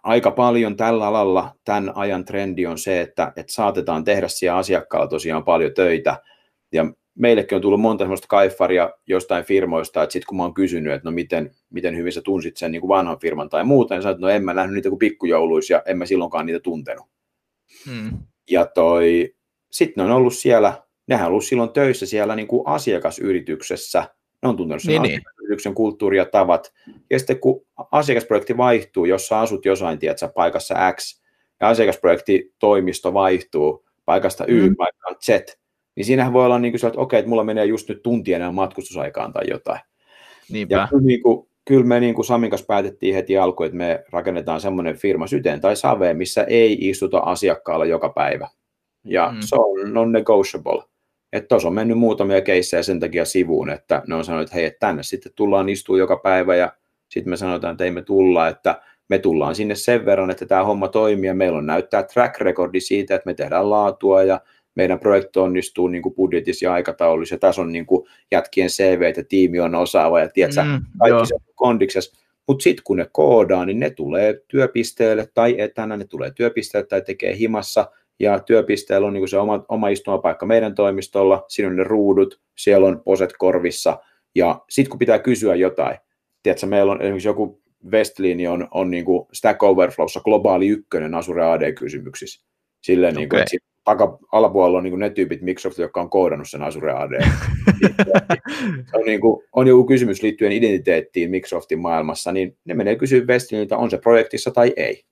aika 0.03 0.31
paljon 0.31 0.77
tällä 0.77 1.07
alalla 1.07 1.55
tämän 1.65 1.93
ajan 1.95 2.25
trendi 2.25 2.67
on 2.67 2.79
se, 2.79 3.01
että, 3.01 3.33
että 3.37 3.53
saatetaan 3.53 4.05
tehdä 4.05 4.29
siellä 4.29 4.59
asiakkaalla 4.59 5.09
tosiaan 5.09 5.45
paljon 5.45 5.75
töitä. 5.75 6.23
Ja 6.73 6.87
meillekin 7.15 7.57
on 7.57 7.63
tullut 7.63 7.81
monta 7.81 8.05
sellaista 8.05 8.27
kaifaria 8.29 8.91
jostain 9.07 9.45
firmoista, 9.45 10.03
että 10.03 10.13
sitten 10.13 10.27
kun 10.27 10.37
mä 10.37 10.43
oon 10.43 10.55
kysynyt, 10.55 10.93
että 10.93 11.09
no 11.09 11.13
miten, 11.13 11.51
miten 11.71 11.97
hyvin 11.97 12.13
sä 12.13 12.23
tunsit 12.23 12.57
sen 12.57 12.73
niin 12.73 12.81
kuin 12.81 12.89
vanhan 12.89 13.19
firman 13.19 13.49
tai 13.49 13.65
muuten, 13.65 13.95
niin 13.95 14.03
sanoit, 14.03 14.17
että 14.17 14.27
no 14.27 14.33
en 14.33 14.45
mä 14.45 14.55
nähnyt 14.55 14.75
niitä 14.75 14.89
kuin 14.89 14.99
pikkujouluissa 14.99 15.75
ja 15.75 15.83
en 15.87 15.99
mä 15.99 16.07
silloinkaan 16.07 16.47
niitä 16.47 16.61
tuntenut. 16.61 17.07
Hmm. 17.87 18.11
Ja 18.51 18.67
toi, 18.67 19.35
sitten 19.71 20.05
ne 20.05 20.11
on 20.11 20.17
ollut 20.17 20.35
siellä, 20.35 20.83
nehän 21.07 21.27
on 21.27 21.31
ollut 21.31 21.45
silloin 21.45 21.71
töissä 21.71 22.07
siellä 22.07 22.37
niin 22.37 22.49
kuin 22.49 22.63
asiakasyrityksessä, 22.67 24.05
ne 24.43 24.49
on 24.49 24.57
tuntenut 24.57 24.83
sen 24.83 24.91
niin, 24.91 25.03
niin. 25.03 25.21
Asiakasyrityksen 25.53 25.75
kulttuuri 25.75 26.17
ja 26.17 26.25
tavat. 26.25 26.73
Ja 27.11 27.19
sitten 27.19 27.41
kun 27.41 27.65
asiakasprojekti 27.93 28.57
vaihtuu, 28.57 29.05
jos 29.05 29.27
sä 29.27 29.39
asut 29.39 29.65
jossain, 29.65 29.99
tiedätkö, 29.99 30.29
paikassa 30.29 30.75
X, 30.93 31.23
ja 31.61 31.69
asiakasprojekti 31.69 32.55
toimisto 32.59 33.15
vaihtuu 33.15 33.85
paikasta 34.05 34.45
Y 34.49 34.69
mm. 34.69 34.77
paikkaan 34.77 35.17
Z, 35.21 35.29
niin 35.97 36.05
siinähän 36.05 36.33
voi 36.33 36.45
olla 36.45 36.59
niin 36.59 36.73
kuin 36.73 36.87
että 36.87 37.01
okei, 37.01 37.19
että 37.19 37.29
mulla 37.29 37.45
menee 37.45 37.65
just 37.65 37.89
nyt 37.89 38.03
tunti 38.03 38.33
enää 38.33 38.53
matkustusaikaan 38.53 39.33
tai 39.33 39.45
jotain. 39.51 39.81
Niinpä. 40.51 40.75
Ja 40.75 40.89
kyllä, 40.91 41.05
niin 41.05 41.23
kuin, 41.23 41.49
kyllä 41.65 41.85
me 41.85 42.01
niin 42.01 42.15
kuin 42.15 42.25
Samin 42.25 42.51
kanssa 42.51 42.67
päätettiin 42.67 43.15
heti 43.15 43.39
alkuun, 43.39 43.67
että 43.67 43.77
me 43.77 44.05
rakennetaan 44.13 44.61
semmoinen 44.61 44.97
firma 44.97 45.27
syteen 45.27 45.61
tai 45.61 45.77
saveen, 45.77 46.17
missä 46.17 46.45
ei 46.45 46.89
istuta 46.89 47.19
asiakkaalla 47.19 47.85
joka 47.85 48.09
päivä. 48.09 48.49
Ja 49.05 49.31
mm. 49.33 49.39
se 49.41 49.57
on 49.57 49.95
non-negotiable. 49.95 50.83
Että 51.33 51.49
tuossa 51.49 51.69
on 51.69 51.75
mennyt 51.75 51.99
muutamia 51.99 52.41
keissejä 52.41 52.83
sen 52.83 53.01
takia 53.01 53.25
sivuun, 53.25 53.71
että 53.71 54.03
ne 54.07 54.15
on 54.15 54.25
sanonut, 54.25 54.45
että 54.45 54.55
hei, 54.57 54.65
että 54.65 54.87
tänne 54.87 55.03
sitten 55.03 55.33
tullaan 55.37 55.69
istua 55.69 55.99
joka 55.99 56.17
päivä 56.17 56.57
ja 56.57 56.73
sitten 57.09 57.31
me 57.31 57.37
sanotaan, 57.37 57.73
että 57.73 57.85
ei 57.85 57.91
me 57.91 58.03
tulla, 58.03 58.49
että 58.49 58.83
me 59.09 59.19
tullaan 59.19 59.55
sinne 59.55 59.75
sen 59.75 60.07
verran, 60.07 60.31
että 60.31 60.47
tämä 60.47 60.65
homma 60.65 60.89
toimii 60.89 61.29
ja 61.29 61.35
meillä 61.35 61.59
on 61.59 61.67
näyttää 61.67 62.03
track 62.03 62.41
recordi 62.41 62.81
siitä, 62.81 63.15
että 63.15 63.27
me 63.27 63.35
tehdään 63.35 63.71
laatua 63.71 64.23
ja 64.23 64.41
meidän 64.75 65.01
projekti 65.01 65.39
onnistuu 65.39 65.89
niin 65.89 66.03
kuin 66.03 66.15
budjetissa 66.15 66.65
ja 66.65 66.73
aikataulussa, 66.73 67.35
ja 67.35 67.39
tässä 67.39 67.63
on 67.63 67.73
niin 67.73 67.87
kuin 67.87 68.07
jätkien 68.31 68.69
CV, 68.69 69.03
että 69.03 69.23
tiimi 69.23 69.61
on 69.61 69.75
osaava, 69.75 70.21
ja 70.21 70.29
tiedätkö, 70.29 70.63
mm, 70.63 70.81
kaikki 70.99 71.27
se 71.27 71.35
on 71.35 71.41
kondiksessa. 71.55 72.23
Mutta 72.49 72.63
sitten 72.63 72.85
kun 72.85 72.97
ne 72.97 73.07
koodaa, 73.13 73.65
niin 73.65 73.81
ne 73.81 73.91
tulee 73.91 74.41
työpisteelle 74.49 75.29
tai 75.35 75.61
etänä, 75.61 75.97
ne 75.97 76.05
tulee 76.05 76.31
työpisteelle 76.31 76.87
tai 76.87 77.03
tekee 77.03 77.37
himassa, 77.37 77.91
ja 78.23 78.41
työpisteellä 78.41 79.07
on 79.07 79.13
niin 79.13 79.29
se 79.29 79.39
oma, 79.39 79.65
oma 79.69 79.89
istumapaikka 79.89 80.47
meidän 80.47 80.75
toimistolla, 80.75 81.45
siinä 81.49 81.71
on 81.71 81.77
ne 81.77 81.85
ruudut, 81.85 82.41
siellä 82.59 82.87
on 82.87 83.03
poset 83.05 83.33
korvissa, 83.39 83.99
ja 84.35 84.61
sitten 84.71 84.91
kun 84.91 84.99
pitää 84.99 85.19
kysyä 85.19 85.55
jotain, 85.55 85.97
tiedätkö, 86.43 86.67
meillä 86.67 86.93
on 86.93 87.03
esimerkiksi 87.03 87.29
joku 87.29 87.63
Westlin 87.91 88.51
on, 88.51 88.69
on 88.71 88.91
niin 88.91 89.05
kuin 89.05 89.27
Stack 89.33 89.63
Overflowssa 89.63 90.21
globaali 90.21 90.69
ykkönen 90.69 91.15
Azure 91.15 91.45
AD-kysymyksissä. 91.45 92.47
Silleen, 92.83 93.13
okay. 93.13 93.21
niin 93.21 93.29
kuin, 93.29 93.41
että 93.41 93.57
taka, 93.85 94.19
alapuolella 94.33 94.79
on 94.79 94.85
niin 94.85 94.99
ne 94.99 95.11
tyypit 95.11 95.43
Microsoft, 95.43 95.79
jotka 95.79 96.01
on 96.01 96.11
koodannut 96.11 96.51
sen 96.51 96.63
Azure 96.63 96.93
AD. 96.93 97.23
on, 98.95 99.05
niin 99.07 99.21
kuin, 99.21 99.43
on 99.53 99.67
joku 99.67 99.85
kysymys 99.85 100.23
liittyen 100.23 100.53
identiteettiin 100.53 101.31
Microsoftin 101.31 101.81
maailmassa, 101.81 102.33
niin 102.33 102.57
ne 102.65 102.75
menee 102.75 102.97
kysyä 102.97 103.25
Westlinilta, 103.27 103.77
on 103.77 103.91
se 103.91 103.99
projektissa 103.99 104.51
tai 104.51 104.73
ei. 104.77 105.05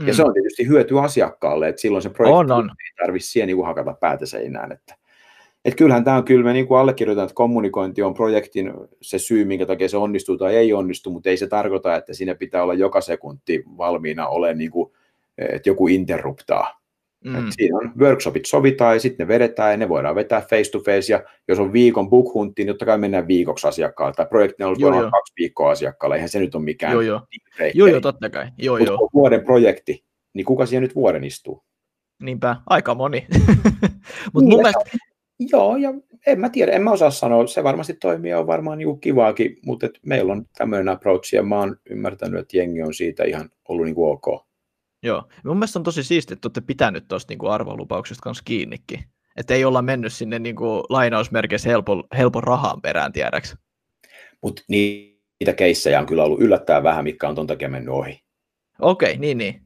Mm. 0.00 0.06
Ja 0.06 0.14
se 0.14 0.22
on 0.22 0.34
tietysti 0.34 0.68
hyöty 0.68 1.00
asiakkaalle, 1.00 1.68
että 1.68 1.80
silloin 1.80 2.02
se 2.02 2.10
projekti 2.10 2.38
on, 2.38 2.52
on. 2.52 2.70
ei 2.70 3.04
tarvitse 3.06 3.28
siihen 3.28 3.46
niin 3.46 3.66
hakata 3.66 3.94
päätä 4.00 4.26
seinään. 4.26 4.72
Että, 4.72 4.94
että 5.64 5.78
kyllähän 5.78 6.04
tämä 6.04 6.16
on 6.16 6.24
kyllä, 6.24 6.44
me 6.44 6.52
niin 6.52 6.66
kuin 6.66 6.78
allekirjoitan, 6.78 7.24
että 7.24 7.34
kommunikointi 7.34 8.02
on 8.02 8.14
projektin 8.14 8.72
se 9.02 9.18
syy, 9.18 9.44
minkä 9.44 9.66
takia 9.66 9.88
se 9.88 9.96
onnistuu 9.96 10.36
tai 10.36 10.56
ei 10.56 10.72
onnistu, 10.72 11.10
mutta 11.10 11.28
ei 11.28 11.36
se 11.36 11.46
tarkoita, 11.46 11.96
että 11.96 12.14
siinä 12.14 12.34
pitää 12.34 12.62
olla 12.62 12.74
joka 12.74 13.00
sekunti 13.00 13.64
valmiina 13.76 14.26
ole 14.26 14.54
niin 14.54 14.70
kuin, 14.70 14.92
että 15.38 15.68
joku 15.68 15.88
interruptaa 15.88 16.83
Mm. 17.24 17.34
Et 17.34 17.44
siinä 17.50 17.78
on 17.78 17.92
workshopit 17.98 18.46
sovitaan 18.46 18.96
ja 18.96 19.00
sitten 19.00 19.24
ne 19.24 19.34
vedetään 19.34 19.70
ja 19.70 19.76
ne 19.76 19.88
voidaan 19.88 20.14
vetää 20.14 20.40
face 20.40 20.70
to 20.70 20.78
face 20.78 21.12
ja 21.12 21.24
jos 21.48 21.58
on 21.58 21.72
viikon 21.72 22.10
book 22.10 22.34
huntti, 22.34 22.62
niin 22.62 22.68
totta 22.68 22.84
kai 22.84 22.98
mennään 22.98 23.28
viikoksi 23.28 23.68
asiakkaalle 23.68 24.14
tai 24.14 24.26
projekti 24.26 24.62
on 24.62 24.68
ollut 24.68 25.10
kaksi 25.10 25.32
viikkoa 25.38 25.70
asiakkaalle, 25.70 26.14
eihän 26.14 26.28
se 26.28 26.38
nyt 26.38 26.54
ole 26.54 26.64
mikään. 26.64 26.92
Joo, 26.92 27.00
joo, 27.00 27.20
joo, 27.74 27.86
joo 27.86 28.00
totta 28.00 28.30
kai. 28.30 28.46
Joo, 28.58 28.78
Mut 28.78 28.86
joo. 28.86 29.08
vuoden 29.14 29.44
projekti, 29.44 30.04
niin 30.34 30.44
kuka 30.44 30.66
siihen 30.66 30.82
nyt 30.82 30.94
vuoden 30.94 31.24
istuu? 31.24 31.64
Niinpä, 32.22 32.56
aika 32.66 32.94
moni. 32.94 33.26
Mut 34.32 34.44
niin, 34.44 34.50
mun 34.50 34.62
mielestä... 34.62 34.98
Joo, 35.38 35.76
ja 35.76 35.94
en 36.26 36.40
mä 36.40 36.48
tiedä, 36.48 36.72
en 36.72 36.82
mä 36.82 36.90
osaa 36.90 37.10
sanoa, 37.10 37.46
se 37.46 37.64
varmasti 37.64 37.94
toimii 37.94 38.30
ja 38.30 38.38
on 38.38 38.46
varmaan 38.46 38.78
niinku 38.78 38.96
kivaakin, 38.96 39.58
mutta 39.66 39.86
et 39.86 39.98
meillä 40.06 40.32
on 40.32 40.44
tämmöinen 40.58 40.88
approach 40.88 41.34
ja 41.34 41.42
mä 41.42 41.58
oon 41.58 41.76
ymmärtänyt, 41.90 42.40
että 42.40 42.56
jengi 42.56 42.82
on 42.82 42.94
siitä 42.94 43.24
ihan 43.24 43.50
ollut 43.68 43.84
niinku 43.84 44.10
ok. 44.10 44.46
Joo. 45.04 45.24
Mun 45.44 45.56
mielestä 45.56 45.78
on 45.78 45.82
tosi 45.82 46.02
siistiä, 46.02 46.34
että 46.34 46.46
olette 46.46 46.60
pitänyt 46.60 47.08
tuosta 47.08 47.30
niinku 47.30 47.46
arvolupauksesta 47.46 48.22
kanssa 48.22 48.42
kiinnikin. 48.44 49.04
Että 49.36 49.54
ei 49.54 49.64
olla 49.64 49.82
mennyt 49.82 50.12
sinne 50.12 50.38
niinku 50.38 50.84
lainausmerkeissä 50.88 51.68
helpon, 51.68 52.04
helpon 52.16 52.44
rahan 52.44 52.82
perään, 52.82 53.12
tiedäks. 53.12 53.56
Mutta 54.42 54.62
niitä 54.68 55.52
keissejä 55.56 56.00
on 56.00 56.06
kyllä 56.06 56.24
ollut 56.24 56.40
yllättävän 56.40 56.82
vähän, 56.82 57.04
mikä 57.04 57.28
on 57.28 57.34
ton 57.34 57.46
takia 57.46 57.68
mennyt 57.68 57.94
ohi. 57.94 58.20
Okei, 58.80 59.10
okay, 59.10 59.20
niin 59.20 59.38
niin. 59.38 59.60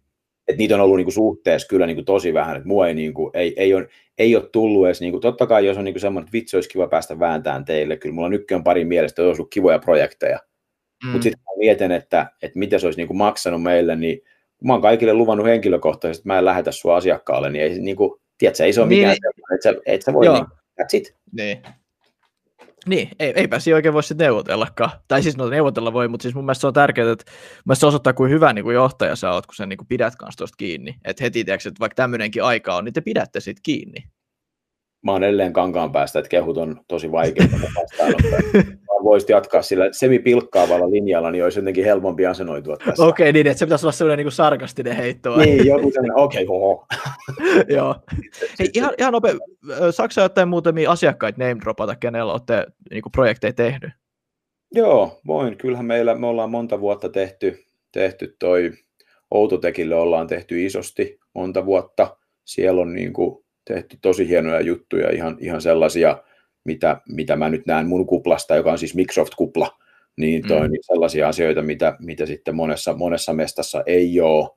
Et 0.49 0.59
niitä 0.59 0.75
on 0.75 0.81
ollut 0.81 0.97
niinku 0.97 1.11
suhteessa 1.11 1.69
kyllä 1.69 1.87
niinku 1.87 2.03
tosi 2.03 2.35
vähän, 2.35 2.57
että 2.57 2.69
mua 2.69 2.89
ei, 2.89 2.95
niinku, 2.95 3.31
ei, 3.35 3.55
ei, 3.57 3.75
ole, 3.75 3.89
ei 4.19 4.37
ole 4.37 4.49
tullut 4.53 4.87
edes, 4.87 5.01
niinku, 5.01 5.21
totta 5.21 5.47
kai 5.47 5.67
jos 5.67 5.77
on 5.77 5.85
niinku 5.85 6.01
semmoinen, 6.01 6.27
että 6.27 6.33
vitsi 6.33 6.57
olisi 6.57 6.69
kiva 6.69 6.89
päästä 6.89 7.19
vääntään 7.19 7.65
teille, 7.65 7.97
kyllä 7.97 8.15
mulla 8.15 8.29
nykyään 8.29 8.61
on 8.61 8.65
pari 8.65 8.85
mielestä, 8.85 9.13
että 9.13 9.29
olisi 9.29 9.41
ollut 9.41 9.53
kivoja 9.53 9.79
projekteja, 9.79 10.39
mm. 11.05 11.11
mutta 11.11 11.23
sitten 11.23 11.43
mietin, 11.59 11.93
että, 11.93 12.33
että 12.43 12.59
mitä 12.59 12.79
se 12.79 12.87
olisi 12.87 13.01
niinku 13.01 13.15
maksanut 13.15 13.63
meille, 13.63 13.97
niin 13.97 14.21
mä 14.65 14.73
oon 14.73 14.83
kaikille 14.83 15.15
luvannut 15.15 15.47
henkilökohtaisesti, 15.47 16.21
että 16.21 16.29
mä 16.29 16.39
en 16.39 16.45
lähetä 16.45 16.73
sua 16.73 16.97
asiakkaalle, 16.97 17.51
niin 17.51 17.65
ei, 17.65 17.79
niin 17.79 17.97
kuin, 17.97 18.21
tiedätkö, 18.39 18.65
ei 18.65 18.73
se 18.73 18.81
ole 18.81 18.89
niin, 18.89 19.09
mikään, 19.09 19.17
niin, 19.37 19.55
että 19.55 19.73
sä, 19.73 19.75
et 19.87 20.03
sä 20.03 20.13
voi, 20.13 20.27
joo. 20.27 20.35
niin, 20.35 20.47
that's 20.81 20.89
it. 20.93 21.15
Niin. 21.33 21.63
Niin, 22.87 23.09
ei, 23.19 23.33
eipä 23.37 23.59
siinä 23.59 23.77
oikein 23.77 23.95
voi 23.95 24.03
sitten 24.03 24.25
neuvotellakaan. 24.25 24.91
Tai 25.09 25.23
siis 25.23 25.37
no 25.37 25.49
neuvotella 25.49 25.93
voi, 25.93 26.09
mutta 26.09 26.23
siis 26.23 26.35
mun 26.35 26.45
mielestä 26.45 26.61
se 26.61 26.67
on 26.67 26.73
tärkeää, 26.73 27.13
että 27.13 27.33
mun 27.65 27.77
se 27.77 27.87
osoittaa, 27.87 28.13
kuin 28.13 28.31
hyvä 28.31 28.53
niin 28.53 28.65
kuin 28.65 28.75
johtaja 28.75 29.17
sä 29.17 29.33
oot, 29.33 29.47
kun 29.47 29.55
sä 29.55 29.67
niin 29.67 29.77
kuin 29.77 29.89
pidät 29.89 30.17
kanssa 30.17 30.39
tuosta 30.39 30.57
kiinni. 30.57 30.95
Että 31.05 31.25
heti 31.25 31.45
tiedätkö, 31.45 31.69
että 31.69 31.81
vaikka 31.81 31.95
tämmöinenkin 31.95 32.45
aika 32.45 32.77
on, 32.77 32.85
niin 32.85 32.93
te 32.93 33.01
pidätte 33.01 33.41
siitä 33.41 33.61
kiinni. 33.63 34.05
Mä 35.05 35.13
oon 35.13 35.25
edelleen 35.25 35.53
kankaan 35.53 35.93
päästä, 35.93 36.19
että 36.19 36.29
kehut 36.29 36.57
on 36.57 36.81
tosi 36.89 37.13
vaikeita 37.13 37.57
voisit 39.05 39.29
jatkaa 39.29 39.63
sillä 39.63 39.89
semipilkkaavalla 39.93 40.91
linjalla, 40.91 41.31
niin 41.31 41.45
olisi 41.45 41.59
jotenkin 41.59 41.85
helpompi 41.85 42.27
asenoitua 42.27 42.77
tässä. 42.77 43.05
Okei, 43.05 43.25
okay, 43.25 43.33
niin 43.33 43.47
että 43.47 43.59
se 43.59 43.67
pitäisi 43.67 43.87
olla 43.87 43.93
sellainen 43.93 44.25
niin 44.25 44.33
sarkastinen 44.33 44.97
heitto. 44.97 45.37
Niin, 45.37 45.67
joku 45.67 45.91
sellainen, 45.91 46.17
okei, 46.19 46.47
okay, 46.49 46.99
Joo. 47.77 47.95
Hei, 48.59 48.71
ihan, 48.75 48.95
ihan 48.99 49.13
nopea, 49.13 49.35
Saksa 49.91 50.21
jotain 50.21 50.49
muutamia 50.49 50.91
asiakkaita 50.91 51.45
name 51.45 51.61
dropata, 51.61 51.97
kenellä 51.97 52.33
olette 52.33 52.67
niin 52.91 53.03
kuin 53.03 53.13
projekteja 53.13 53.53
tehnyt? 53.53 53.91
Joo, 54.75 55.21
voin. 55.27 55.57
Kyllähän 55.57 55.87
meillä, 55.87 56.15
me 56.15 56.27
ollaan 56.27 56.51
monta 56.51 56.81
vuotta 56.81 57.09
tehty, 57.09 57.65
tehty 57.93 58.37
toi 58.39 58.73
Outotekille 59.31 59.95
ollaan 59.95 60.27
tehty 60.27 60.67
isosti 60.67 61.19
monta 61.35 61.67
vuotta. 61.67 62.17
Siellä 62.45 62.81
on 62.81 62.95
niin 62.95 63.13
kuin 63.13 63.45
tehty 63.65 63.99
tosi 64.03 64.29
hienoja 64.29 64.61
juttuja, 64.61 65.11
ihan, 65.11 65.37
ihan 65.41 65.61
sellaisia, 65.61 66.23
mitä, 66.69 67.01
mitä 67.09 67.37
mä 67.37 67.49
nyt 67.49 67.67
näen 67.67 67.87
mun 67.87 68.07
kuplasta, 68.07 68.57
joka 68.57 68.73
on 68.73 68.79
siis 68.79 68.95
Microsoft-kupla, 68.95 69.79
niin 70.17 70.49
toi 70.49 70.61
mm. 70.61 70.73
niin 70.73 70.83
sellaisia 70.83 71.29
asioita, 71.29 71.63
mitä, 71.63 71.97
mitä 72.01 72.27
sitten 72.27 72.57
monessa, 72.57 72.95
monessa 72.95 73.33
mestassa 73.33 73.83
ei 73.87 74.21
ole. 74.21 74.49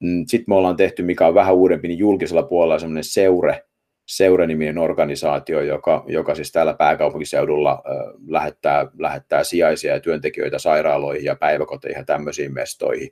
Mm, 0.00 0.24
sitten 0.26 0.44
me 0.48 0.54
ollaan 0.54 0.76
tehty, 0.76 1.02
mikä 1.02 1.26
on 1.26 1.34
vähän 1.34 1.54
uudempi, 1.54 1.88
niin 1.88 1.98
julkisella 1.98 2.42
puolella 2.42 2.78
semmoinen 2.78 3.04
seure, 3.04 3.62
Seure-niminen 4.06 4.78
organisaatio, 4.78 5.60
joka, 5.60 6.04
joka 6.06 6.34
siis 6.34 6.52
täällä 6.52 6.74
pääkaupunkiseudulla 6.74 7.72
äh, 7.72 8.14
lähettää, 8.28 8.86
lähettää 8.98 9.44
sijaisia 9.44 9.94
ja 9.94 10.00
työntekijöitä 10.00 10.58
sairaaloihin 10.58 11.24
ja 11.24 11.36
päiväkoteihin 11.36 11.98
ja 11.98 12.04
tämmöisiin 12.04 12.54
mestoihin, 12.54 13.10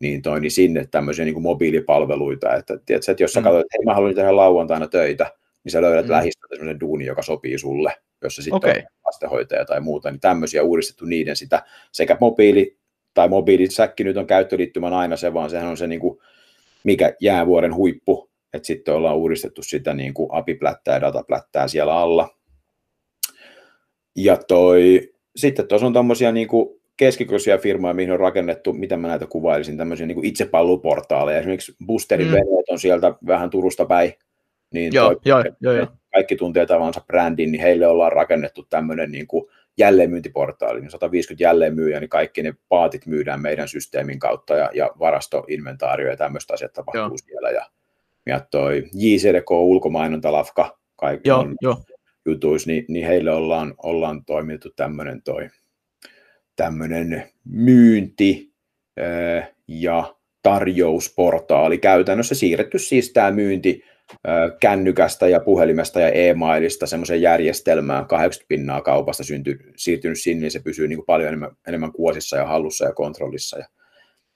niin, 0.00 0.22
toi, 0.22 0.40
niin 0.40 0.50
sinne 0.50 0.86
tämmöisiä 0.90 1.24
niin 1.24 1.34
kuin 1.34 1.42
mobiilipalveluita, 1.42 2.54
että, 2.54 2.78
tiedätkö, 2.86 3.12
että 3.12 3.22
jos 3.22 3.32
sä 3.32 3.40
mm. 3.40 3.44
katsot, 3.44 3.60
että 3.60 3.76
hei 3.78 3.84
mä 3.84 3.94
haluan 3.94 4.14
tehdä 4.14 4.36
lauantaina 4.36 4.88
töitä, 4.88 5.32
niin 5.68 5.72
sä 5.72 5.82
löydät 5.82 6.06
mm. 6.06 6.12
lähistöltä 6.12 6.56
sellaisen 6.56 6.80
duuni, 6.80 7.04
joka 7.04 7.22
sopii 7.22 7.58
sulle, 7.58 7.94
jos 8.22 8.36
se 8.36 8.42
sitten 8.42 8.56
okay. 8.56 8.74
on 8.76 8.82
lastenhoitaja 9.06 9.64
tai 9.64 9.80
muuta, 9.80 10.10
niin 10.10 10.20
tämmöisiä 10.20 10.62
uudistettu 10.62 11.04
niiden 11.04 11.36
sitä 11.36 11.62
sekä 11.92 12.16
mobiili 12.20 12.78
tai 13.14 13.28
mobiilisäkki 13.28 14.04
nyt 14.04 14.16
on 14.16 14.26
käyttöliittymän 14.26 14.92
aina 14.92 15.16
se, 15.16 15.34
vaan 15.34 15.50
sehän 15.50 15.68
on 15.68 15.76
se 15.76 15.86
niin 15.86 16.00
kuin, 16.00 16.18
mikä 16.84 17.14
jäävuoren 17.20 17.74
huippu, 17.74 18.30
että 18.52 18.66
sitten 18.66 18.94
ollaan 18.94 19.16
uudistettu 19.16 19.62
sitä 19.62 19.94
niin 19.94 20.14
kuin 20.14 20.28
API-plättää 20.32 20.94
ja 20.94 21.00
dataplättää 21.00 21.68
siellä 21.68 21.98
alla. 21.98 22.28
Ja 24.16 24.36
toi, 24.36 25.12
sitten 25.36 25.68
tuossa 25.68 25.86
on 25.86 25.92
tämmöisiä 25.92 26.32
niin 26.32 26.48
keskikokoisia 26.96 27.58
firmoja, 27.58 27.94
mihin 27.94 28.12
on 28.12 28.20
rakennettu, 28.20 28.72
miten 28.72 29.00
mä 29.00 29.08
näitä 29.08 29.26
kuvailisin, 29.26 29.76
tämmöisiä 29.76 30.06
niin 30.06 30.24
itsepalluportaaleja. 30.24 31.38
Esimerkiksi 31.38 31.76
Boosterin 31.86 32.28
mm. 32.28 32.34
on 32.68 32.78
sieltä 32.78 33.14
vähän 33.26 33.50
Turusta 33.50 33.84
päin. 33.84 34.12
Niin 34.74 34.92
joo, 34.92 35.20
joo, 35.24 35.44
joo, 35.60 35.72
joo. 35.72 35.86
Kaikki 36.12 36.36
tuntee 36.36 36.66
tavansa 36.66 37.00
brändin, 37.06 37.52
niin 37.52 37.62
heille 37.62 37.86
ollaan 37.86 38.12
rakennettu 38.12 38.66
tämmöinen 38.70 39.12
niin 39.12 39.26
kuin 39.26 39.44
jälleenmyyntiportaali, 39.78 40.80
niin 40.80 40.90
150 40.90 41.44
jälleenmyyjä, 41.44 42.00
niin 42.00 42.10
kaikki 42.10 42.42
ne 42.42 42.54
paatit 42.68 43.06
myydään 43.06 43.42
meidän 43.42 43.68
systeemin 43.68 44.18
kautta 44.18 44.54
ja, 44.54 44.70
ja 44.74 44.90
varastoinventaario 44.98 46.10
ja 46.10 46.16
tämmöistä 46.16 46.54
asiat 46.54 46.72
tapahtuu 46.72 47.02
joo. 47.02 47.16
siellä. 47.16 47.50
Ja, 47.50 47.66
ja 48.26 48.40
toi 48.50 48.84
JCDK 48.94 49.50
ulkomainonta 49.50 50.32
lafka, 50.32 50.78
kaikki 50.96 51.28
joo, 51.28 51.46
jo. 51.62 51.76
jutuis, 52.26 52.66
niin, 52.66 52.84
niin 52.88 53.06
heille 53.06 53.30
ollaan, 53.30 53.74
ollaan 53.82 54.24
toimittu 54.24 54.70
tämmöinen 54.76 55.22
toi 55.22 55.48
tämmöinen 56.56 57.24
myynti 57.44 58.52
ja 59.68 60.14
tarjousportaali 60.42 61.78
käytännössä 61.78 62.34
siirretty 62.34 62.78
siis 62.78 63.12
tämä 63.12 63.30
myynti 63.30 63.84
kännykästä 64.60 65.28
ja 65.28 65.40
puhelimesta 65.40 66.00
ja 66.00 66.08
e-mailista 66.08 66.86
semmoiseen 66.86 67.22
järjestelmään, 67.22 68.06
80 68.06 68.48
pinnaa 68.48 68.80
kaupasta 68.80 69.24
synty, 69.24 69.58
siirtynyt 69.76 70.20
sinne, 70.20 70.40
niin 70.40 70.50
se 70.50 70.60
pysyy 70.60 70.88
niin 70.88 70.96
kuin 70.96 71.06
paljon 71.06 71.28
enemmän, 71.28 71.50
enemmän 71.66 71.92
kuosissa 71.92 72.36
ja 72.36 72.46
hallussa 72.46 72.84
ja 72.84 72.92
kontrollissa. 72.92 73.58
Ja 73.58 73.66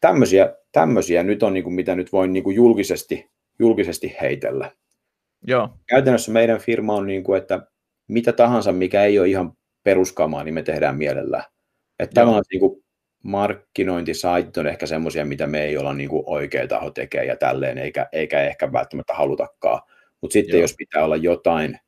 tämmöisiä, 0.01 0.55
tämmöisiä 0.73 1.23
nyt 1.23 1.43
on, 1.43 1.53
niin 1.53 1.65
kuin, 1.65 1.75
mitä 1.75 1.95
nyt 1.95 2.13
voin 2.13 2.33
niin 2.33 2.45
kuin 2.45 2.57
julkisesti, 2.57 3.31
julkisesti 3.59 4.17
heitellä. 4.21 4.71
Joo. 5.47 5.69
Käytännössä 5.87 6.33
meidän 6.33 6.61
firma 6.61 6.95
on, 6.95 7.07
niin 7.07 7.25
kuin, 7.25 7.39
että 7.39 7.67
mitä 8.09 8.33
tahansa, 8.33 8.73
mikä 8.73 9.05
ei 9.05 9.19
ole 9.19 9.29
ihan 9.29 9.53
peruskamaa, 9.83 10.45
niin 10.45 10.55
me 10.55 10.63
tehdään 10.63 10.99
mielellään. 10.99 11.45
Että 11.99 12.15
tavallaan 12.15 12.45
niin 12.53 12.61
kuin 12.61 12.85
markkinointisaitit 13.23 14.57
on 14.57 14.67
ehkä 14.67 14.87
semmoisia, 14.87 15.25
mitä 15.25 15.47
me 15.47 15.65
ei 15.65 15.77
olla 15.77 15.95
niin 15.95 16.11
kuin 16.11 16.23
oikea 16.27 16.69
taho 16.69 16.91
tekemään 16.91 17.29
ja 17.29 17.37
tälleen, 17.37 17.79
eikä, 17.79 18.09
eikä 18.13 18.41
ehkä 18.41 18.73
välttämättä 18.73 19.15
halutakaan. 19.15 19.83
Mutta 20.21 20.33
sitten 20.33 20.57
Joo. 20.57 20.61
jos 20.61 20.75
pitää 20.79 21.05
olla 21.05 21.17
jotain, 21.17 21.79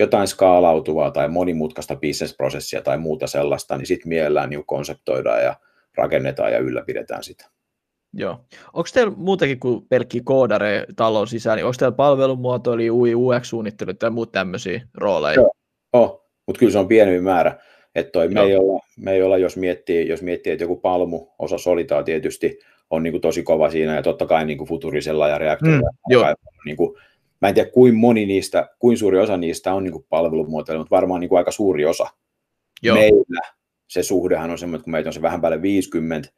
jotain 0.00 0.28
skaalautuvaa 0.28 1.10
tai 1.10 1.28
monimutkaista 1.28 1.96
bisnesprosessia 1.96 2.82
tai 2.82 2.98
muuta 2.98 3.26
sellaista, 3.26 3.76
niin 3.76 3.86
sitten 3.86 4.08
mielellään 4.08 4.50
niin 4.50 4.66
konseptoidaan 4.66 5.42
ja 5.42 5.56
rakennetaan 5.96 6.52
ja 6.52 6.58
ylläpidetään 6.58 7.22
sitä. 7.22 7.50
Joo. 8.12 8.40
Onko 8.72 8.88
teillä 8.94 9.12
muutenkin 9.16 9.60
kuin 9.60 9.86
pelkki 9.88 10.20
koodare 10.24 10.86
talon 10.96 11.26
sisään, 11.26 11.56
niin 11.56 11.64
onko 11.66 11.76
teillä 11.78 11.96
palvelumuotoili, 11.96 12.90
UI, 12.90 13.14
UX-suunnittelu 13.14 13.94
tai 13.94 14.10
muut 14.10 14.32
tämmöisiä 14.32 14.80
rooleja? 14.94 15.34
Joo, 15.34 15.52
oh, 15.92 16.30
mutta 16.46 16.58
kyllä 16.58 16.72
se 16.72 16.78
on 16.78 16.88
pieni 16.88 17.20
määrä. 17.20 17.58
Että 17.94 18.12
toi 18.12 18.28
me, 18.28 18.40
ei 18.40 18.56
olla, 18.56 18.80
me 18.96 19.12
ei 19.12 19.22
olla, 19.22 19.38
jos 19.38 19.56
miettii, 19.56 20.08
jos 20.08 20.22
miettii, 20.22 20.52
että 20.52 20.64
joku 20.64 20.76
palmu, 20.76 21.26
osa 21.38 21.58
solitaa 21.58 22.02
tietysti, 22.02 22.58
on 22.90 23.02
niin 23.02 23.12
kuin 23.12 23.20
tosi 23.20 23.42
kova 23.42 23.70
siinä, 23.70 23.94
ja 23.94 24.02
totta 24.02 24.26
kai 24.26 24.44
niin 24.44 24.58
kuin 24.58 24.68
futurisella 24.68 25.28
ja 25.28 25.38
reaktorilla. 25.38 25.90
Mm, 26.10 26.34
niin 26.64 26.76
kuin, 26.76 26.98
mä 27.42 27.48
en 27.48 27.54
tiedä, 27.54 27.70
kuin 27.70 27.94
moni 27.94 28.26
niistä, 28.26 28.68
kuin 28.78 28.98
suuri 28.98 29.18
osa 29.18 29.36
niistä 29.36 29.74
on 29.74 29.84
niin 29.84 29.92
kuin 29.92 30.06
palvelumuotoilu, 30.08 30.80
mutta 30.80 30.96
varmaan 30.96 31.20
niin 31.20 31.28
kuin 31.28 31.38
aika 31.38 31.50
suuri 31.50 31.84
osa. 31.84 32.06
Joo. 32.82 32.96
Meillä 32.96 33.40
se 33.88 34.02
suhdehan 34.02 34.50
on 34.50 34.58
semmoinen, 34.58 34.78
että 34.78 34.84
kun 34.84 34.92
meitä 34.92 35.08
on 35.08 35.12
se 35.12 35.22
vähän 35.22 35.40
päälle 35.40 35.62
50, 35.62 36.28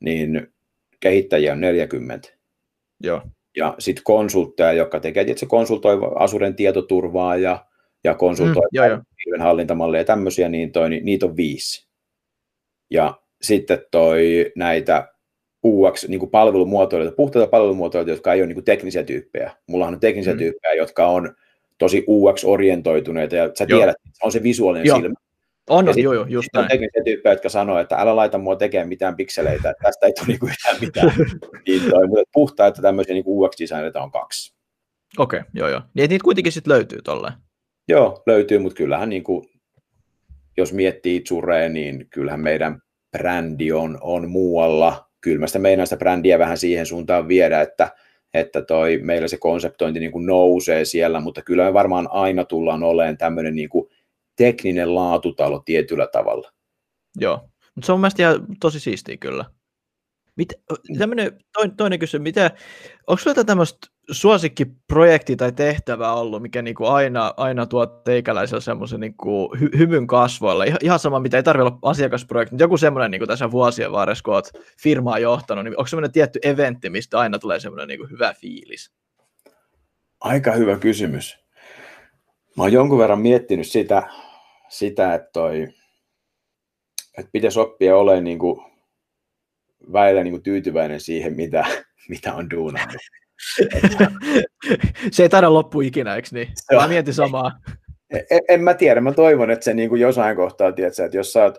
niin 0.00 0.52
kehittäjiä 1.00 1.52
on 1.52 1.60
40. 1.60 2.28
Joo. 3.02 3.22
Ja 3.56 3.74
sitten 3.78 4.04
konsultteja, 4.04 4.72
jotka 4.72 5.00
tekee, 5.00 5.20
että 5.20 5.40
se 5.40 5.46
konsultoi 5.46 5.98
Asuren 6.14 6.54
tietoturvaa 6.54 7.36
ja 7.36 7.66
ja 8.04 8.14
konsultoi 8.14 8.62
mm, 8.72 9.02
hallintamalleja 9.40 10.00
ja 10.00 10.04
tämmöisiä, 10.04 10.48
niin, 10.48 10.72
toi, 10.72 10.90
niin 10.90 11.04
niitä 11.04 11.26
on 11.26 11.36
viisi. 11.36 11.88
Ja 12.90 13.20
sitten 13.42 13.78
toi 13.90 14.52
näitä 14.56 15.08
UX, 15.66 16.08
niin 16.08 16.20
kuin 16.20 16.30
palvelumuotoilijoita, 16.30 17.16
puhtaita 17.16 17.50
palvelumuotoilijoita, 17.50 18.18
jotka 18.18 18.32
ei 18.32 18.40
ole 18.40 18.46
niin 18.46 18.56
kuin 18.56 18.64
teknisiä 18.64 19.02
tyyppejä. 19.02 19.52
Mulla 19.66 19.86
on 19.86 20.00
teknisiä 20.00 20.32
mm. 20.32 20.38
tyyppejä, 20.38 20.74
jotka 20.74 21.06
on 21.06 21.34
tosi 21.78 22.04
UX-orientoituneita, 22.08 23.36
ja 23.36 23.50
sä 23.58 23.66
tiedät, 23.66 23.96
on 24.22 24.32
se 24.32 24.42
visuaalinen 24.42 24.86
joo. 24.86 24.96
silmä. 25.00 25.14
On, 25.70 25.86
ja 25.86 25.92
joo, 25.96 26.12
joo, 26.12 26.26
just 26.28 26.48
näin. 26.54 26.64
On 26.64 26.68
teknisiä 26.68 27.02
tyyppejä, 27.04 27.32
jotka 27.32 27.48
sanoo, 27.48 27.78
että 27.78 27.96
älä 27.96 28.16
laita 28.16 28.38
mua 28.38 28.56
tekemään 28.56 28.88
mitään 28.88 29.16
pikseleitä, 29.16 29.70
että 29.70 29.82
tästä 29.82 30.06
ei 30.06 30.12
tule 30.12 30.26
niinku 30.26 30.46
yhtään 30.46 30.76
mitään. 30.80 31.12
niin 31.66 31.90
toi, 31.90 32.06
mutta 32.06 32.30
puhtaita 32.32 32.82
tämmöisiä 32.82 33.14
niin 33.14 33.24
UX-designereita 33.26 34.02
on 34.02 34.10
kaksi. 34.10 34.54
Okei, 35.18 35.40
okay, 35.40 35.50
joo 35.54 35.68
joo. 35.68 35.80
Niin 35.94 36.10
niitä 36.10 36.24
kuitenkin 36.24 36.52
sitten 36.52 36.72
löytyy 36.72 37.02
tolleen. 37.02 37.34
Joo, 37.88 38.22
löytyy, 38.26 38.58
mutta 38.58 38.76
kyllähän 38.76 39.08
niin 39.08 39.24
kuin, 39.24 39.46
jos 40.56 40.72
miettii 40.72 41.22
Zureen, 41.28 41.74
niin 41.74 42.06
kyllähän 42.10 42.40
meidän 42.40 42.82
brändi 43.12 43.72
on, 43.72 43.98
on 44.00 44.30
muualla. 44.30 45.10
Kyllä 45.20 45.40
mä 45.40 45.46
sitä 45.46 45.58
meinaan 45.58 45.86
sitä 45.86 45.96
brändiä 45.96 46.38
vähän 46.38 46.58
siihen 46.58 46.86
suuntaan 46.86 47.28
viedä, 47.28 47.60
että, 47.60 47.92
että 48.34 48.62
toi, 48.62 48.98
meillä 49.02 49.28
se 49.28 49.36
konseptointi 49.36 50.00
niin 50.00 50.12
kuin 50.12 50.26
nousee 50.26 50.84
siellä, 50.84 51.20
mutta 51.20 51.42
kyllä 51.42 51.64
me 51.64 51.72
varmaan 51.72 52.08
aina 52.10 52.44
tullaan 52.44 52.82
olemaan 52.82 53.18
tämmöinen 53.18 53.54
niin 53.54 53.68
kuin 53.68 53.90
tekninen 54.36 54.94
laatutalo 54.94 55.58
tietyllä 55.64 56.06
tavalla. 56.06 56.52
Joo, 57.20 57.36
mutta 57.74 57.86
se 57.86 57.92
on 57.92 58.00
mielestäni 58.00 58.44
tosi 58.60 58.80
siistiä 58.80 59.16
kyllä. 59.16 59.44
Mit, 60.36 60.52
tämmönen, 60.98 61.38
toinen, 61.52 61.76
toinen 61.76 61.98
kysymys, 61.98 62.24
mitä, 62.24 62.50
onko 63.06 63.18
sinulla 63.18 63.44
tämmöistä 63.44 63.86
suosikkiprojekti 64.10 65.36
tai 65.36 65.52
tehtävä 65.52 66.12
ollut, 66.12 66.42
mikä 66.42 66.62
niinku 66.62 66.84
aina, 66.84 67.34
aina 67.36 67.66
tuo 67.66 67.86
teikäläisellä 67.86 68.60
semmoisen 68.60 69.00
niinku 69.00 69.56
hy, 69.60 69.70
hymyn 69.78 70.06
kasvoilla? 70.06 70.64
Ihan, 70.64 70.78
ihan 70.82 70.98
sama, 70.98 71.20
mitä 71.20 71.36
ei 71.36 71.42
tarvitse 71.42 71.62
olla 71.62 71.78
asiakasprojekti, 71.82 72.54
mutta 72.54 72.64
joku 72.64 72.76
semmoinen 72.76 73.10
niinku 73.10 73.26
tässä 73.26 73.50
vuosien 73.50 73.92
varressa, 73.92 74.22
kun 74.22 74.34
olet 74.34 74.52
firmaa 74.82 75.18
johtanut, 75.18 75.64
niin 75.64 75.78
onko 75.78 75.86
semmoinen 75.86 76.12
tietty 76.12 76.38
eventti, 76.42 76.90
mistä 76.90 77.18
aina 77.18 77.38
tulee 77.38 77.60
semmoinen 77.60 77.88
niinku 77.88 78.06
hyvä 78.10 78.34
fiilis? 78.40 78.92
Aika 80.20 80.52
hyvä 80.52 80.78
kysymys. 80.78 81.38
Mä 82.56 82.62
oon 82.62 82.72
jonkun 82.72 82.98
verran 82.98 83.20
miettinyt 83.20 83.66
sitä, 83.66 84.02
sitä 84.68 85.14
että, 85.14 85.30
toi, 85.32 85.68
että 87.18 87.30
pitäisi 87.32 87.60
oppia 87.60 87.96
olemaan 87.96 88.24
niin 88.24 88.38
kuin 89.78 89.92
välillä 89.92 90.22
niin 90.22 90.32
kuin 90.32 90.42
tyytyväinen 90.42 91.00
siihen, 91.00 91.36
mitä, 91.36 91.66
mitä 92.10 92.34
on 92.34 92.50
duunannut. 92.50 93.00
se 95.12 95.22
ei 95.22 95.28
taida 95.28 95.52
loppu 95.52 95.80
ikinä, 95.80 96.16
eikö 96.16 96.28
niin? 96.32 96.48
Mä 96.72 96.88
mietin 96.88 97.14
samaa. 97.14 97.52
En, 98.30 98.40
en 98.48 98.60
mä 98.62 98.74
tiedä, 98.74 99.00
mä 99.00 99.12
toivon, 99.12 99.50
että 99.50 99.64
se 99.64 99.74
niin 99.74 99.88
kuin 99.88 100.00
jossain 100.00 100.36
kohtaa, 100.36 100.72
tiedätkö, 100.72 101.04
että 101.04 101.16
jos 101.16 101.32
sä 101.32 101.42
oot 101.42 101.58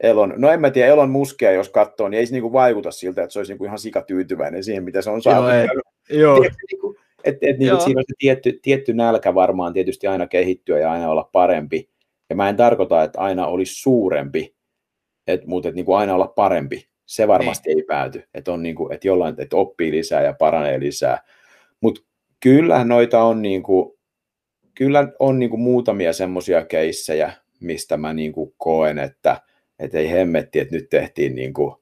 Elon, 0.00 0.34
no 0.36 0.50
en 0.50 0.60
mä 0.60 0.70
tiedä, 0.70 0.88
Elon 0.88 1.10
Muskia 1.10 1.52
jos 1.52 1.68
katsoo, 1.68 2.08
niin 2.08 2.18
ei 2.18 2.26
se 2.26 2.32
niin 2.32 2.42
kuin 2.42 2.52
vaikuta 2.52 2.90
siltä, 2.90 3.22
että 3.22 3.32
se 3.32 3.38
olisi 3.38 3.52
niin 3.52 3.58
kuin 3.58 3.66
ihan 3.66 3.78
sikatyytyväinen 3.78 4.64
siihen, 4.64 4.84
mitä 4.84 5.02
se 5.02 5.10
on 5.10 5.22
saanut. 5.22 5.50
Joo, 6.10 6.40
Tiedätkö, 6.40 6.66
niin 6.70 6.80
kuin, 6.80 6.96
et, 7.24 7.36
et, 7.42 7.58
niin, 7.58 7.80
siinä 7.80 7.98
on 7.98 8.04
se 8.08 8.14
tietty, 8.18 8.58
tietty 8.62 8.94
nälkä 8.94 9.34
varmaan 9.34 9.72
tietysti 9.72 10.06
aina 10.06 10.26
kehittyä 10.26 10.78
ja 10.78 10.92
aina 10.92 11.10
olla 11.10 11.28
parempi. 11.32 11.90
Ja 12.30 12.36
mä 12.36 12.48
en 12.48 12.56
tarkoita, 12.56 13.02
että 13.02 13.20
aina 13.20 13.46
olisi 13.46 13.74
suurempi, 13.74 14.54
et, 15.26 15.46
mutta 15.46 15.68
että 15.68 15.76
niin 15.76 15.84
kuin 15.84 15.98
aina 15.98 16.14
olla 16.14 16.26
parempi 16.26 16.88
se 17.06 17.28
varmasti 17.28 17.68
niin. 17.68 17.78
ei 17.78 17.84
pääty, 17.84 18.22
että, 18.34 18.52
on 18.52 18.62
niin 18.62 18.74
kuin, 18.74 18.92
että 18.92 19.08
jollain 19.08 19.34
että 19.38 19.56
oppii 19.56 19.92
lisää 19.92 20.22
ja 20.22 20.32
paranee 20.32 20.80
lisää. 20.80 21.18
Mutta 21.80 22.00
kyllä 22.40 22.84
noita 22.84 23.22
on, 23.22 23.42
niin 23.42 23.62
kuin, 23.62 23.98
kyllä 24.74 25.08
on 25.18 25.38
niin 25.38 25.50
kuin 25.50 25.60
muutamia 25.60 26.12
semmoisia 26.12 26.64
keissejä, 26.64 27.32
mistä 27.60 27.96
mä 27.96 28.12
niin 28.12 28.32
kuin 28.32 28.54
koen, 28.56 28.98
että, 28.98 29.40
että 29.78 29.98
ei 29.98 30.10
hemmetti, 30.10 30.58
että 30.60 30.74
nyt 30.74 30.88
tehtiin, 30.90 31.34
niin 31.34 31.52
kuin, 31.52 31.74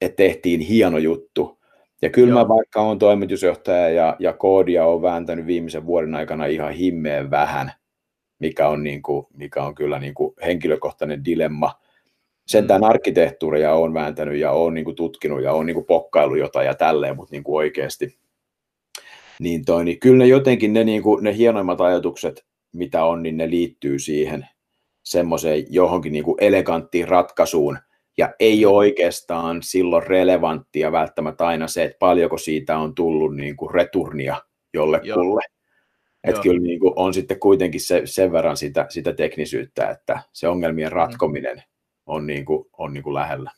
että 0.00 0.16
tehtiin 0.16 0.60
hieno 0.60 0.98
juttu. 0.98 1.60
Ja 2.02 2.10
kyllä 2.10 2.30
Joo. 2.30 2.38
mä 2.42 2.48
vaikka 2.48 2.80
on 2.80 2.98
toimitusjohtaja 2.98 3.88
ja, 3.88 4.16
ja 4.18 4.32
koodia 4.32 4.86
on 4.86 5.02
vääntänyt 5.02 5.46
viimeisen 5.46 5.86
vuoden 5.86 6.14
aikana 6.14 6.46
ihan 6.46 6.72
himmeen 6.72 7.30
vähän, 7.30 7.72
mikä 8.38 8.68
on, 8.68 8.82
niin 8.82 9.02
kuin, 9.02 9.26
mikä 9.34 9.62
on 9.62 9.74
kyllä 9.74 9.98
niin 9.98 10.14
kuin 10.14 10.34
henkilökohtainen 10.44 11.24
dilemma– 11.24 11.72
sentään 12.50 12.84
arkkitehtuuria 12.84 13.74
on 13.74 13.94
vääntänyt 13.94 14.38
ja 14.38 14.52
on 14.52 14.74
niin 14.74 14.84
kuin 14.84 14.96
tutkinut 14.96 15.42
ja 15.42 15.52
on 15.52 15.66
niin 15.66 15.74
kuin 15.74 15.86
pokkailu 15.86 16.34
jotain 16.34 16.66
ja 16.66 16.74
tälleen, 16.74 17.16
mutta 17.16 17.34
niin 17.34 17.44
kuin 17.44 17.56
oikeasti. 17.56 18.18
Niin, 19.40 19.64
toi, 19.64 19.84
niin 19.84 20.00
kyllä 20.00 20.18
ne 20.18 20.26
jotenkin 20.26 20.72
ne, 20.72 20.84
niin 20.84 21.02
kuin, 21.02 21.24
ne 21.24 21.36
hienoimmat 21.36 21.80
ajatukset, 21.80 22.44
mitä 22.72 23.04
on, 23.04 23.22
niin 23.22 23.36
ne 23.36 23.50
liittyy 23.50 23.98
siihen 23.98 24.48
semmoiseen 25.02 25.64
johonkin 25.68 26.12
niin 26.12 26.24
kuin 26.24 26.36
eleganttiin 26.40 27.08
ratkaisuun, 27.08 27.78
ja 28.18 28.34
ei 28.40 28.66
ole 28.66 28.76
oikeastaan 28.76 29.62
silloin 29.62 30.06
relevanttia 30.06 30.92
välttämättä 30.92 31.46
aina 31.46 31.68
se, 31.68 31.84
että 31.84 31.98
paljonko 31.98 32.38
siitä 32.38 32.78
on 32.78 32.94
tullut 32.94 33.36
niin 33.36 33.56
kuin 33.56 33.74
returnia 33.74 34.36
jollekulle. 34.74 35.42
Että 36.24 36.40
kyllä 36.40 36.60
niin 36.60 36.80
kuin 36.80 36.92
on 36.96 37.14
sitten 37.14 37.40
kuitenkin 37.40 37.80
se, 37.80 38.02
sen 38.04 38.32
verran 38.32 38.56
sitä, 38.56 38.86
sitä 38.88 39.12
teknisyyttä, 39.12 39.90
että 39.90 40.20
se 40.32 40.48
ongelmien 40.48 40.90
mm. 40.90 40.96
ratkominen 40.96 41.62
on, 42.10 42.26
niin 42.26 42.44
kuin, 42.44 42.66
on 42.78 42.92
niin 42.92 43.02
kuin 43.02 43.14
lähellä. 43.14 43.50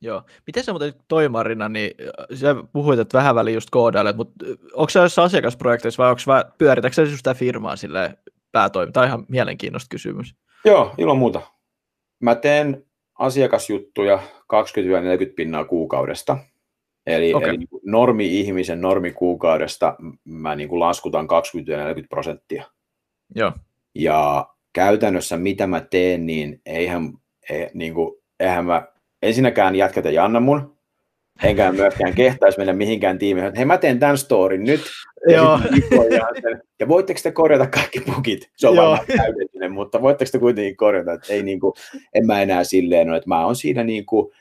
Joo. 0.00 0.22
Miten 0.46 0.64
se 0.64 0.72
muuten 0.72 0.94
toimarina, 1.08 1.68
niin 1.68 1.90
sä 2.34 2.54
puhuit, 2.72 3.00
että 3.00 3.18
vähän 3.18 3.34
väliin 3.34 3.54
just 3.54 3.70
koodailet, 3.70 4.16
mutta 4.16 4.44
onko 4.72 4.90
se 4.90 4.98
jossain 4.98 5.26
asiakasprojekteissa 5.26 6.02
vai 6.02 6.10
onko 6.10 6.50
pyöritäkö 6.58 6.94
se 6.94 7.16
sitä 7.16 7.34
firmaa 7.34 7.76
sille 7.76 8.18
päätoimi? 8.52 8.92
Tämä 8.92 9.04
on 9.04 9.08
ihan 9.08 9.26
mielenkiintoista 9.28 9.88
kysymys. 9.90 10.34
Joo, 10.64 10.94
ilman 10.98 11.18
muuta. 11.18 11.40
mä 12.20 12.34
teen 12.34 12.84
asiakasjuttuja 13.18 14.16
20-40 14.16 14.20
pinnaa 15.36 15.64
kuukaudesta. 15.64 16.38
Eli, 17.06 17.34
okay. 17.34 17.48
eli 17.48 17.58
niin 17.58 17.68
normi-ihmisen 17.84 18.80
normikuukaudesta 18.80 19.96
mä 20.24 20.56
niin 20.56 20.68
kuin 20.68 20.80
laskutan 20.80 21.28
20-40 22.00 22.06
prosenttia. 22.08 22.64
Joo. 23.34 23.52
Ja 23.94 24.48
käytännössä 24.72 25.36
mitä 25.36 25.66
mä 25.66 25.80
teen, 25.80 26.26
niin 26.26 26.60
eihän, 26.66 27.12
ei, 27.50 27.70
niin 27.74 27.94
kuin, 27.94 28.14
eihän 28.40 28.64
mä 28.64 28.82
ensinnäkään 29.22 29.76
jätkät 29.76 30.06
ei 30.06 30.18
anna 30.18 30.40
mun, 30.40 30.76
enkä 31.42 31.72
myöskään 31.72 32.14
kehtaisi 32.14 32.58
mennä 32.58 32.72
mihinkään 32.72 33.18
tiimiin, 33.18 33.46
että 33.46 33.58
hei 33.58 33.64
mä 33.64 33.78
teen 33.78 33.98
tämän 33.98 34.18
storin 34.18 34.64
nyt, 34.64 34.80
ja, 35.28 35.36
Joo. 35.36 35.60
Sen, 36.42 36.62
ja 36.80 36.88
voitteko 36.88 37.20
te 37.22 37.32
korjata 37.32 37.66
kaikki 37.66 38.00
bugit? 38.00 38.50
Se 38.56 38.68
on 38.68 38.76
Joo. 38.76 38.84
varmaan 38.84 39.06
täydellinen, 39.16 39.72
mutta 39.72 40.02
voitteko 40.02 40.28
te 40.32 40.38
kuitenkin 40.38 40.76
korjata, 40.76 41.12
että 41.12 41.32
ei 41.32 41.42
niin 41.42 41.60
kuin, 41.60 41.72
en 42.14 42.26
mä 42.26 42.42
enää 42.42 42.64
silleen 42.64 43.08
ole, 43.08 43.16
että 43.16 43.28
mä 43.28 43.44
oon 43.44 43.56
siinä 43.56 43.84
niin 43.84 44.06
kuin, 44.06 44.32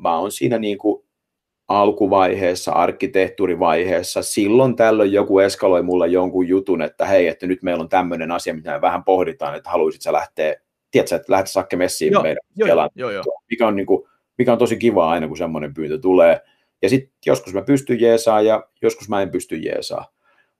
mä 0.00 0.18
oon 0.18 0.32
siinä 0.32 0.58
niin 0.58 0.78
kuin 0.78 1.06
alkuvaiheessa, 1.68 2.72
arkkitehtuurivaiheessa, 2.72 4.22
silloin 4.22 4.76
tällöin 4.76 5.12
joku 5.12 5.38
eskaloi 5.38 5.82
mulle 5.82 6.08
jonkun 6.08 6.48
jutun, 6.48 6.82
että 6.82 7.06
hei, 7.06 7.28
että 7.28 7.46
nyt 7.46 7.62
meillä 7.62 7.82
on 7.82 7.88
tämmöinen 7.88 8.32
asia, 8.32 8.54
mitä 8.54 8.72
me 8.72 8.80
vähän 8.80 9.04
pohditaan, 9.04 9.54
että 9.54 9.70
haluaisit 9.70 10.02
sä 10.02 10.12
lähteä, 10.12 10.54
tiedätkö, 11.04 11.16
että 11.16 11.32
lähdet 11.32 11.50
Sakke 11.50 11.76
messiin 11.76 12.12
joo, 12.12 12.22
meidän 12.22 12.38
joo, 12.56 12.68
joo, 12.68 12.88
joo, 12.94 13.10
joo. 13.10 13.24
Mikä, 13.50 13.66
on 13.66 13.76
niin 13.76 13.86
kuin, 13.86 14.08
mikä 14.38 14.52
on 14.52 14.58
tosi 14.58 14.76
kiva 14.76 15.10
aina, 15.10 15.28
kun 15.28 15.36
semmoinen 15.36 15.74
pyyntö 15.74 15.98
tulee. 15.98 16.40
Ja 16.82 16.88
sitten 16.88 17.12
joskus 17.26 17.54
mä 17.54 17.62
pystyn 17.62 18.00
jeesaa 18.00 18.42
ja 18.42 18.68
joskus 18.82 19.08
mä 19.08 19.22
en 19.22 19.30
pysty 19.30 19.56
jeesaa. 19.56 20.12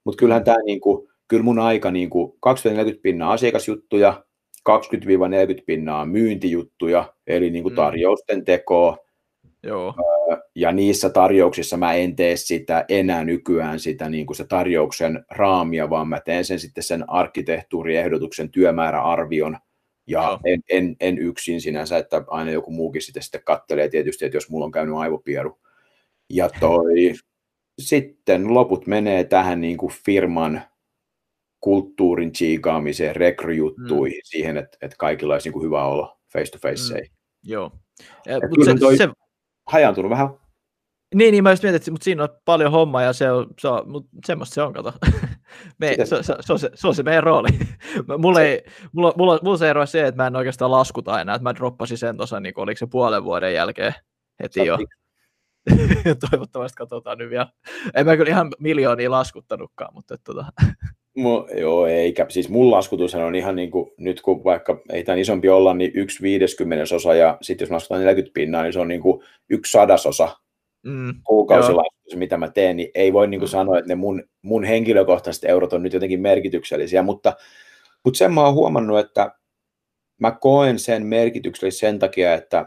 Mutta 0.05 0.18
kyllähän 0.18 0.45
tämä, 0.45 0.57
niin 0.66 0.80
kuin, 0.80 1.09
kyllä 1.28 1.43
mun 1.43 1.59
aika 1.59 1.91
niin 1.91 2.11
kuin 2.11 2.32
20-40 2.32 3.01
pinnaa 3.03 3.32
asiakasjuttuja, 3.32 4.24
20-40 4.70 4.74
pinnaa 5.66 6.05
myyntijuttuja, 6.05 7.12
eli 7.26 7.51
niin 7.51 7.62
kuin 7.62 7.72
mm. 7.72 7.76
tarjousten 7.76 8.45
tekoa, 8.45 8.97
Joo. 9.66 9.95
Ja 10.55 10.72
niissä 10.72 11.11
tarjouksissa 11.11 11.76
mä 11.76 11.95
en 11.95 12.16
tee 12.16 12.37
sitä 12.37 12.84
enää 12.89 13.24
nykyään 13.24 13.80
sitä 13.80 14.09
niin 14.09 14.26
kuin 14.26 14.37
se 14.37 14.45
tarjouksen 14.45 15.24
raamia, 15.30 15.91
vaan 15.91 16.09
mä 16.09 16.20
teen 16.20 16.45
sen 16.45 16.59
sitten 16.59 16.84
sen 16.84 17.11
arkkitehtuuriehdotuksen 17.11 18.51
työmääräarvion, 18.51 19.59
ja 20.07 20.39
en, 20.45 20.61
en, 20.71 20.97
en, 21.01 21.19
yksin 21.19 21.61
sinänsä, 21.61 21.99
että 21.99 22.25
aina 22.27 22.51
joku 22.51 22.71
muukin 22.71 23.03
sitten, 23.03 23.23
sitten 23.23 23.43
kattelee 23.45 23.89
tietysti, 23.89 24.25
että 24.25 24.37
jos 24.37 24.51
mulla 24.51 24.65
on 24.65 24.73
käynyt 24.73 24.97
aivopieru. 24.97 25.59
Ja 26.31 26.51
toi, 26.61 27.13
sitten 27.79 28.55
loput 28.55 28.87
menee 28.87 29.25
tähän 29.25 29.61
niin 29.61 29.77
kuin 29.77 29.93
firman 30.05 30.63
kulttuurin 31.61 32.33
chiikaamiseen, 32.33 33.17
rekryjuttuihin, 33.17 34.17
hmm. 34.17 34.25
siihen, 34.25 34.57
että, 34.57 34.79
että 34.83 34.97
kaikilla 34.99 35.35
olisi 35.35 35.47
niin 35.47 35.53
kuin 35.53 35.65
hyvä 35.65 35.85
olla 35.85 36.19
face 36.33 36.51
to 36.51 36.59
face. 36.59 36.95
Hmm. 36.95 37.17
Joo. 37.43 37.73
Ja, 38.27 38.41
mutta 38.49 38.65
se, 38.65 38.75
toi, 38.75 38.97
se, 38.97 39.09
hajaantunut 39.67 40.11
vähän. 40.11 40.29
Niin, 41.15 41.33
niin 41.33 41.43
mä 41.43 41.51
just 41.51 41.63
mietin, 41.63 41.93
mutta 41.93 42.05
siinä 42.05 42.23
on 42.23 42.29
paljon 42.45 42.73
hommaa 42.73 43.03
ja 43.03 43.13
se 43.13 43.31
on, 43.31 43.47
se 43.61 43.69
on 43.69 43.91
mutta 43.91 44.11
semmoista 44.27 44.55
se 44.55 44.63
on, 44.63 44.73
kato. 44.73 44.93
Me, 45.79 45.95
se, 45.97 46.07
se, 46.07 46.23
se, 46.41 46.53
on 46.53 46.59
se, 46.59 46.71
se, 46.75 46.89
on 46.89 46.95
se 46.95 47.03
meidän 47.03 47.23
rooli. 47.23 47.49
mulla, 48.19 48.43
ei, 48.43 48.65
mulla, 48.93 49.13
mulla, 49.17 49.39
mulla 49.43 49.57
se 49.57 49.71
ero 49.71 49.81
on 49.81 49.87
se, 49.87 50.07
että 50.07 50.23
mä 50.23 50.27
en 50.27 50.37
oikeastaan 50.37 50.71
laskuta 50.71 51.21
enää, 51.21 51.35
että 51.35 51.43
mä 51.43 51.55
droppasin 51.55 51.99
sen 51.99 52.17
tuossa, 52.17 52.41
niin 52.41 52.55
oliko 52.57 52.79
se 52.79 52.87
puolen 52.87 53.25
vuoden 53.25 53.55
jälkeen 53.55 53.95
heti 54.43 54.67
jo. 54.67 54.79
Toivottavasti 56.31 56.77
katsotaan 56.77 57.19
nyt 57.19 57.31
vielä. 57.31 57.49
En 57.95 58.07
mä 58.07 58.17
kyllä 58.17 58.31
ihan 58.31 58.53
miljoonia 58.59 59.11
laskuttanutkaan, 59.11 59.95
mutta 59.95 60.15
että, 60.15 60.33
tota. 60.33 60.45
Mu, 61.17 61.47
joo, 61.59 61.87
eikä. 61.87 62.27
Siis 62.29 62.49
mun 62.49 62.71
laskutus 62.71 63.15
on 63.15 63.35
ihan 63.35 63.57
niin 63.57 63.71
kuin, 63.71 63.91
nyt 63.97 64.21
kun 64.21 64.45
vaikka 64.45 64.81
ei 64.93 65.05
tämän 65.05 65.19
isompi 65.19 65.49
olla, 65.49 65.75
niin 65.75 65.91
yksi 65.95 66.23
viideskymmenesosa 66.23 67.15
ja 67.15 67.39
sitten 67.43 67.65
jos 67.65 67.71
laskutaan 67.71 68.01
40 68.01 68.35
pinnaa, 68.35 68.63
niin 68.63 68.73
se 68.73 68.81
on 68.81 68.89
niin 68.89 69.01
kuin 69.01 69.23
yksi 69.51 69.73
sadasosa 69.73 70.37
mm, 70.83 71.15
kuukausilaskutus, 71.25 71.96
mitä 72.15 72.37
mä 72.37 72.51
teen, 72.51 72.77
niin 72.77 72.91
ei 72.95 73.13
voi 73.13 73.27
niin 73.29 73.41
kuin 73.41 73.49
mm. 73.49 73.53
sanoa, 73.53 73.79
että 73.79 73.89
ne 73.89 73.95
mun, 73.95 74.23
mun 74.43 74.65
henkilökohtaiset 74.65 75.45
eurot 75.45 75.73
on 75.73 75.83
nyt 75.83 75.93
jotenkin 75.93 76.21
merkityksellisiä, 76.21 77.03
mutta, 77.03 77.37
mutta 78.05 78.19
sen 78.19 78.33
mä 78.33 78.45
oon 78.45 78.55
huomannut, 78.55 78.99
että 78.99 79.33
mä 80.19 80.31
koen 80.31 80.79
sen 80.79 81.07
merkityksellisen 81.07 81.79
sen 81.79 81.99
takia, 81.99 82.35
että 82.35 82.67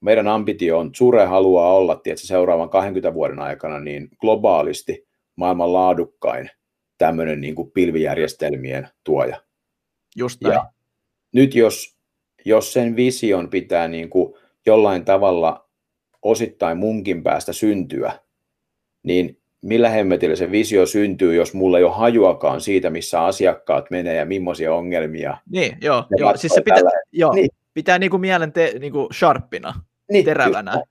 meidän 0.00 0.28
ambitio 0.28 0.78
on, 0.78 0.90
Sure 0.94 1.24
haluaa 1.24 1.72
olla 1.72 1.96
tietysti, 1.96 2.26
seuraavan 2.26 2.70
20 2.70 3.14
vuoden 3.14 3.38
aikana 3.38 3.80
niin 3.80 4.08
globaalisti 4.20 5.06
maailman 5.36 5.72
laadukkain 5.72 6.50
tämmöinen 6.98 7.40
niin 7.40 7.54
kuin 7.54 7.70
pilvijärjestelmien 7.70 8.88
tuoja. 9.04 9.42
Just 10.16 10.40
näin. 10.40 10.54
Ja 10.54 10.72
nyt 11.32 11.54
jos, 11.54 11.96
jos 12.44 12.72
sen 12.72 12.96
vision 12.96 13.50
pitää 13.50 13.88
niin 13.88 14.10
kuin 14.10 14.34
jollain 14.66 15.04
tavalla 15.04 15.68
osittain 16.22 16.78
munkin 16.78 17.22
päästä 17.22 17.52
syntyä, 17.52 18.12
niin 19.08 19.38
millä 19.62 19.88
hemmetillä 19.88 20.36
se 20.36 20.50
visio 20.50 20.86
syntyy, 20.86 21.34
jos 21.34 21.54
mulla 21.54 21.78
ei 21.78 21.84
ole 21.84 21.94
hajuakaan 21.94 22.60
siitä, 22.60 22.90
missä 22.90 23.24
asiakkaat 23.24 23.90
menee 23.90 24.16
ja 24.16 24.26
millaisia 24.26 24.74
ongelmia. 24.74 25.36
Niin, 25.50 25.76
joo, 25.82 26.04
joo. 26.18 26.36
siis 26.36 26.52
se 26.52 26.60
pitää, 26.60 26.82
joo, 27.12 27.32
niin. 27.32 27.48
pitää 27.74 27.98
niinku 27.98 28.18
mielen 28.18 28.52
te, 28.52 28.74
niinku 28.80 29.08
sharppina, 29.12 29.74
niin, 30.12 30.24
terävänä. 30.24 30.70
Kyllä. 30.70 30.84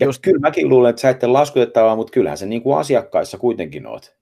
Ja 0.00 0.06
Just... 0.06 0.22
kyllä 0.22 0.40
mäkin 0.40 0.68
luulen, 0.68 0.90
että 0.90 1.02
sä 1.02 1.10
ette 1.10 1.26
laskutettavaa, 1.26 1.96
mutta 1.96 2.10
kyllähän 2.10 2.38
se 2.38 2.46
niinku 2.46 2.72
asiakkaissa 2.72 3.38
kuitenkin 3.38 3.86
oot. 3.86 4.14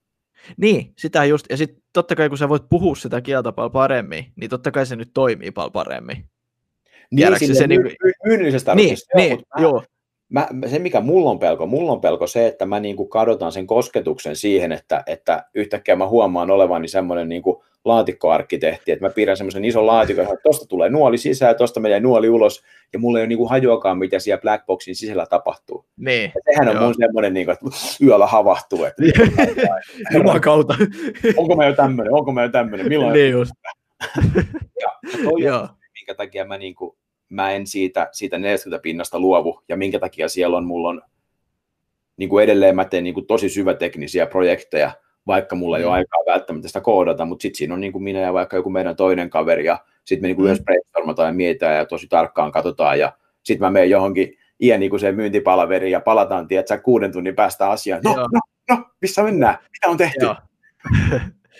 Niin, 0.57 0.93
sitä 0.97 1.25
just, 1.25 1.45
ja 1.49 1.57
sitten 1.57 1.83
totta 1.93 2.15
kai 2.15 2.29
kun 2.29 2.37
sä 2.37 2.49
voit 2.49 2.69
puhua 2.69 2.95
sitä 2.95 3.21
kieltä 3.21 3.51
paljon 3.51 3.71
paremmin, 3.71 4.25
niin 4.35 4.49
totta 4.49 4.71
kai 4.71 4.85
se 4.85 4.95
nyt 4.95 5.11
toimii 5.13 5.51
paljon 5.51 5.71
paremmin. 5.71 6.25
Niin, 7.11 7.39
sille 7.39 7.55
se 7.55 7.67
my- 7.67 7.77
niin... 7.77 7.95
myynnillisestä 8.25 8.75
niin, 8.75 8.97
joo, 9.15 9.27
niin, 9.27 9.39
joo. 9.59 9.83
Mä, 10.31 10.47
se, 10.67 10.79
mikä 10.79 11.01
mulla 11.01 11.29
on 11.29 11.39
pelko, 11.39 11.65
mulla 11.65 11.91
on 11.91 12.01
pelko 12.01 12.27
se, 12.27 12.47
että 12.47 12.65
mä 12.65 12.79
niin 12.79 12.95
kuin 12.95 13.09
kadotan 13.09 13.51
sen 13.51 13.67
kosketuksen 13.67 14.35
siihen, 14.35 14.71
että, 14.71 15.03
että 15.07 15.45
yhtäkkiä 15.53 15.95
mä 15.95 16.07
huomaan 16.07 16.51
olevani 16.51 16.87
semmoinen 16.87 17.29
niin 17.29 17.41
kuin 17.41 17.63
laatikkoarkkitehti, 17.85 18.91
että 18.91 19.05
mä 19.05 19.09
piirrän 19.09 19.37
semmoisen 19.37 19.65
ison 19.65 19.87
laatikon, 19.87 20.23
että 20.23 20.35
tuosta 20.43 20.65
tulee 20.65 20.89
nuoli 20.89 21.17
sisään, 21.17 21.55
tuosta 21.55 21.79
menee 21.79 21.99
nuoli 21.99 22.29
ulos, 22.29 22.63
ja 22.93 22.99
mulla 22.99 23.19
ei 23.19 23.21
ole 23.21 23.27
niinku 23.27 23.47
hajuakaan, 23.47 23.97
mitä 23.97 24.19
siellä 24.19 24.41
Blackboxin 24.41 24.95
sisällä 24.95 25.25
tapahtuu. 25.25 25.85
Niin. 25.97 26.31
Ja 26.35 26.41
sehän 26.51 26.67
on 26.67 26.75
joo. 26.75 26.85
mun 26.85 26.95
semmoinen, 26.97 27.33
niinku, 27.33 27.51
että 27.51 27.65
yöllä 28.03 28.27
havahtuu, 28.27 28.85
että 28.85 29.03
kautta. 30.41 30.75
onko 31.37 31.55
mä 31.55 31.65
jo 31.65 31.75
tämmöinen, 31.75 32.13
onko 32.13 32.31
mä 32.31 32.43
jo 32.43 32.49
tämmöinen, 32.49 32.87
milloin? 32.87 33.13
Niin 33.13 33.31
just. 33.31 33.51
ja 34.81 34.89
toi 35.23 35.49
on, 35.49 35.69
minkä 35.93 36.15
takia 36.15 36.45
mä, 36.45 36.57
niinku, 36.57 36.97
mä 37.31 37.51
en 37.51 37.67
siitä, 37.67 38.09
siitä 38.11 38.37
40 38.37 38.81
pinnasta 38.81 39.19
luovu, 39.19 39.61
ja 39.69 39.77
minkä 39.77 39.99
takia 39.99 40.27
siellä 40.27 40.57
on, 40.57 40.65
mulla 40.65 40.89
on 40.89 41.01
niin 42.17 42.29
kuin 42.29 42.43
edelleen 42.43 42.75
mä 42.75 42.85
teen 42.85 43.03
niin 43.03 43.13
kuin 43.13 43.27
tosi 43.27 43.49
syväteknisiä 43.49 44.25
projekteja, 44.25 44.91
vaikka 45.27 45.55
mulla 45.55 45.77
ei 45.77 45.83
mm. 45.83 45.87
ole 45.87 45.95
aikaa 45.95 46.19
välttämättä 46.27 46.67
sitä 46.67 46.81
koodata, 46.81 47.25
mutta 47.25 47.41
sitten 47.41 47.57
siinä 47.57 47.73
on 47.73 47.81
niin 47.81 47.91
kuin 47.91 48.03
minä 48.03 48.19
ja 48.19 48.33
vaikka 48.33 48.55
joku 48.55 48.69
meidän 48.69 48.95
toinen 48.95 49.29
kaveri, 49.29 49.65
ja 49.65 49.77
sitten 50.05 50.23
me 50.23 50.27
niin 50.27 50.35
kuin 50.35 50.43
mm. 50.43 50.47
yhdessä 50.47 50.63
brainstormataan 50.63 51.27
ja 51.27 51.33
mietitään 51.33 51.77
ja 51.77 51.85
tosi 51.85 52.07
tarkkaan 52.07 52.51
katsotaan, 52.51 52.99
ja 52.99 53.13
sitten 53.43 53.65
mä 53.65 53.71
menen 53.71 53.89
johonkin 53.89 54.37
iänikuiseen 54.61 55.15
myyntipalaveriin 55.15 55.91
ja 55.91 55.99
palataan, 55.99 56.47
tiedätkö, 56.47 56.81
kuuden 56.81 57.11
tunnin 57.11 57.35
päästä 57.35 57.69
asiaan. 57.69 58.01
No, 58.03 58.15
no, 58.15 58.39
no, 58.69 58.85
missä 59.01 59.23
mennään? 59.23 59.57
Mitä 59.61 59.89
on 59.89 59.97
tehty? 59.97 60.25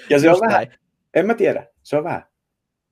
ja 0.09 0.19
se 0.19 0.31
on 0.31 0.39
vähän, 0.41 0.67
en 1.13 1.25
mä 1.25 1.33
tiedä, 1.33 1.67
se 1.83 1.97
on 1.97 2.03
vähän. 2.03 2.30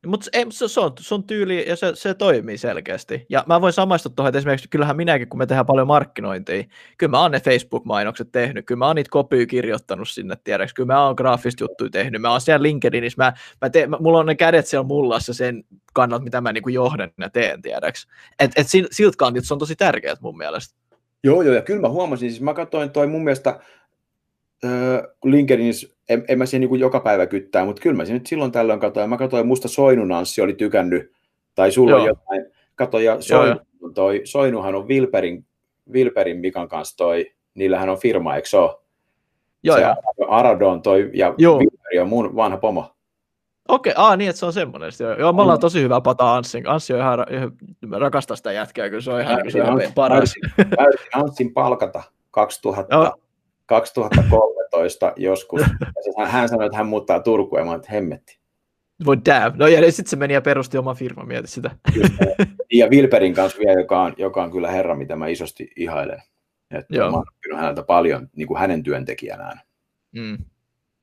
Mutta 0.05 0.29
se, 0.49 0.67
se, 0.67 0.79
on, 0.79 0.91
se 0.99 1.15
on 1.15 1.23
tyyli 1.23 1.69
ja 1.69 1.75
se, 1.75 1.91
se 1.93 2.13
toimii 2.13 2.57
selkeästi. 2.57 3.25
Ja 3.29 3.43
mä 3.47 3.61
voin 3.61 3.73
samaistua 3.73 4.11
tuohon, 4.15 4.29
että 4.29 4.37
esimerkiksi 4.37 4.69
kyllähän 4.69 4.97
minäkin, 4.97 5.29
kun 5.29 5.37
me 5.37 5.45
tehdään 5.45 5.65
paljon 5.65 5.87
markkinointia, 5.87 6.63
kyllä 6.97 7.11
mä 7.11 7.21
oon 7.21 7.31
ne 7.31 7.39
Facebook-mainokset 7.39 8.31
tehnyt, 8.31 8.65
kyllä 8.65 8.79
mä 8.79 8.87
oon 8.87 8.95
niitä 8.95 9.09
kopyja 9.11 9.45
kirjoittanut 9.45 10.09
sinne, 10.09 10.35
tiedäks, 10.43 10.73
kyllä 10.73 10.93
mä 10.93 11.05
oon 11.05 11.15
graafista 11.15 11.63
juttuja 11.63 11.89
tehnyt, 11.89 12.21
mä 12.21 12.31
oon 12.31 12.41
siellä 12.41 12.63
LinkedInissä, 12.63 13.23
mä, 13.23 13.33
mä 13.61 13.69
teen, 13.69 13.89
mä, 13.89 13.97
mulla 13.99 14.19
on 14.19 14.25
ne 14.25 14.35
kädet 14.35 14.67
siellä 14.67 14.87
mullassa 14.87 15.33
sen 15.33 15.63
kannalta, 15.93 16.23
mitä 16.23 16.41
mä 16.41 16.53
niinku 16.53 16.69
johdan 16.69 17.11
ja 17.17 17.29
teen, 17.29 17.61
tiedäks. 17.61 18.07
Et, 18.39 18.51
et 18.55 18.67
siltä 18.91 19.17
kantilta 19.17 19.47
se 19.47 19.53
on 19.53 19.59
tosi 19.59 19.75
tärkeää 19.75 20.15
mun 20.21 20.37
mielestä. 20.37 20.75
Joo, 21.23 21.41
joo, 21.41 21.55
ja 21.55 21.61
kyllä 21.61 21.81
mä 21.81 21.89
huomasin, 21.89 22.29
siis 22.29 22.41
mä 22.41 22.53
katsoin 22.53 22.89
toi 22.89 23.07
mun 23.07 23.23
mielestä 23.23 23.59
LinkedInissä 25.23 25.87
en, 26.09 26.25
en 26.27 26.37
mä 26.37 26.45
siihen 26.45 26.69
niin 26.69 26.79
joka 26.79 26.99
päivä 26.99 27.25
kyttää, 27.25 27.65
mutta 27.65 27.81
kyllä 27.81 27.95
mä 27.95 28.05
sen 28.05 28.13
nyt 28.13 28.27
silloin 28.27 28.51
tällöin 28.51 28.79
katsoin. 28.79 29.09
Mä 29.09 29.17
katsoin, 29.17 29.47
musta 29.47 29.67
Soinun 29.67 30.11
Anssi 30.11 30.41
oli 30.41 30.53
tykännyt, 30.53 31.11
tai 31.55 31.71
sulla 31.71 31.91
Joo. 31.91 32.01
on 32.01 32.07
jotain. 32.07 32.45
Kato, 32.75 32.99
ja 32.99 33.21
Soinu, 33.21 33.55
Joo, 33.81 33.91
toi, 33.93 34.21
Soinuhan 34.23 34.75
on 34.75 34.87
Vilperin, 34.87 35.45
Vilperin 35.93 36.37
Mikan 36.37 36.67
kanssa 36.67 36.97
toi, 36.97 37.31
niillähän 37.53 37.89
on 37.89 37.99
firma, 37.99 38.35
eikö 38.35 38.47
se 38.47 38.57
ole? 38.57 38.75
Joo, 39.63 39.77
se 39.77 39.81
joo. 39.81 39.95
Aradon 40.27 40.81
toi, 40.81 41.09
ja 41.13 41.33
Joo. 41.37 41.59
Vilperi 41.59 41.99
on 41.99 42.09
mun 42.09 42.35
vanha 42.35 42.57
pomo. 42.57 42.95
Okei, 43.67 43.91
okay, 43.91 44.05
ah, 44.05 44.17
niin, 44.17 44.29
että 44.29 44.39
se 44.39 44.45
on 44.45 44.53
semmoinen. 44.53 44.91
Joo, 44.99 45.13
joo 45.19 45.33
me 45.33 45.41
ollaan 45.41 45.57
mm. 45.57 45.61
tosi 45.61 45.81
hyvä 45.81 46.01
pata 46.01 46.35
Anssin. 46.35 46.69
Anssi 46.69 46.93
on 46.93 46.99
ihan, 46.99 47.25
ihan 47.31 47.51
rakastaa 47.91 48.37
sitä 48.37 48.51
jätkää, 48.51 48.89
kyllä 48.89 49.01
se 49.01 49.11
on 49.11 49.21
ihan, 49.21 49.39
on 49.69 49.81
paras. 49.95 50.33
Anssin 51.13 51.53
palkata 51.53 52.03
2000, 52.31 52.95
joo. 52.95 53.13
2013 53.69 55.13
joskus. 55.15 55.61
hän 56.27 56.49
sanoi, 56.49 56.65
että 56.65 56.77
hän 56.77 56.87
muuttaa 56.87 57.19
Turkuun 57.19 57.61
ja 57.61 57.65
mä 57.65 57.71
olin, 57.71 57.79
että 57.79 57.91
hemmetti. 57.91 58.39
Voi 59.05 59.17
damn. 59.25 59.57
No 59.57 59.67
ja 59.67 59.91
sitten 59.91 60.09
se 60.09 60.15
meni 60.15 60.33
ja 60.33 60.41
perusti 60.41 60.77
oma 60.77 60.93
firma, 60.93 61.23
mieti 61.23 61.47
sitä. 61.47 61.71
ja 62.73 62.87
Wilperin 62.87 63.33
kanssa 63.33 63.59
vielä, 63.59 63.81
joka 63.81 64.01
on, 64.01 64.13
joka 64.17 64.43
on 64.43 64.51
kyllä 64.51 64.71
herra, 64.71 64.95
mitä 64.95 65.15
mä 65.15 65.27
isosti 65.27 65.71
ihailen. 65.75 66.21
Että 66.71 66.95
Joo. 66.95 67.11
mä 67.11 67.17
oon 67.17 67.25
häneltä 67.55 67.83
paljon 67.83 68.29
niin 68.35 68.47
kuin 68.47 68.59
hänen 68.59 68.83
työntekijänään. 68.83 69.61
Mm. 70.11 70.37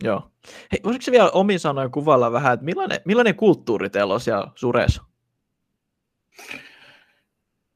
Joo. 0.05 0.31
Hei, 0.73 0.81
voisitko 0.85 1.05
se 1.05 1.13
vielä 1.13 1.31
omin 1.31 1.61
sanoin 1.61 1.91
kuvalla 1.91 2.33
vähän, 2.33 2.55
että 2.55 2.65
millainen, 2.65 3.01
millainen 3.05 3.35
kulttuuri 3.35 3.91
teillä 3.91 4.15
on 4.15 4.21
siellä 4.21 4.49
Suressa? 4.55 5.03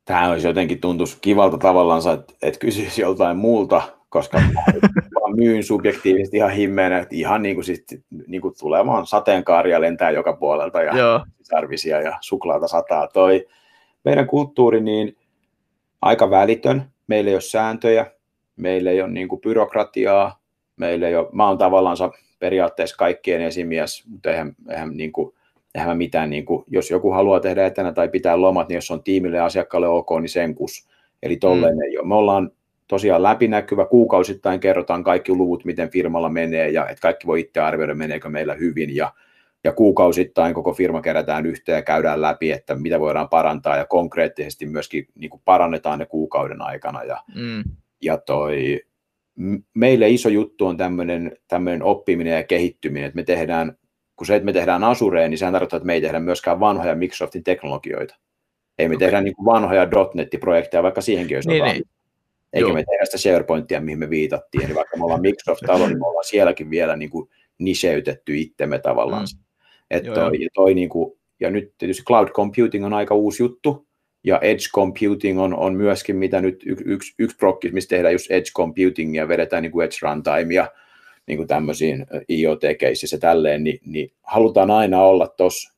Tämä 0.04 0.30
olisi 0.30 0.46
jotenkin 0.46 0.80
tuntuisi 0.80 1.18
kivalta 1.20 1.58
tavallaan, 1.58 2.14
että, 2.14 2.34
että 2.42 2.60
kysyisi 2.60 3.02
joltain 3.02 3.36
muulta, 3.36 3.82
koska 4.10 4.38
mä 4.38 5.34
myyn 5.36 5.64
subjektiivisesti 5.64 6.36
ihan 6.36 6.50
himmeenä, 6.50 6.98
että 6.98 7.14
ihan 7.16 7.42
niin 7.42 7.56
kuin, 7.56 7.64
sit, 7.64 7.84
niin 8.26 8.40
kuin 8.40 8.54
tulemaan 8.60 9.06
sateenkaaria 9.06 9.80
lentää 9.80 10.10
joka 10.10 10.32
puolelta 10.32 10.82
ja 10.82 10.98
Joo. 10.98 11.20
sisarvisia 11.38 12.00
ja 12.00 12.18
suklaata 12.20 12.68
sataa. 12.68 13.08
Toi 13.08 13.46
meidän 14.04 14.26
kulttuuri 14.26 14.80
niin 14.80 15.16
aika 16.02 16.30
välitön, 16.30 16.82
meillä 17.06 17.28
ei 17.28 17.34
ole 17.34 17.40
sääntöjä, 17.40 18.06
meillä 18.56 18.90
ei 18.90 19.02
ole 19.02 19.10
niin 19.10 19.28
kuin 19.28 19.40
byrokratiaa, 19.40 20.40
meillä 20.76 21.08
ei 21.08 21.16
ole, 21.16 21.28
mä 21.32 21.48
oon 21.48 21.58
tavallaan 21.58 21.96
periaatteessa 22.38 22.96
kaikkien 22.96 23.40
esimies, 23.40 24.04
mutta 24.08 24.30
eihän, 24.30 24.54
eihän, 24.70 24.96
niin 24.96 25.12
kuin, 25.12 25.34
eihän 25.74 25.98
mitään, 25.98 26.30
niin 26.30 26.44
kuin, 26.44 26.64
jos 26.66 26.90
joku 26.90 27.10
haluaa 27.10 27.40
tehdä 27.40 27.66
etänä 27.66 27.92
tai 27.92 28.08
pitää 28.08 28.40
lomat, 28.40 28.68
niin 28.68 28.74
jos 28.74 28.90
on 28.90 29.02
tiimille 29.02 29.36
ja 29.36 29.44
asiakkaalle 29.44 29.88
ok, 29.88 30.10
niin 30.20 30.28
sen 30.28 30.54
kus. 30.54 30.88
Eli 31.22 31.36
tolleen 31.36 31.74
mm. 31.74 31.82
ei 31.82 31.98
ole. 31.98 32.08
Me 32.08 32.14
ollaan 32.14 32.50
tosiaan 32.90 33.22
läpinäkyvä, 33.22 33.86
kuukausittain 33.86 34.60
kerrotaan 34.60 35.04
kaikki 35.04 35.32
luvut, 35.32 35.64
miten 35.64 35.90
firmalla 35.90 36.28
menee, 36.28 36.68
ja 36.68 36.88
että 36.88 37.00
kaikki 37.00 37.26
voi 37.26 37.40
itse 37.40 37.60
arvioida, 37.60 37.94
meneekö 37.94 38.28
meillä 38.28 38.54
hyvin, 38.54 38.96
ja, 38.96 39.12
ja 39.64 39.72
kuukausittain 39.72 40.54
koko 40.54 40.72
firma 40.72 41.00
kerätään 41.00 41.46
yhteen 41.46 41.76
ja 41.76 41.82
käydään 41.82 42.22
läpi, 42.22 42.50
että 42.52 42.74
mitä 42.74 43.00
voidaan 43.00 43.28
parantaa, 43.28 43.76
ja 43.76 43.86
konkreettisesti 43.86 44.66
myöskin 44.66 45.06
niin 45.14 45.30
kuin 45.30 45.42
parannetaan 45.44 45.98
ne 45.98 46.06
kuukauden 46.06 46.62
aikana, 46.62 47.04
ja, 47.04 47.16
mm. 47.34 47.64
ja 48.02 48.18
toi, 48.18 48.80
meille 49.74 50.08
iso 50.08 50.28
juttu 50.28 50.66
on 50.66 50.76
tämmöinen, 50.76 51.82
oppiminen 51.82 52.34
ja 52.34 52.44
kehittyminen, 52.44 53.06
että 53.06 53.16
me 53.16 53.22
tehdään, 53.22 53.76
kun 54.16 54.26
se, 54.26 54.36
että 54.36 54.46
me 54.46 54.52
tehdään 54.52 54.84
Asureen, 54.84 55.30
niin 55.30 55.38
sehän 55.38 55.52
tarkoittaa, 55.52 55.76
että 55.76 55.86
me 55.86 55.94
ei 55.94 56.00
tehdä 56.00 56.20
myöskään 56.20 56.60
vanhoja 56.60 56.94
Microsoftin 56.94 57.44
teknologioita. 57.44 58.16
Ei 58.78 58.88
me 58.88 58.94
okay. 58.94 59.06
tehdä 59.06 59.20
niin 59.20 59.36
kuin 59.36 59.46
vanhoja 59.46 59.88
.NET-projekteja, 60.14 60.82
vaikka 60.82 61.00
siihenkin 61.00 61.36
olisi 61.36 61.48
niin, 61.48 61.64
niin. 61.64 61.82
Eikä 62.52 62.66
Joo. 62.66 62.74
me 62.74 62.84
tehdä 62.84 63.04
sitä 63.04 63.18
SharePointia, 63.18 63.80
mihin 63.80 63.98
me 63.98 64.10
viitattiin. 64.10 64.64
Eli 64.64 64.74
vaikka 64.74 64.96
me 64.96 65.04
ollaan 65.04 65.20
Microsoft-talo, 65.20 65.86
niin 65.86 65.98
me 65.98 66.06
ollaan 66.06 66.24
sielläkin 66.24 66.70
vielä 66.70 66.96
niin 66.96 67.10
kuin 67.10 67.30
niseytetty 67.58 68.38
itsemme 68.38 68.78
tavallaan. 68.78 69.26
Mm. 69.34 69.44
Et 69.90 70.04
toi, 70.04 70.42
ja, 70.42 70.48
toi 70.54 70.74
niin 70.74 70.88
kuin, 70.88 71.18
ja 71.40 71.50
nyt 71.50 71.74
tietysti 71.78 72.02
cloud 72.02 72.28
computing 72.28 72.84
on 72.86 72.92
aika 72.92 73.14
uusi 73.14 73.42
juttu, 73.42 73.86
ja 74.24 74.38
edge 74.38 74.64
computing 74.74 75.40
on, 75.40 75.54
on 75.54 75.74
myöskin, 75.74 76.16
mitä 76.16 76.40
nyt 76.40 76.62
yksi, 76.84 77.14
yksi 77.18 77.36
prokki, 77.36 77.70
missä 77.70 77.88
tehdään 77.88 78.14
just 78.14 78.30
edge 78.30 78.50
computingia, 78.56 79.28
vedetään 79.28 79.62
niin 79.62 79.72
kuin 79.72 79.84
edge 79.84 79.96
runtime 80.02 80.54
ja 80.54 80.72
niin 81.26 81.36
kuin 81.36 81.48
tämmöisiin 81.48 82.06
IoT-keississä 82.28 83.18
tälleen, 83.18 83.64
niin, 83.64 83.78
niin 83.86 84.12
halutaan 84.22 84.70
aina 84.70 85.02
olla 85.02 85.28
tuossa 85.28 85.76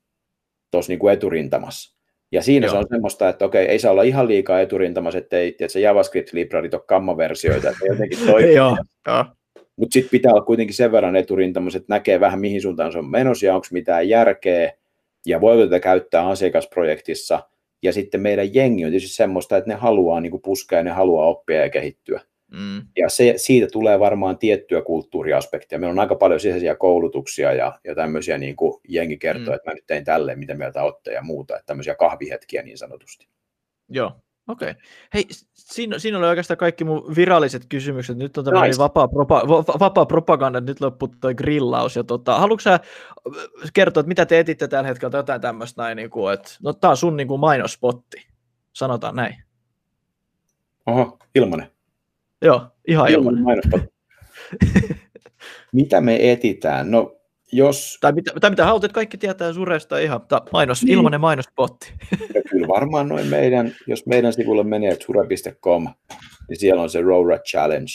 tos 0.70 0.88
niin 0.88 0.98
kuin 0.98 1.12
eturintamassa. 1.12 1.96
Ja 2.32 2.42
siinä 2.42 2.66
Joo. 2.66 2.72
se 2.72 2.78
on 2.78 2.86
semmoista, 2.88 3.28
että 3.28 3.44
okei, 3.44 3.66
ei 3.66 3.78
saa 3.78 3.92
olla 3.92 4.02
ihan 4.02 4.28
liikaa 4.28 4.60
eturintamassa, 4.60 5.18
ettei 5.18 5.48
että 5.48 5.68
se 5.68 5.80
JavaScript-librarit 5.80 6.74
ole 6.74 6.82
kammaversioita, 6.86 7.70
että 7.70 7.86
jotenkin 7.86 8.18
toimii. 8.26 8.54
Mutta 9.76 9.92
sitten 9.94 10.10
pitää 10.10 10.32
olla 10.32 10.44
kuitenkin 10.44 10.76
sen 10.76 10.92
verran 10.92 11.16
eturintamassa, 11.16 11.76
että 11.76 11.94
näkee 11.94 12.20
vähän 12.20 12.40
mihin 12.40 12.62
suuntaan 12.62 12.92
se 12.92 12.98
on 12.98 13.10
menossa 13.10 13.46
ja 13.46 13.54
onko 13.54 13.66
mitään 13.70 14.08
järkeä 14.08 14.72
ja 15.26 15.40
voiko 15.40 15.64
tätä 15.64 15.80
käyttää 15.80 16.28
asiakasprojektissa. 16.28 17.40
Ja 17.82 17.92
sitten 17.92 18.20
meidän 18.20 18.54
jengi 18.54 18.84
on 18.84 18.90
tietysti 18.90 19.16
semmoista, 19.16 19.56
että 19.56 19.70
ne 19.70 19.74
haluaa 19.74 20.20
niin 20.20 20.42
puskea 20.42 20.78
ja 20.78 20.82
ne 20.82 20.90
haluaa 20.90 21.26
oppia 21.26 21.60
ja 21.60 21.70
kehittyä. 21.70 22.20
Mm. 22.52 22.86
Ja 22.96 23.08
se, 23.08 23.34
siitä 23.36 23.66
tulee 23.72 24.00
varmaan 24.00 24.38
tiettyä 24.38 24.82
kulttuuriaspektia. 24.82 25.78
Meillä 25.78 25.92
on 25.92 25.98
aika 25.98 26.14
paljon 26.14 26.40
sisäisiä 26.40 26.74
koulutuksia 26.74 27.52
ja, 27.52 27.78
ja 27.84 27.94
tämmöisiä, 27.94 28.38
niin 28.38 28.56
kuin 28.56 28.80
jengi 28.88 29.18
kertoo, 29.18 29.46
mm. 29.46 29.54
että 29.54 29.70
mä 29.70 29.74
nyt 29.74 29.86
tein 29.86 30.04
tälleen, 30.04 30.38
mitä 30.38 30.54
mieltä 30.54 30.82
olette 30.82 31.12
ja 31.12 31.22
muuta, 31.22 31.56
että 31.56 31.66
tämmöisiä 31.66 31.94
kahvihetkiä 31.94 32.62
niin 32.62 32.78
sanotusti. 32.78 33.28
Joo, 33.88 34.12
okei. 34.48 34.70
Okay. 34.70 34.82
Hei, 35.14 35.26
siinä, 35.54 35.98
siinä 35.98 36.18
oli 36.18 36.26
oikeastaan 36.26 36.58
kaikki 36.58 36.84
mun 36.84 37.16
viralliset 37.16 37.66
kysymykset. 37.68 38.16
Nyt 38.16 38.38
on 38.38 38.44
tämmöinen 38.44 38.70
nice. 38.70 38.82
vapaa, 38.82 39.08
propa, 39.08 39.42
vapaa 39.80 40.06
propaganda, 40.06 40.60
nyt 40.60 40.80
loppui 40.80 41.08
toi 41.20 41.34
grillaus. 41.34 41.96
Ja 41.96 42.04
tota, 42.04 42.38
haluatko 42.38 42.60
sä 42.60 42.80
kertoa, 43.72 44.00
että 44.00 44.08
mitä 44.08 44.26
te 44.26 44.38
etitte 44.38 44.68
tällä 44.68 44.88
hetkellä 44.88 45.18
jotain 45.18 45.40
tämmöistä 45.40 45.82
näin, 45.82 45.96
niin 45.96 46.10
kuin, 46.10 46.34
että 46.34 46.50
no 46.62 46.72
tää 46.72 46.90
on 46.90 46.96
sun 46.96 47.16
niin 47.16 47.28
kuin 47.28 47.40
mainospotti, 47.40 48.26
sanotaan 48.72 49.16
näin. 49.16 49.42
Oho, 50.86 51.18
ilmanen. 51.34 51.70
Joo, 52.42 52.66
ihan 52.88 53.10
ilman. 53.10 53.34
mitä 55.72 56.00
me 56.00 56.32
etitään? 56.32 56.90
No, 56.90 57.16
jos... 57.52 57.98
Tai 58.00 58.12
mitä, 58.12 58.32
tai 58.40 58.50
mitä 58.50 58.64
haluat, 58.64 58.84
että 58.84 58.94
kaikki 58.94 59.18
tietää 59.18 59.52
Suresta 59.52 59.98
ihan, 59.98 60.20
ta, 60.28 60.42
mainos, 60.52 60.82
niin. 60.82 60.92
ilmanen 60.92 61.20
mainospotti. 61.20 61.92
ja 62.34 62.42
kyllä 62.50 62.68
varmaan 62.68 63.08
noin 63.08 63.26
meidän, 63.26 63.74
jos 63.86 64.06
meidän 64.06 64.32
sivulle 64.32 64.64
menee 64.64 64.96
sure.com, 65.06 65.86
niin 66.48 66.58
siellä 66.58 66.82
on 66.82 66.90
se 66.90 67.00
Rora 67.00 67.38
Challenge. 67.38 67.92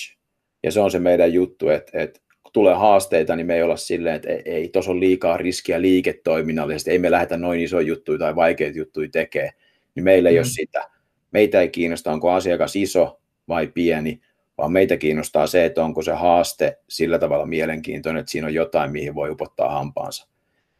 Ja 0.64 0.72
se 0.72 0.80
on 0.80 0.91
se 0.91 1.00
meidän 1.00 1.34
juttu, 1.34 1.70
että, 1.70 1.91
että 1.93 2.20
kun 2.43 2.54
tulee 2.54 2.76
haasteita, 2.76 3.36
niin 3.36 3.48
me 3.48 3.56
ei 3.56 3.64
olla 3.64 3.78
silleen, 3.78 4.16
että 4.16 4.30
ei, 4.30 4.41
ei 4.45 4.70
tuossa 4.70 4.91
ole 4.91 5.00
liikaa 5.00 5.38
riskiä 5.38 5.82
liiketoiminnallisesti, 5.82 6.91
ei 6.91 7.00
me 7.00 7.12
lähdetä 7.12 7.38
noin 7.38 7.60
isoja 7.60 7.88
juttuja 7.88 8.20
tai 8.20 8.36
vaikeita 8.36 8.78
juttuja 8.78 9.10
tekemään, 9.12 9.54
niin 9.95 10.04
meillä 10.04 10.30
ei 10.30 10.36
mm. 10.36 10.39
ole 10.39 10.45
sitä. 10.45 10.89
Meitä 11.32 11.62
ei 11.62 11.70
kiinnosta, 11.70 12.12
onko 12.12 12.32
asiakas 12.32 12.76
iso 12.76 13.22
vai 13.48 13.68
pieni, 13.68 14.22
vaan 14.58 14.72
meitä 14.72 14.97
kiinnostaa 14.97 15.47
se, 15.47 15.66
että 15.66 15.84
onko 15.84 16.01
se 16.01 16.12
haaste 16.12 16.80
sillä 16.89 17.20
tavalla 17.20 17.45
mielenkiintoinen, 17.45 18.20
että 18.20 18.32
siinä 18.32 18.47
on 18.47 18.53
jotain, 18.53 18.91
mihin 18.91 19.16
voi 19.16 19.30
upottaa 19.30 19.72
hampaansa. 19.72 20.28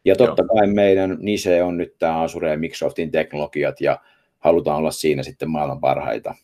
Ja 0.06 0.16
totta 0.16 0.42
Joo. 0.42 0.56
kai 0.56 0.68
meidän 0.68 1.18
nise 1.20 1.64
on 1.64 1.78
nyt 1.78 1.96
tämä 2.00 2.22
Azure 2.22 2.52
ja 2.52 2.58
Microsoftin 2.58 3.12
teknologiat, 3.12 3.82
ja 3.82 4.00
halutaan 4.40 4.78
olla 4.78 4.92
siinä 4.92 5.24
sitten 5.24 5.50
maailman 5.50 5.80
parhaita. 5.80 6.36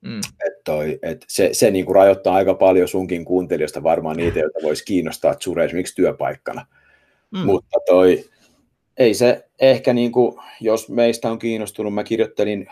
Mm. 0.00 0.20
Et 0.46 0.64
toi, 0.64 0.98
et 1.02 1.24
se 1.28 1.48
se 1.52 1.70
niin 1.70 1.84
kuin 1.84 1.96
rajoittaa 1.96 2.34
aika 2.34 2.54
paljon 2.54 2.88
sunkin 2.88 3.24
kuuntelijoista 3.24 3.82
varmaan 3.82 4.16
niitä, 4.16 4.38
joita 4.38 4.58
voisi 4.62 4.84
kiinnostaa 4.84 5.30
Azure 5.30 5.64
esimerkiksi 5.64 5.94
työpaikkana. 5.94 6.66
Mm. 7.30 7.38
Mutta 7.38 7.78
toi, 7.86 8.24
ei 8.96 9.14
se 9.14 9.44
ehkä, 9.60 9.92
niin 9.92 10.12
kuin, 10.12 10.40
jos 10.60 10.88
meistä 10.88 11.30
on 11.30 11.38
kiinnostunut, 11.38 11.94
mä 11.94 12.04
kirjoittelin 12.04 12.66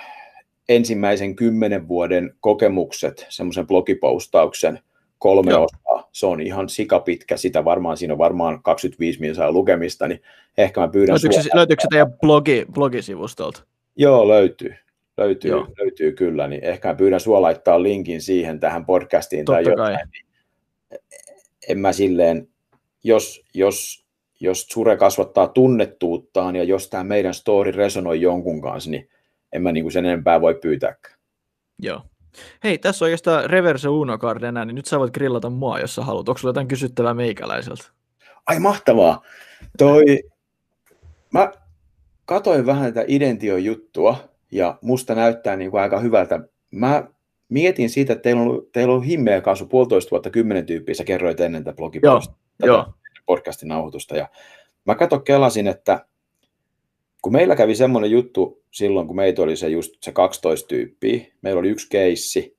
ensimmäisen 0.70 1.36
kymmenen 1.36 1.88
vuoden 1.88 2.34
kokemukset, 2.40 3.26
semmoisen 3.28 3.66
blogipostauksen, 3.66 4.78
kolme 5.18 5.50
Joo. 5.50 5.64
osaa, 5.64 6.08
se 6.12 6.26
on 6.26 6.40
ihan 6.40 6.68
sikapitkä, 6.68 7.36
sitä 7.36 7.64
varmaan, 7.64 7.96
siinä 7.96 8.14
on 8.14 8.18
varmaan 8.18 8.62
25 8.62 9.20
miljoonaa 9.20 9.52
lukemista, 9.52 10.08
niin 10.08 10.22
ehkä 10.58 10.80
mä 10.80 10.88
pyydän... 10.88 11.12
Löytyykö, 11.12 11.42
se, 11.42 11.50
löytyykö 11.54 11.82
se 11.82 11.88
teidän 11.90 12.12
blogi, 12.12 12.66
blogisivustolta? 12.72 13.62
Joo, 13.96 14.28
löytyy. 14.28 14.74
Löytyy, 15.16 15.50
Joo. 15.50 15.66
löytyy 15.78 16.12
kyllä, 16.12 16.48
niin 16.48 16.64
ehkä 16.64 16.88
mä 16.88 16.94
pyydän 16.94 17.20
sua 17.20 17.42
laittaa 17.42 17.82
linkin 17.82 18.22
siihen 18.22 18.60
tähän 18.60 18.86
podcastiin 18.86 19.44
Totta 19.44 19.62
tai 19.62 19.72
jotain. 19.72 19.96
Kai. 19.96 20.06
Niin 20.12 20.26
en 21.68 21.78
mä 21.78 21.92
silleen, 21.92 22.48
jos, 23.04 23.44
jos, 23.54 24.04
jos 24.40 24.66
Sure 24.66 24.96
kasvattaa 24.96 25.48
tunnettuuttaan 25.48 26.56
ja 26.56 26.64
jos 26.64 26.90
tämä 26.90 27.04
meidän 27.04 27.34
story 27.34 27.70
resonoi 27.70 28.20
jonkun 28.20 28.60
kanssa, 28.60 28.90
niin 28.90 29.08
en 29.52 29.62
mä 29.62 29.72
niinku 29.72 29.90
sen 29.90 30.04
enempää 30.04 30.40
voi 30.40 30.54
pyytääkään. 30.54 31.18
Joo. 31.78 32.02
Hei, 32.64 32.78
tässä 32.78 33.04
on 33.04 33.06
oikeastaan 33.06 33.50
Reverse 33.50 33.88
Uno 33.88 34.18
Card 34.18 34.42
enää, 34.42 34.64
niin 34.64 34.74
nyt 34.74 34.86
sä 34.86 34.98
voit 34.98 35.14
grillata 35.14 35.50
mua, 35.50 35.80
jos 35.80 35.94
sä 35.94 36.02
haluat. 36.02 36.28
Onko 36.28 36.38
sulla 36.38 36.50
jotain 36.50 36.68
kysyttävää 36.68 37.14
meikäläiseltä? 37.14 37.84
Ai 38.46 38.60
mahtavaa. 38.60 39.22
Toi, 39.78 40.04
mä 41.32 41.52
katoin 42.24 42.66
vähän 42.66 42.94
tätä 42.94 43.04
Identio-juttua, 43.08 44.28
ja 44.52 44.78
musta 44.82 45.14
näyttää 45.14 45.56
niin 45.56 45.70
kuin 45.70 45.82
aika 45.82 46.00
hyvältä. 46.00 46.40
Mä 46.70 47.04
mietin 47.48 47.90
siitä, 47.90 48.12
että 48.12 48.22
teillä 48.22 48.42
on, 48.42 48.62
teillä 48.72 48.94
on 48.94 49.02
himmeä 49.02 49.40
kasvu 49.40 49.66
puolitoista 49.66 50.10
vuotta 50.10 50.30
kymmenen 50.30 50.66
tyyppiä, 50.66 50.94
sä 50.94 51.04
kerroit 51.04 51.40
ennen 51.40 51.64
tätä 51.64 51.76
blogiposta, 51.76 52.34
tätä 52.58 52.86
podcastin 53.26 53.68
nauhoitusta, 53.68 54.16
ja 54.16 54.28
mä 54.84 54.94
katsoin, 54.94 55.22
kelasin, 55.22 55.66
että 55.66 56.06
kun 57.22 57.32
meillä 57.32 57.56
kävi 57.56 57.74
semmoinen 57.74 58.10
juttu 58.10 58.62
silloin, 58.70 59.06
kun 59.06 59.16
meitä 59.16 59.42
oli 59.42 59.56
se 59.56 59.68
just 59.68 59.94
se 60.02 60.12
12 60.12 60.68
tyyppiä, 60.68 61.26
meillä 61.42 61.58
oli 61.58 61.68
yksi 61.68 61.86
keissi, 61.90 62.56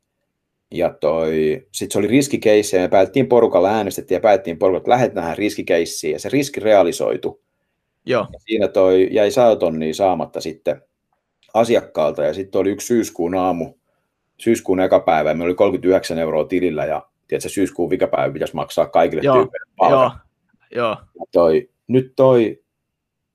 ja 0.71 0.93
toi, 0.99 1.67
sit 1.71 1.91
se 1.91 1.99
oli 1.99 2.07
riskikeissi, 2.07 2.75
ja 2.75 2.81
me 2.81 2.87
päätettiin 2.87 3.27
porukalla 3.27 3.69
äänestettiin, 3.69 4.15
ja 4.15 4.21
päätettiin 4.21 4.57
porukalla, 4.57 4.77
että 4.77 4.89
lähdetään 4.89 5.37
riskikeissiin, 5.37 6.13
ja 6.13 6.19
se 6.19 6.29
riski 6.29 6.59
realisoitu. 6.59 7.41
Joo. 8.05 8.27
Ja 8.33 8.39
siinä 8.39 8.67
toi 8.67 9.07
jäi 9.11 9.31
saatonnia 9.31 9.93
saamatta 9.93 10.41
sitten 10.41 10.81
asiakkaalta, 11.53 12.23
ja 12.23 12.33
sitten 12.33 12.61
oli 12.61 12.69
yksi 12.69 12.87
syyskuun 12.87 13.35
aamu, 13.35 13.73
syyskuun 14.37 14.79
eka 14.79 14.99
päivä, 14.99 15.29
ja 15.29 15.35
meillä 15.35 15.49
oli 15.49 15.55
39 15.55 16.19
euroa 16.19 16.45
tilillä, 16.45 16.85
ja 16.85 17.07
tiedätkö, 17.27 17.49
syyskuun 17.49 17.89
vikapäivä 17.89 18.33
pitäisi 18.33 18.55
maksaa 18.55 18.87
kaikille 18.87 19.23
joo, 19.23 19.35
tyypeille. 19.35 19.95
Joo, 19.95 20.11
joo. 20.75 20.97
Ja 21.19 21.25
toi, 21.31 21.69
nyt 21.87 22.13
toi 22.15 22.60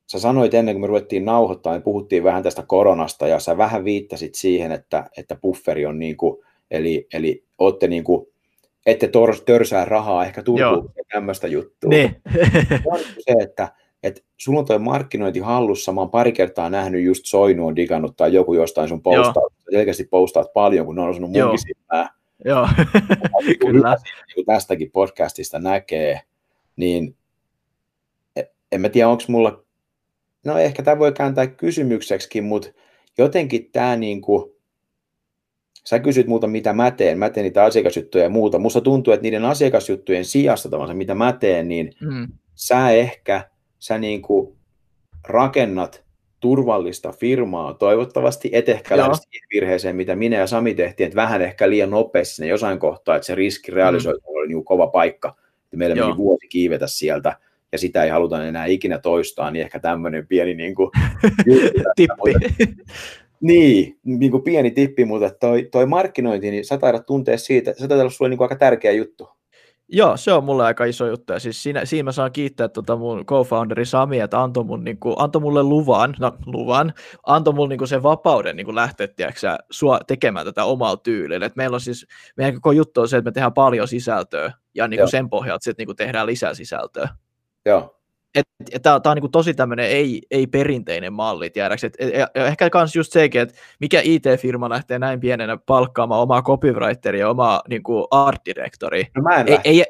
sä 0.06 0.18
sanoit 0.18 0.54
ennen 0.54 0.74
kuin 0.74 0.80
me 0.80 0.86
ruvettiin 0.86 1.24
nauhoittaa, 1.24 1.74
me 1.74 1.80
puhuttiin 1.80 2.24
vähän 2.24 2.42
tästä 2.42 2.62
koronasta 2.66 3.28
ja 3.28 3.38
sä 3.38 3.56
vähän 3.56 3.84
viittasit 3.84 4.34
siihen, 4.34 4.72
että, 4.72 5.10
että 5.16 5.36
bufferi 5.36 5.86
on 5.86 5.98
niin 5.98 6.16
kuin, 6.16 6.42
eli, 6.70 7.06
eli 7.12 7.44
olette 7.58 7.88
niin 7.88 8.04
kuin, 8.04 8.26
ette 8.86 9.08
tor, 9.08 9.36
törsää 9.46 9.84
rahaa 9.84 10.24
ehkä 10.24 10.42
ja 10.96 11.04
tämmöistä 11.12 11.46
juttua. 11.46 11.90
Niin. 11.90 12.22
se, 13.26 13.32
että, 13.40 13.68
että 14.02 14.20
sulla 14.36 14.58
on 14.58 14.66
toi 14.66 14.78
markkinointi 14.78 15.40
hallussa, 15.40 15.92
mä 15.92 16.00
oon 16.00 16.10
pari 16.10 16.32
kertaa 16.32 16.70
nähnyt 16.70 17.04
just 17.04 17.26
Soinu 17.26 17.66
on 17.66 17.76
digannut 17.76 18.16
tai 18.16 18.32
joku 18.32 18.54
jostain 18.54 18.88
sun 18.88 19.02
postaa, 19.02 19.42
selkeästi 19.70 20.04
postaat 20.04 20.52
paljon, 20.52 20.86
kun 20.86 20.94
ne 20.94 21.02
on 21.02 21.08
osunut 21.08 21.30
munkin 21.30 21.58
silmää. 21.58 22.16
Joo, 22.44 22.68
kyllä. 23.66 23.96
Niin 24.36 24.46
tästäkin 24.46 24.90
podcastista 24.90 25.58
näkee, 25.58 26.20
niin 26.76 27.16
e, 28.36 28.42
en 28.72 28.80
mä 28.80 28.88
tiedä, 28.88 29.08
onko 29.08 29.22
mulla, 29.28 29.64
no 30.46 30.58
ehkä 30.58 30.82
tämä 30.82 30.98
voi 30.98 31.12
kääntää 31.12 31.46
kysymykseksi, 31.46 32.40
mutta 32.40 32.68
jotenkin 33.18 33.70
tämä 33.72 33.96
niin 33.96 34.20
kuin, 34.20 34.52
sä 35.84 35.98
kysyt 35.98 36.26
muuta, 36.26 36.46
mitä 36.46 36.72
mä 36.72 36.90
teen, 36.90 37.18
mä 37.18 37.30
teen 37.30 37.44
niitä 37.44 37.64
asiakasjuttuja 37.64 38.24
ja 38.24 38.30
muuta. 38.30 38.58
Musta 38.58 38.80
tuntuu, 38.80 39.14
että 39.14 39.22
niiden 39.22 39.44
asiakasjuttujen 39.44 40.24
sijasta 40.24 40.68
tavallaan, 40.68 40.96
mitä 40.96 41.14
mä 41.14 41.32
teen, 41.32 41.68
niin 41.68 41.92
mm. 42.00 42.28
sä 42.54 42.90
ehkä, 42.90 43.50
sä 43.78 43.98
niin 43.98 44.22
kuin 44.22 44.56
rakennat 45.28 46.06
turvallista 46.40 47.12
firmaa, 47.12 47.74
toivottavasti 47.74 48.50
et 48.52 48.68
ehkä 48.68 48.96
lähde 48.96 49.14
siihen 49.14 49.48
virheeseen, 49.54 49.96
mitä 49.96 50.16
minä 50.16 50.36
ja 50.36 50.46
Sami 50.46 50.74
tehtiin, 50.74 51.06
että 51.06 51.16
vähän 51.16 51.42
ehkä 51.42 51.70
liian 51.70 51.90
nopeasti 51.90 52.34
sinne 52.34 52.48
jossain 52.48 52.78
kohtaa, 52.78 53.16
että 53.16 53.26
se 53.26 53.34
riski 53.34 53.72
realisoitu 53.72 54.20
mm. 54.20 54.36
oli 54.36 54.48
niin 54.48 54.64
kova 54.64 54.86
paikka, 54.86 55.36
että 55.64 55.76
meillä 55.76 55.96
Joo. 55.96 56.06
meni 56.06 56.18
vuosi 56.18 56.48
kiivetä 56.48 56.86
sieltä, 56.86 57.36
ja 57.72 57.78
sitä 57.78 58.04
ei 58.04 58.10
haluta 58.10 58.46
enää 58.46 58.66
ikinä 58.66 58.98
toistaa, 58.98 59.50
niin 59.50 59.62
ehkä 59.62 59.80
tämmöinen 59.80 60.26
pieni 60.26 60.54
niin 60.62 60.74
kuin, 60.74 60.90
tippi. 61.96 62.56
Niin, 63.40 63.98
niin 64.04 64.30
kuin 64.30 64.42
pieni 64.42 64.70
tippi, 64.70 65.04
mutta 65.04 65.30
toi, 65.30 65.68
toi 65.72 65.86
markkinointi, 65.86 66.50
niin 66.50 66.64
sä 66.64 66.78
taidat 66.78 67.06
tuntea 67.06 67.38
siitä, 67.38 67.72
se 67.72 67.78
taitaa 67.78 67.98
olla 67.98 68.10
sulle 68.10 68.28
niin 68.28 68.38
kuin 68.38 68.44
aika 68.44 68.56
tärkeä 68.56 68.92
juttu. 68.92 69.28
Joo, 69.88 70.16
se 70.16 70.32
on 70.32 70.44
mulle 70.44 70.64
aika 70.64 70.84
iso 70.84 71.06
juttu. 71.06 71.32
Ja 71.32 71.38
siis 71.38 71.62
siinä, 71.62 71.84
siinä 71.84 72.02
mä 72.02 72.12
saan 72.12 72.32
kiittää 72.32 72.68
tota 72.68 72.96
mun 72.96 73.26
co-founderi 73.26 73.84
Sami, 73.84 74.20
että 74.20 74.42
antoi, 74.42 74.64
mun, 74.64 74.84
niin 74.84 74.98
kuin, 74.98 75.14
antoi 75.18 75.42
mulle 75.42 75.62
luvan, 75.62 76.14
no 76.20 76.32
luvan, 76.46 76.94
antoi 77.26 77.54
mulle 77.54 77.68
niin 77.68 77.78
kuin 77.78 77.88
sen 77.88 78.02
vapauden 78.02 78.56
niin 78.56 78.64
kuin 78.64 78.74
lähteä 78.74 79.08
tiedätkö, 79.08 79.56
sua 79.70 80.00
tekemään 80.06 80.46
tätä 80.46 80.64
omalla 80.64 80.96
tyylillä. 80.96 81.46
Et 81.46 81.56
meillä 81.56 81.74
on 81.74 81.80
siis, 81.80 82.06
meidän 82.36 82.54
koko 82.54 82.72
juttu 82.72 83.00
on 83.00 83.08
se, 83.08 83.16
että 83.16 83.30
me 83.30 83.32
tehdään 83.32 83.52
paljon 83.52 83.88
sisältöä 83.88 84.52
ja 84.74 84.88
niin 84.88 84.98
kuin 84.98 85.10
sen 85.10 85.30
pohjalta 85.30 85.64
sitten 85.64 85.82
niin 85.82 85.86
kuin 85.86 85.96
tehdään 85.96 86.26
lisää 86.26 86.54
sisältöä. 86.54 87.08
Joo 87.66 87.96
tämä 88.82 89.00
on 89.04 89.16
niin 89.16 89.30
tosi 89.30 89.54
tämmöinen 89.54 89.86
ei, 89.86 90.22
ei 90.30 90.46
perinteinen 90.46 91.12
malli, 91.12 91.50
tiedäks. 91.50 91.84
Et, 91.84 91.94
et, 91.98 92.14
ja 92.14 92.46
ehkä 92.46 92.70
myös 92.74 92.96
just 92.96 93.12
sekin, 93.12 93.40
että 93.40 93.54
mikä 93.80 94.00
IT-firma 94.04 94.68
lähtee 94.68 94.98
näin 94.98 95.20
pienenä 95.20 95.56
palkkaamaan 95.56 96.20
omaa 96.20 96.42
copywriteria 96.42 97.20
ja 97.20 97.30
omaa 97.30 97.62
niin 97.68 97.82
kuin 97.82 98.04
art 98.10 98.40
directoria. 98.44 99.06
No 99.16 99.22
mä 99.22 99.36
en 99.36 99.48
ei, 99.48 99.58
ei, 99.64 99.84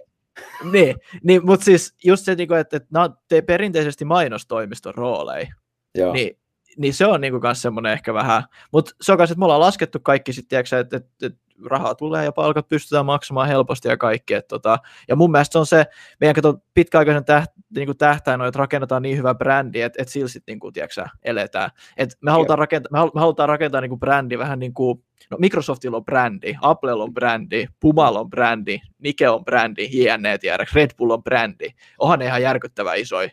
niin, 0.73 0.97
niin, 1.23 1.47
mutta 1.47 1.65
siis 1.65 1.95
just 2.05 2.25
se, 2.25 2.35
niin 2.35 2.49
kuin, 2.49 2.61
että, 2.61 2.77
että 2.77 2.89
nämä 2.93 3.11
te 3.29 3.43
perinteisesti 3.43 4.05
mainostoimiston 4.05 4.95
rooleja, 4.95 5.47
Joo. 5.95 6.13
niin, 6.13 6.39
niin 6.79 6.95
se 6.95 7.07
on 7.07 7.21
niin 7.21 7.33
kuin 7.33 7.57
semmoinen 7.57 7.93
ehkä 7.93 8.15
vähän, 8.15 8.43
mutta 8.73 8.93
se 9.01 9.13
on 9.13 9.19
myös, 9.19 9.31
että 9.31 9.39
me 9.39 9.45
ollaan 9.45 9.61
laskettu 9.61 10.01
kaikki 10.01 10.33
sitten, 10.33 10.61
että, 10.61 10.79
että, 10.79 10.97
että 11.23 11.47
rahaa 11.65 11.95
tulee 11.95 12.25
ja 12.25 12.33
palkat 12.33 12.69
pystytään 12.69 13.07
maksamaan 13.07 13.49
helposti 13.49 13.89
ja 13.89 13.97
kaikki. 13.97 14.35
Et 14.35 14.49
tota, 14.49 14.79
ja 15.09 15.17
mun 15.17 15.31
mielestä 15.31 15.53
se 15.53 15.59
on 15.59 15.67
se, 15.67 15.87
meidän 16.21 16.35
kato 16.35 16.59
pitkäaikaisen 16.75 17.25
täht, 17.25 17.53
niin 17.75 17.87
kuin 17.87 17.99
tähtäin 17.99 18.41
on, 18.41 18.47
että 18.47 18.59
rakennetaan 18.59 19.03
niin 19.03 19.19
hyvä 19.19 19.35
brändi, 19.35 19.81
että, 19.81 20.03
että 20.03 20.13
sillä 20.13 20.29
sitten 20.29 20.53
niin 20.53 20.61
kuin, 20.61 20.73
tiedätkö, 20.73 21.07
eletään. 21.25 21.71
Et 21.97 22.11
me, 22.23 22.31
halutaan 22.31 22.59
rakentaa, 22.59 23.05
me, 23.05 23.11
me 23.15 23.21
halutaan 23.21 23.49
rakentaa 23.49 23.81
niin 23.81 23.89
kuin 23.89 24.01
brändi 24.01 24.39
vähän 24.39 24.59
niin 24.59 24.75
kuin, 24.75 25.05
no 25.31 25.37
Microsoftilla 25.41 25.97
on 25.97 26.05
brändi, 26.05 26.55
Applella 26.63 27.05
on 27.05 27.15
brändi, 27.15 27.67
Pumalla 27.81 28.21
on 28.21 28.31
brändi, 28.31 28.81
Nike 28.99 29.29
on 29.29 29.45
brändi, 29.45 29.89
JNE 29.93 30.39
tiedätkö, 30.39 30.73
Red 30.75 30.91
Bull 30.99 31.11
on 31.11 31.23
brändi. 31.23 31.69
Onhan 31.99 32.19
ne 32.19 32.25
ihan 32.25 32.43
järkyttävä 32.43 32.95
isoja. 32.95 33.31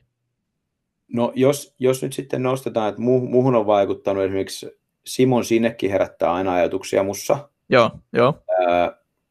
No 1.14 1.32
jos, 1.36 1.76
jos 1.80 2.04
nyt 2.04 2.14
sitten 2.14 2.44
nostetaan, 2.44 2.90
että 2.90 3.02
muuhun 3.02 3.56
on 3.56 3.66
vaikuttanut 3.66 4.24
esimerkiksi 4.24 4.72
Simon 5.06 5.46
Sinekki 5.46 5.92
herättää 5.92 6.34
aina 6.34 6.54
ajatuksia 6.54 7.04
mussa, 7.04 7.50
Joo, 7.70 7.92
joo. 8.14 8.44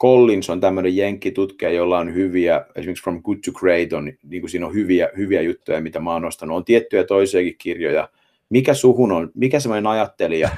Collins 0.02 0.50
on 0.50 0.60
tämmöinen 0.60 0.96
jenkkitutkija, 0.96 1.70
jolla 1.70 1.98
on 1.98 2.14
hyviä, 2.14 2.64
esimerkiksi 2.76 3.04
From 3.04 3.22
Good 3.22 3.38
to 3.44 3.52
Great 3.52 3.92
on, 3.92 4.12
niin 4.22 4.42
kuin 4.42 4.50
siinä 4.50 4.66
on 4.66 4.74
hyviä, 4.74 5.08
hyviä 5.16 5.42
juttuja, 5.42 5.80
mitä 5.80 6.00
mä 6.00 6.12
oon 6.12 6.22
nostanut. 6.22 6.56
On 6.56 6.64
tiettyjä 6.64 7.04
toisiakin 7.04 7.54
kirjoja. 7.58 8.08
Mikä 8.48 8.74
suhun 8.74 9.12
on, 9.12 9.30
mikä 9.34 9.60
semmoinen 9.60 9.86
ajattelija 9.86 10.48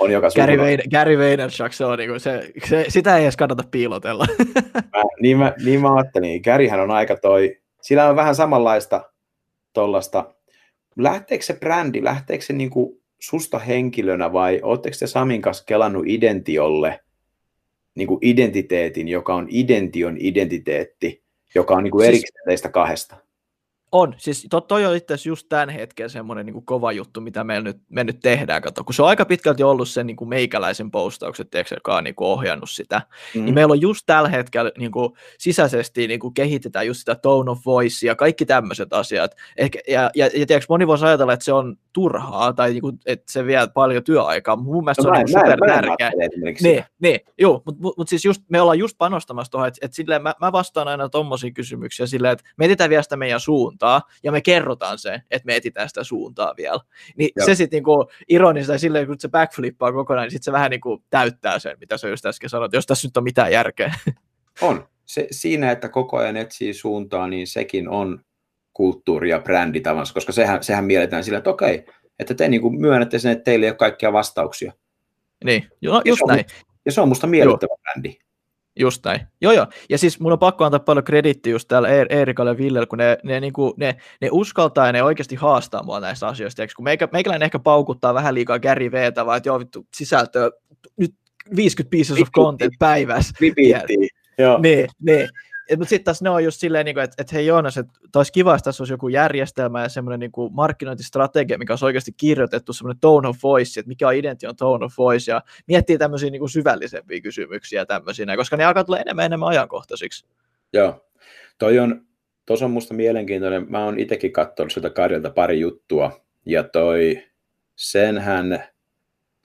on, 0.00 0.10
joka 0.10 0.28
Gary, 0.36 0.58
on... 0.58 0.78
Gary 0.90 1.18
Vaynerchuk, 1.18 1.72
se 1.72 1.84
on 1.84 1.98
niin 1.98 2.10
kuin 2.10 2.20
se, 2.20 2.52
se, 2.68 2.84
sitä 2.88 3.16
ei 3.16 3.22
edes 3.22 3.36
kannata 3.36 3.64
piilotella. 3.70 4.26
mä, 4.74 5.02
niin, 5.20 5.38
mä, 5.38 5.54
niin 5.64 5.80
mä 5.80 5.94
ajattelin, 5.94 6.42
Garyhän 6.42 6.80
on 6.80 6.90
aika 6.90 7.16
toi, 7.16 7.58
sillä 7.82 8.08
on 8.08 8.16
vähän 8.16 8.34
samanlaista 8.34 9.10
tuollaista, 9.72 10.34
lähteekö 10.96 11.44
se 11.44 11.54
brändi, 11.54 12.04
lähteekö 12.04 12.44
se 12.44 12.52
niin 12.52 12.70
kuin 12.70 13.00
susta 13.20 13.58
henkilönä 13.58 14.32
vai 14.32 14.60
ootteko 14.62 14.96
te 14.98 15.06
Samin 15.06 15.42
kanssa 15.42 15.64
kelannut 15.64 16.04
identiolle– 16.06 17.00
niin 17.94 18.08
kuin 18.08 18.18
identiteetin, 18.22 19.08
joka 19.08 19.34
on 19.34 19.46
idention 19.50 20.16
identiteetti, 20.20 21.22
joka 21.54 21.74
on 21.74 21.84
niin 21.84 21.90
kuin 21.90 22.02
siis, 22.02 22.08
erikseen 22.08 22.44
teistä 22.46 22.68
kahdesta. 22.68 23.16
On, 23.92 24.14
siis 24.18 24.46
to, 24.50 24.60
toi 24.60 24.86
on 24.86 24.96
itse 24.96 25.14
just 25.26 25.46
tämän 25.48 25.68
hetken 25.68 26.10
semmoinen 26.10 26.46
niin 26.46 26.64
kova 26.64 26.92
juttu, 26.92 27.20
mitä 27.20 27.44
me 27.44 27.60
nyt, 27.60 27.76
me 27.88 28.04
nyt 28.04 28.20
tehdään, 28.20 28.62
kato, 28.62 28.84
kun 28.84 28.94
se 28.94 29.02
on 29.02 29.08
aika 29.08 29.24
pitkälti 29.24 29.62
ollut 29.62 29.88
sen 29.88 30.06
niin 30.06 30.16
kuin 30.16 30.28
meikäläisen 30.28 30.90
postaukset, 30.90 31.50
tiedätkö, 31.50 31.74
joka 31.74 31.96
on 31.96 32.04
niin 32.04 32.14
kuin 32.14 32.28
ohjannut 32.28 32.70
sitä, 32.70 33.02
mm. 33.34 33.44
niin 33.44 33.54
meillä 33.54 33.72
on 33.72 33.80
just 33.80 34.02
tällä 34.06 34.28
hetkellä 34.28 34.72
niin 34.78 34.90
kuin 34.90 35.12
sisäisesti 35.38 36.08
niin 36.08 36.20
kuin 36.20 36.34
kehitetään 36.34 36.86
just 36.86 36.98
sitä 36.98 37.14
tone 37.14 37.50
of 37.50 37.58
voice 37.66 38.06
ja 38.06 38.14
kaikki 38.14 38.46
tämmöiset 38.46 38.92
asiat, 38.92 39.36
Ehkä, 39.56 39.78
ja, 39.88 40.10
ja, 40.14 40.26
ja 40.26 40.46
tiedätkö, 40.46 40.66
moni 40.68 40.86
voisi 40.86 41.04
ajatella, 41.04 41.32
että 41.32 41.44
se 41.44 41.52
on 41.52 41.76
turhaa 41.92 42.52
tai 42.52 42.70
niin 42.70 42.80
kuin, 42.80 42.98
että 43.06 43.32
se 43.32 43.46
vie 43.46 43.58
paljon 43.74 44.04
työaikaa, 44.04 44.56
mun 44.56 44.84
mielestä 44.84 45.02
no, 45.02 45.14
se 45.14 45.20
on 45.20 45.24
niin 45.24 45.40
super 45.40 45.58
tärkeä. 45.66 46.10
Niin, 46.62 46.84
niin, 47.00 47.20
joo, 47.38 47.62
mutta 47.66 47.82
mut, 47.82 47.96
mut 47.96 48.08
siis 48.08 48.24
just, 48.24 48.42
me 48.48 48.60
ollaan 48.60 48.78
just 48.78 48.98
panostamassa 48.98 49.50
tuohon, 49.50 49.68
että, 49.68 49.88
silleen 49.92 50.22
mä, 50.22 50.34
mä 50.40 50.52
vastaan 50.52 50.88
aina 50.88 51.08
tuommoisia 51.08 51.50
kysymyksiä 51.50 52.06
silleen, 52.06 52.32
että 52.32 52.44
me 52.56 52.64
etsitään 52.64 52.90
vielä 52.90 53.02
sitä 53.02 53.16
meidän 53.16 53.40
suuntaa 53.40 54.02
ja 54.22 54.32
me 54.32 54.40
kerrotaan 54.40 54.98
se, 54.98 55.22
että 55.30 55.46
me 55.46 55.56
etsitään 55.56 55.88
sitä 55.88 56.04
suuntaa 56.04 56.54
vielä. 56.56 56.80
Niin 57.16 57.30
joo. 57.36 57.46
se 57.46 57.54
sitten 57.54 57.76
niinku 57.76 58.10
ironista 58.28 58.78
silleen, 58.78 59.06
kun 59.06 59.16
se 59.18 59.28
backflippaa 59.28 59.92
kokonaan, 59.92 60.24
niin 60.24 60.30
sitten 60.30 60.44
se 60.44 60.52
vähän 60.52 60.70
niinku 60.70 61.04
täyttää 61.10 61.58
sen, 61.58 61.76
mitä 61.80 61.96
sä 61.96 62.08
just 62.08 62.26
äsken 62.26 62.50
sanoit, 62.50 62.72
jos 62.72 62.86
tässä 62.86 63.08
nyt 63.08 63.16
on 63.16 63.24
mitään 63.24 63.52
järkeä. 63.52 63.94
On. 64.60 64.88
Se, 65.04 65.26
siinä, 65.30 65.70
että 65.70 65.88
koko 65.88 66.16
ajan 66.16 66.36
etsii 66.36 66.74
suuntaa, 66.74 67.28
niin 67.28 67.46
sekin 67.46 67.88
on 67.88 68.20
kulttuuri 68.72 69.30
ja 69.30 69.38
brändi 69.40 69.80
tavansa, 69.80 70.14
koska 70.14 70.32
sehän, 70.32 70.62
sehän 70.62 70.84
mielletään 70.84 71.24
sillä, 71.24 71.38
että 71.38 71.50
okei, 71.50 71.84
että 72.18 72.34
te 72.34 72.48
niin 72.48 72.62
kuin 72.62 72.80
myönnätte 72.80 73.18
sen, 73.18 73.32
että 73.32 73.44
teille 73.44 73.66
ei 73.66 73.70
ole 73.70 73.76
kaikkia 73.76 74.12
vastauksia. 74.12 74.72
Niin, 75.44 75.68
jo, 75.80 76.02
just 76.04 76.20
ja 76.28 76.34
näin. 76.34 76.44
Ja 76.84 76.92
se 76.92 77.00
on 77.00 77.08
musta 77.08 77.26
miellyttävä 77.26 77.70
joo. 77.70 77.78
brändi. 77.82 78.18
Just 78.78 79.04
näin. 79.04 79.20
Joo, 79.40 79.52
joo. 79.52 79.66
Ja 79.90 79.98
siis 79.98 80.20
mun 80.20 80.32
on 80.32 80.38
pakko 80.38 80.64
antaa 80.64 80.80
paljon 80.80 81.04
kredittiä 81.04 81.50
just 81.50 81.68
täällä 81.68 81.88
Eerikalle 81.88 82.50
ja 82.50 82.58
Villelle, 82.58 82.86
kun 82.86 82.98
ne, 82.98 83.18
ne, 83.22 83.40
niin 83.40 83.52
kuin, 83.52 83.72
ne, 83.76 83.96
ne 84.20 84.28
uskaltaa 84.32 84.86
ja 84.86 84.92
ne 84.92 85.02
oikeasti 85.02 85.36
haastaa 85.36 85.82
mua 85.82 86.00
näistä 86.00 86.26
asioista. 86.26 86.62
Eikö? 86.62 86.72
Kun 86.76 86.84
meikä, 86.84 87.08
meikäläinen 87.12 87.44
ehkä 87.44 87.58
paukuttaa 87.58 88.14
vähän 88.14 88.34
liikaa 88.34 88.58
Gary 88.58 88.90
Vtä, 88.92 89.26
vaan 89.26 89.36
että 89.36 89.48
joo 89.48 89.58
vittu 89.58 89.86
sisältöä, 89.96 90.50
nyt 90.96 91.14
50 91.56 91.90
pieces 91.90 92.22
of 92.22 92.28
content 92.36 92.74
päivässä. 92.78 93.34
Joo. 94.38 94.58
Niin, 94.58 94.88
niin 95.02 95.28
mutta 95.78 95.88
sitten 95.88 96.04
taas 96.04 96.22
ne 96.22 96.30
on 96.30 96.44
just 96.44 96.60
silleen, 96.60 96.84
niin 96.84 96.98
että 96.98 97.22
et 97.22 97.32
hei 97.32 97.46
Joonas, 97.46 97.78
että 97.78 97.92
olisi 98.16 98.32
kiva, 98.32 98.54
että 98.54 98.64
tässä 98.64 98.82
olisi 98.82 98.92
joku 98.92 99.08
järjestelmä 99.08 99.82
ja 99.82 99.88
semmoinen 99.88 100.20
niin 100.20 100.52
markkinointistrategia, 100.52 101.58
mikä 101.58 101.72
olisi 101.72 101.84
oikeasti 101.84 102.12
kirjoitettu, 102.16 102.72
semmoinen 102.72 103.00
tone 103.00 103.28
of 103.28 103.36
voice, 103.42 103.80
että 103.80 103.88
mikä 103.88 104.08
on 104.08 104.14
idention 104.14 104.56
tone 104.56 104.84
of 104.84 104.98
voice, 104.98 105.32
ja 105.32 105.42
miettii 105.68 105.98
tämmöisiä 105.98 106.30
niin 106.30 106.40
kuin 106.40 106.50
syvällisempiä 106.50 107.20
kysymyksiä 107.20 107.86
tämmöisiä, 107.86 108.36
koska 108.36 108.56
ne 108.56 108.64
alkaa 108.64 108.84
tulla 108.84 108.98
enemmän 108.98 109.24
enemmän 109.24 109.48
ajankohtaisiksi. 109.48 110.26
Joo, 110.72 111.06
toi 111.58 111.78
on, 111.78 112.06
tuossa 112.46 112.64
on 112.64 112.70
musta 112.70 112.94
mielenkiintoinen, 112.94 113.66
mä 113.68 113.84
oon 113.84 113.98
itsekin 113.98 114.32
katsonut 114.32 114.72
siltä 114.72 114.90
Karjalta 114.90 115.30
pari 115.30 115.60
juttua, 115.60 116.20
ja 116.46 116.64
toi, 116.64 117.22
senhän, 117.76 118.64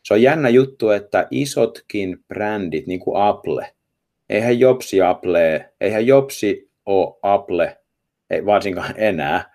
se 0.04 0.14
on 0.14 0.22
jännä 0.22 0.50
juttu, 0.50 0.90
että 0.90 1.28
isotkin 1.32 2.24
brändit, 2.28 2.88
niin 2.88 3.00
kuin 3.00 3.22
Apple, 3.22 3.75
eihän 4.30 4.60
Jobsi 4.60 5.02
Apple, 5.02 5.70
eihän 5.82 6.08
Jobsi 6.08 6.70
ole 6.86 7.16
Apple, 7.22 7.78
ei 8.30 8.46
varsinkaan 8.46 8.94
enää, 8.98 9.54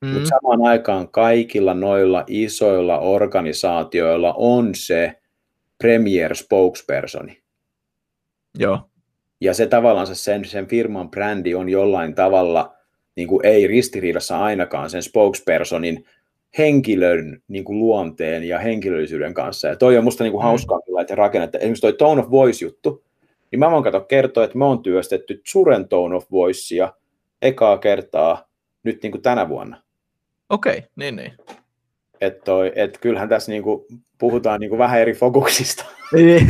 mm. 0.00 0.08
mutta 0.08 0.28
samaan 0.28 0.62
aikaan 0.70 1.08
kaikilla 1.08 1.74
noilla 1.74 2.24
isoilla 2.26 2.98
organisaatioilla 2.98 4.34
on 4.36 4.74
se 4.74 5.20
premier 5.78 6.36
spokespersoni. 6.36 7.42
Joo. 8.58 8.78
Ja 9.40 9.54
se 9.54 9.66
tavallaan 9.66 10.06
sen, 10.06 10.44
sen 10.44 10.66
firman 10.66 11.10
brändi 11.10 11.54
on 11.54 11.68
jollain 11.68 12.14
tavalla, 12.14 12.74
niin 13.16 13.28
kuin 13.28 13.46
ei 13.46 13.66
ristiriidassa 13.66 14.40
ainakaan 14.40 14.90
sen 14.90 15.02
spokespersonin 15.02 16.04
henkilön 16.58 17.42
niin 17.48 17.64
kuin 17.64 17.78
luonteen 17.78 18.44
ja 18.44 18.58
henkilöllisyyden 18.58 19.34
kanssa. 19.34 19.68
Ja 19.68 19.76
toi 19.76 19.98
on 19.98 20.04
musta 20.04 20.24
niin 20.24 20.32
kuin 20.32 20.42
hauskaa, 20.42 20.78
mm. 20.78 20.98
että 20.98 21.14
rakennetta. 21.14 21.58
Esimerkiksi 21.58 21.80
toi 21.80 21.92
tone 21.92 22.20
of 22.20 22.30
voice-juttu, 22.30 23.04
niin 23.50 23.60
mä 23.60 23.70
voin 23.70 23.84
katsoa 23.84 24.00
kertoa, 24.00 24.44
että 24.44 24.58
me 24.58 24.64
on 24.64 24.82
työstetty 24.82 25.40
Suren 25.44 25.88
tone 25.88 26.16
of 26.16 26.30
voicea 26.30 26.92
ekaa 27.42 27.78
kertaa 27.78 28.44
nyt 28.82 29.02
niin 29.02 29.10
kuin 29.10 29.22
tänä 29.22 29.48
vuonna. 29.48 29.82
Okei, 30.48 30.78
okay, 30.78 30.90
niin 30.96 31.16
niin. 31.16 31.32
Että 32.20 32.44
toi, 32.44 32.72
et 32.74 32.98
kyllähän 32.98 33.28
tässä 33.28 33.52
niinku 33.52 33.86
puhutaan 34.18 34.60
niinku 34.60 34.78
vähän 34.78 35.00
eri 35.00 35.12
fokuksista. 35.14 35.84
niin, 36.12 36.46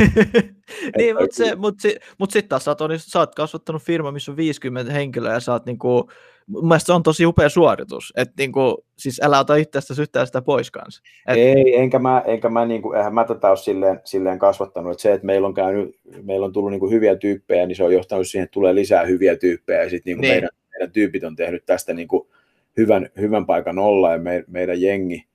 niin 0.97 1.15
mutta 1.15 1.55
mut, 1.57 1.75
mut 2.17 2.31
sitten 2.31 2.49
taas 2.49 2.65
sä 2.65 2.71
oot, 2.71 2.91
sä 2.97 3.19
oot 3.19 3.35
kasvattanut 3.35 3.81
firma, 3.81 4.11
missä 4.11 4.31
on 4.31 4.37
50 4.37 4.93
henkilöä 4.93 5.33
ja 5.33 5.39
sä 5.39 5.51
oot 5.51 5.65
niinku, 5.65 6.09
mun 6.51 6.67
mielestä 6.67 6.85
se 6.85 6.93
on 6.93 7.03
tosi 7.03 7.25
upea 7.25 7.49
suoritus, 7.49 8.13
että 8.17 8.33
niinku, 8.37 8.85
siis 8.97 9.21
älä 9.23 9.39
ota 9.39 9.55
itsestä 9.55 9.93
yhtään 10.01 10.27
sitä 10.27 10.41
pois 10.41 10.71
kanssa. 10.71 11.01
Et... 11.27 11.37
Ei, 11.37 11.75
enkä 11.75 11.99
mä, 11.99 12.23
enkä 12.27 12.49
mä, 12.49 12.65
niinku, 12.65 12.93
eihän 12.93 13.13
mä 13.13 13.23
tätä 13.23 13.49
ole 13.49 13.57
silleen, 13.57 14.01
silleen 14.03 14.39
kasvattanut, 14.39 14.91
että 14.91 15.01
se, 15.01 15.13
että 15.13 15.25
meillä 15.25 15.47
on, 15.47 15.53
käynyt, 15.53 15.99
meillä 16.21 16.45
on 16.45 16.53
tullut 16.53 16.71
niinku 16.71 16.89
hyviä 16.89 17.15
tyyppejä, 17.15 17.65
niin 17.65 17.75
se 17.75 17.83
on 17.83 17.93
johtanut 17.93 18.27
siihen, 18.27 18.43
että 18.43 18.53
tulee 18.53 18.75
lisää 18.75 19.05
hyviä 19.05 19.35
tyyppejä 19.35 19.83
ja 19.83 19.89
sitten 19.89 20.11
niinku 20.11 20.21
niin. 20.21 20.33
meidän, 20.33 20.49
meidän 20.69 20.91
tyypit 20.91 21.23
on 21.23 21.35
tehnyt 21.35 21.65
tästä 21.65 21.93
niinku 21.93 22.29
hyvän, 22.77 23.09
hyvän 23.17 23.45
paikan 23.45 23.79
olla 23.79 24.11
ja 24.11 24.17
me, 24.17 24.43
meidän 24.47 24.81
jengi, 24.81 25.25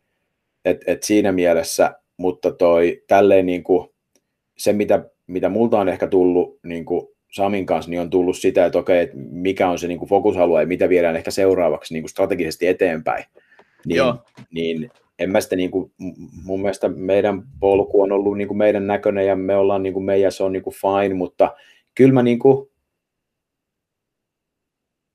et, 0.65 0.85
et 0.87 1.03
siinä 1.03 1.33
mielessä, 1.33 1.95
mutta 2.17 2.53
toi 2.53 3.03
tälleen 3.07 3.47
niin 3.47 3.63
kuin, 3.63 3.89
se, 4.57 4.73
mitä, 4.73 5.05
mitä 5.27 5.49
multa 5.49 5.81
on 5.81 5.89
ehkä 5.89 6.07
tullut 6.07 6.59
niin 6.63 6.85
kuin 6.85 7.16
Samin 7.33 7.67
kanssa, 7.67 7.91
niin 7.91 8.01
on 8.01 8.11
tullut 8.11 8.37
sitä, 8.37 8.67
että 8.67 8.79
okei, 8.79 9.03
että 9.03 9.17
mikä 9.17 9.69
on 9.69 9.79
se 9.79 9.89
niin 9.89 9.99
kuin 9.99 10.09
fokusalue 10.09 10.61
ja 10.61 10.67
mitä 10.67 10.89
viedään 10.89 11.17
ehkä 11.17 11.31
seuraavaksi 11.31 11.95
niin 11.95 12.03
kuin 12.03 12.11
strategisesti 12.11 12.67
eteenpäin. 12.67 13.25
Niin, 13.87 13.97
Joo. 13.97 14.17
niin 14.51 14.91
en 15.19 15.31
mä 15.31 15.41
sitä 15.41 15.57
niin 15.57 15.71
kuin, 15.71 15.93
mun 16.45 16.61
mielestä 16.61 16.89
meidän 16.89 17.43
polku 17.61 18.03
on 18.03 18.13
ollut 18.13 18.37
niin 18.39 18.49
kuin 18.49 18.59
meidän 18.59 18.87
näköinen 18.87 19.27
ja 19.27 19.37
me 19.37 19.57
ollaan 19.57 19.83
niin 19.83 19.93
kuin 19.93 20.05
meidän, 20.05 20.33
se 20.33 20.43
on 20.43 20.53
niin 20.53 20.63
kuin 20.63 20.75
fine, 20.75 21.15
mutta 21.15 21.55
kyllä 21.95 22.13
mä 22.13 22.23
niin 22.23 22.39
kuin, 22.39 22.69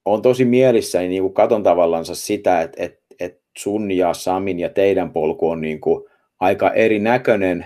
on 0.06 0.22
tosi 0.22 0.46
mielissäni 0.46 1.08
niin 1.08 1.24
kuin 1.24 1.34
katon 1.34 1.64
tavallansa 1.64 2.16
sitä, 2.16 2.62
että, 2.62 2.84
että, 2.84 3.02
että 3.20 3.42
sun 3.58 3.92
ja 3.92 4.14
Samin 4.14 4.60
ja 4.60 4.70
teidän 4.70 5.12
polku 5.12 5.50
on 5.50 5.62
niin 5.62 5.82
kuin 5.82 6.06
aika 6.40 6.74
erinäköinen 6.74 7.66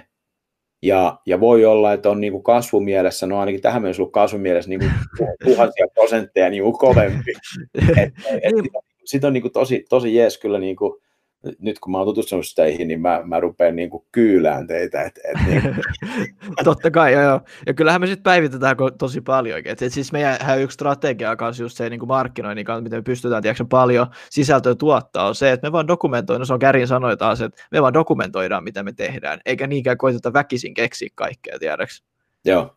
ja, 0.86 1.19
ja 1.25 1.39
voi 1.39 1.65
olla, 1.65 1.93
että 1.93 2.09
on 2.09 2.21
niin 2.21 2.33
kuin 2.33 2.43
kasvumielessä, 2.43 3.27
no 3.27 3.39
ainakin 3.39 3.61
tähän 3.61 3.81
mennessä 3.81 4.01
ollut 4.01 4.13
kasvumielessä 4.13 4.69
niin 4.69 4.79
kuin 4.79 4.91
tuhansia 5.45 5.88
prosentteja 5.93 6.49
niin 6.49 6.63
kuin 6.63 6.77
kovempi. 6.77 7.33
Et, 7.97 8.13
et, 8.43 8.53
et, 8.55 8.65
sit 9.05 9.23
on 9.23 9.33
niin 9.33 9.41
kuin 9.41 9.51
tosi, 9.51 9.86
tosi 9.89 10.15
jees 10.15 10.38
kyllä 10.38 10.59
niin 10.59 10.75
kuin, 10.75 11.01
nyt 11.59 11.79
kun 11.79 11.91
mä 11.91 11.97
oon 11.97 12.07
tutustunut 12.07 12.45
teihin, 12.55 12.87
niin 12.87 13.01
mä, 13.01 13.21
mä 13.25 13.39
rupean 13.39 13.75
niin 13.75 13.89
kuin 13.89 14.03
kyylään 14.11 14.67
teitä. 14.67 15.01
Et, 15.01 15.19
et 15.23 15.47
niin. 15.47 15.75
Totta 16.63 16.91
kai, 16.91 17.13
joo, 17.13 17.21
joo. 17.21 17.41
Ja 17.67 17.73
kyllähän 17.73 18.01
me 18.01 18.07
sitten 18.07 18.23
päivitetään 18.23 18.75
tosi 18.99 19.21
paljon. 19.21 19.61
Et, 19.65 19.81
et 19.81 19.93
siis 19.93 20.11
meidän 20.11 20.61
yksi 20.61 20.75
strategia 20.75 21.35
kanssa 21.35 21.63
just 21.63 21.77
se 21.77 21.89
niin 21.89 21.99
kuin 21.99 22.07
markkinoinnin 22.07 22.65
kanssa, 22.65 22.81
miten 22.81 22.99
me 22.99 23.03
pystytään 23.03 23.41
tiedätkö, 23.41 23.65
paljon 23.69 24.07
sisältöä 24.29 24.75
tuottaa, 24.75 25.27
on 25.27 25.35
se, 25.35 25.51
että 25.51 25.67
me 25.67 25.71
vaan 25.71 25.87
dokumentoidaan, 25.87 26.39
no 26.39 26.45
se 26.45 26.53
on 26.53 26.59
Kärin 26.59 26.87
sanoi 26.87 27.17
taas, 27.17 27.41
että 27.41 27.63
me 27.71 27.81
vaan 27.81 27.93
dokumentoidaan, 27.93 28.63
mitä 28.63 28.83
me 28.83 28.93
tehdään, 28.93 29.39
eikä 29.45 29.67
niinkään 29.67 29.97
koiteta 29.97 30.33
väkisin 30.33 30.73
keksiä 30.73 31.09
kaikkea, 31.15 31.59
tiedäks. 31.59 32.03
Joo. 32.45 32.75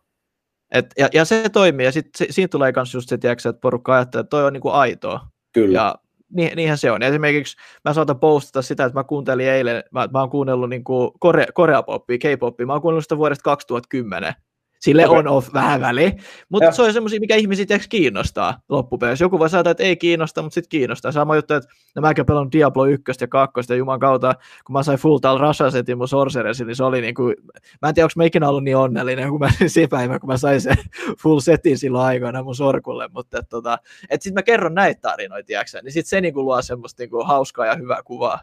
Et, 0.71 0.85
ja, 0.97 1.09
ja, 1.13 1.25
se 1.25 1.49
toimii, 1.49 1.85
ja 1.85 1.91
sitten 1.91 2.27
siinä 2.33 2.47
tulee 2.47 2.71
myös 2.75 2.93
just 2.93 3.09
se, 3.09 3.17
tiedätkö, 3.17 3.49
että 3.49 3.59
porukka 3.59 3.95
ajattelee, 3.95 4.21
että 4.21 4.29
toi 4.29 4.45
on 4.45 4.53
niinku 4.53 4.69
aitoa. 4.69 5.27
Kyllä. 5.53 5.79
Ja 5.79 5.95
niin, 6.33 6.51
niinhän 6.55 6.77
se 6.77 6.91
on. 6.91 7.03
Esimerkiksi 7.03 7.57
mä 7.85 7.93
saatan 7.93 8.19
postata 8.19 8.61
sitä, 8.61 8.85
että 8.85 8.99
mä 8.99 9.03
kuuntelin 9.03 9.47
eilen, 9.47 9.83
mä, 9.91 10.07
mä 10.13 10.19
oon 10.19 10.29
kuunnellut 10.29 10.69
niin 10.69 10.83
kuin 10.83 11.11
korea, 11.19 11.45
korea-poppia, 11.53 12.17
K-poppia, 12.17 12.65
mä 12.65 12.73
oon 12.73 12.81
kuunnellut 12.81 13.03
sitä 13.03 13.17
vuodesta 13.17 13.43
2010, 13.43 14.33
Sille 14.79 15.07
okay. 15.07 15.19
on 15.19 15.27
off 15.27 15.53
vähän 15.53 15.81
väli, 15.81 16.11
mutta 16.49 16.71
se 16.71 16.81
on 16.81 16.93
semmoisia, 16.93 17.19
mikä 17.19 17.35
ihmisiä 17.35 17.79
kiinnostaa 17.89 18.59
loppupeleissä. 18.69 19.25
Joku 19.25 19.39
voi 19.39 19.49
sanoa, 19.49 19.71
että 19.71 19.83
ei 19.83 19.97
kiinnosta, 19.97 20.41
mutta 20.41 20.53
sitten 20.53 20.69
kiinnostaa. 20.69 21.11
Sama 21.11 21.35
juttu, 21.35 21.53
että 21.53 21.69
no 21.95 22.01
mäkin 22.01 22.25
pelannut 22.25 22.53
Diablo 22.53 22.85
1 22.85 23.03
ja 23.21 23.27
2 23.27 23.53
ja 23.69 23.75
Juman 23.75 23.99
kautta, 23.99 24.35
kun 24.65 24.73
mä 24.73 24.83
sain 24.83 24.99
Full 24.99 25.17
Tal 25.17 25.37
Rashasetin 25.37 25.97
mun 25.97 26.07
Sorceressin, 26.07 26.67
niin 26.67 26.75
se 26.75 26.83
oli 26.83 27.01
niin 27.01 27.15
kuin, 27.15 27.35
mä 27.81 27.89
en 27.89 27.95
tiedä, 27.95 28.05
onko 28.05 28.13
mä 28.15 28.23
ikinä 28.23 28.49
ollut 28.49 28.63
niin 28.63 28.77
onnellinen, 28.77 29.29
kun 29.29 29.39
mä 29.39 29.49
se 29.67 29.87
päivä, 29.87 30.19
kun 30.19 30.29
mä 30.29 30.37
sain 30.37 30.61
sen 30.61 30.77
full 31.21 31.39
setin 31.39 31.77
silloin 31.77 32.05
aikoina 32.05 32.43
mun 32.43 32.55
sorkulle, 32.55 33.09
mutta 33.13 33.39
et, 33.39 33.49
tota, 33.49 33.77
et 34.09 34.21
sitten 34.21 34.39
mä 34.39 34.43
kerron 34.43 34.73
näitä 34.73 35.01
tarinoita, 35.01 35.47
tiiäksä, 35.47 35.81
niin 35.81 35.91
sitten 35.91 36.09
se 36.09 36.21
niin 36.21 36.33
kuin 36.33 36.45
luo 36.45 36.61
semmoista 36.61 37.03
niin 37.03 37.09
kuin 37.09 37.27
hauskaa 37.27 37.65
ja 37.65 37.75
hyvää 37.75 38.03
kuvaa. 38.03 38.39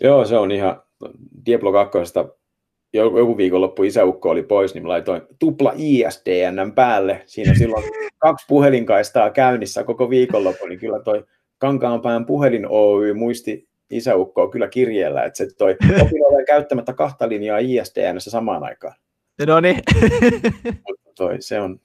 Joo, 0.00 0.24
se 0.24 0.36
on 0.36 0.50
ihan 0.50 0.82
Diablo 1.46 1.72
2 1.72 1.98
joku 2.96 3.36
viikonloppu 3.36 3.82
isäukko 3.82 4.30
oli 4.30 4.42
pois, 4.42 4.74
niin 4.74 4.82
mä 4.82 4.88
laitoin 4.88 5.22
tupla 5.38 5.72
ISDN 5.76 6.72
päälle. 6.74 7.22
Siinä 7.26 7.54
silloin 7.54 7.84
kaksi 8.18 8.46
puhelinkaistaa 8.48 9.30
käynnissä 9.30 9.84
koko 9.84 10.10
viikonloppu, 10.10 10.66
niin 10.66 10.78
kyllä 10.78 11.02
toi 11.02 11.24
Kankaanpään 11.58 12.26
puhelin 12.26 12.66
Oy 12.68 13.14
muisti 13.14 13.68
isäukkoa 13.90 14.50
kyllä 14.50 14.68
kirjeellä, 14.68 15.24
että 15.24 15.36
se 15.36 15.48
toi 15.58 15.76
opin 16.02 16.46
käyttämättä 16.46 16.92
kahta 16.92 17.28
linjaa 17.28 17.58
ISDN 17.58 18.16
samaan 18.18 18.64
aikaan. 18.64 18.94
No 19.46 19.60
niin. 19.60 19.80
toi, 21.18 21.36
se, 21.40 21.60
on, 21.60 21.78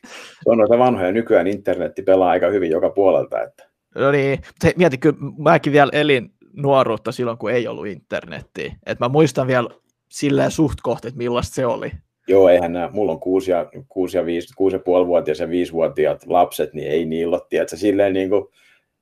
se 0.44 0.50
on 0.50 0.58
noita 0.58 0.78
vanhoja. 0.78 1.12
Nykyään 1.12 1.48
internetti 1.48 2.02
pelaa 2.02 2.30
aika 2.30 2.48
hyvin 2.48 2.72
joka 2.72 2.90
puolelta. 2.90 3.42
Että. 3.42 3.70
No 3.96 4.12
niin, 4.12 4.40
mutta 4.48 4.68
mieti, 4.78 4.98
kyllä 4.98 5.18
mäkin 5.38 5.74
vielä 5.74 5.90
elin 5.94 6.34
nuoruutta 6.54 7.12
silloin, 7.12 7.38
kun 7.38 7.52
ei 7.52 7.68
ollut 7.68 7.88
internettiä. 7.88 8.76
Et 8.86 9.00
mä 9.00 9.10
muistan 9.10 9.48
vielä 9.48 9.70
silleen 10.12 10.52
suht 10.52 10.78
kohti, 10.84 11.08
että 11.08 11.18
millaista 11.18 11.56
se 11.56 11.66
oli. 11.66 11.92
Joo, 12.28 12.50
eihän 12.50 12.74
nämä, 12.74 12.90
mulla 12.94 13.12
on 13.12 13.20
kuusi 13.20 13.52
ja, 13.52 13.72
kuusi 13.90 14.18
ja, 14.18 14.26
viisi, 14.26 14.54
kuusi 14.54 14.76
ja 14.76 14.80
puoli 14.80 15.08
vuotias 15.08 15.40
ja 15.40 15.50
viisivuotiaat 15.50 16.26
lapset, 16.28 16.74
niin 16.74 16.92
ei 16.92 17.06
niillä 17.06 17.36
ole, 17.36 17.46
tiedätkö, 17.50 17.78
silleen 17.78 18.14
niin 18.14 18.30
kuin, 18.30 18.46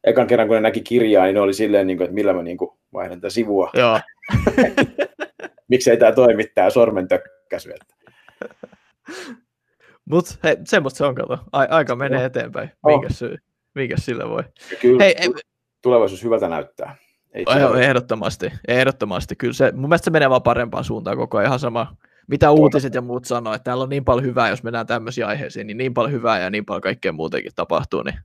ekan 0.03 0.27
kerran 0.27 0.47
kun 0.47 0.55
ne 0.55 0.61
näki 0.61 0.81
kirjaa, 0.81 1.25
niin 1.25 1.33
ne 1.33 1.41
oli 1.41 1.53
silleen, 1.53 1.87
niin 1.87 1.97
kuin, 1.97 2.05
että 2.05 2.13
millä 2.13 2.33
mä 2.33 2.43
niin 2.43 2.57
kuin, 2.57 2.71
vaihdan 2.93 3.21
tätä 3.21 3.29
sivua. 3.29 3.69
Joo. 3.73 3.99
Miksei 5.69 5.97
tämä 5.97 6.11
toimi, 6.11 6.43
tämä 6.55 6.69
sormen 6.69 7.07
tökkäsy. 7.07 7.73
Mutta 10.05 10.35
hei, 10.43 10.57
semmoista 10.65 10.97
se 10.97 11.05
on, 11.05 11.15
kato. 11.15 11.39
A- 11.51 11.67
aika 11.69 11.95
menee 11.95 12.19
no. 12.19 12.25
eteenpäin. 12.25 12.71
Minkä, 12.85 13.07
oh. 13.07 13.15
syy, 13.15 13.37
minkä 13.75 13.95
sillä 13.97 14.29
voi? 14.29 14.43
kyllä 14.81 15.03
hei, 15.03 15.15
tulevaisuus 15.81 16.23
hyvältä 16.23 16.49
näyttää. 16.49 16.95
Ei 17.33 17.45
oh, 17.47 17.77
ehdottomasti, 17.77 18.51
ehdottomasti. 18.67 19.35
Kyllä 19.35 19.53
se, 19.53 19.71
mun 19.71 19.89
mielestä 19.89 20.05
se 20.05 20.11
menee 20.11 20.29
vaan 20.29 20.43
parempaan 20.43 20.83
suuntaan 20.83 21.17
koko 21.17 21.37
ajan 21.37 21.47
ihan 21.47 21.59
sama, 21.59 21.95
mitä 22.27 22.51
uutiset 22.51 22.93
ja 22.93 23.01
muut 23.01 23.25
sanoo, 23.25 23.53
että 23.53 23.63
täällä 23.63 23.83
on 23.83 23.89
niin 23.89 24.05
paljon 24.05 24.25
hyvää, 24.25 24.49
jos 24.49 24.63
mennään 24.63 24.87
tämmöisiin 24.87 25.27
aiheisiin, 25.27 25.67
niin 25.67 25.77
niin 25.77 25.93
paljon 25.93 26.11
hyvää 26.11 26.39
ja 26.39 26.49
niin 26.49 26.65
paljon 26.65 26.81
kaikkea 26.81 27.11
muutenkin 27.11 27.51
tapahtuu. 27.55 28.03
Niin... 28.03 28.19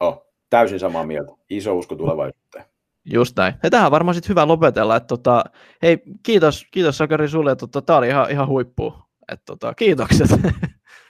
Oh, 0.00 0.26
täysin 0.50 0.80
samaa 0.80 1.06
mieltä. 1.06 1.32
Iso 1.50 1.76
usko 1.76 1.94
tulevaisuuteen. 1.94 2.64
Just 3.04 3.36
näin. 3.36 3.54
Ja 3.62 3.70
tähän 3.70 3.90
varmaan 3.90 4.14
sitten 4.14 4.28
hyvä 4.28 4.48
lopetella. 4.48 4.96
Että 4.96 5.06
tota, 5.06 5.44
hei, 5.82 6.02
kiitos, 6.22 6.66
kiitos 6.70 6.98
Sakari 6.98 7.28
sulle. 7.28 7.56
Tota, 7.56 7.82
tämä 7.82 7.98
oli 7.98 8.08
ihan, 8.08 8.30
ihan 8.30 8.48
huippu. 8.48 8.94
Että 9.32 9.44
tota, 9.46 9.74
kiitokset. 9.74 10.28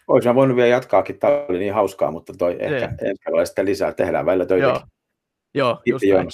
Olisi 0.08 0.34
voinut 0.34 0.56
vielä 0.56 0.68
jatkaakin, 0.68 1.18
tämä 1.18 1.32
oli 1.48 1.58
niin 1.58 1.74
hauskaa, 1.74 2.10
mutta 2.10 2.32
toi 2.38 2.56
ehkä 2.60 2.86
niin. 2.86 3.08
ensi 3.08 3.22
kerralla 3.24 3.44
sitten 3.44 3.64
lisää, 3.64 3.92
tehdään 3.92 4.26
välillä 4.26 4.46
töitä. 4.46 4.66
Joo, 4.66 4.80
Joo 5.54 5.80
just 5.86 6.04
näin. 6.04 6.28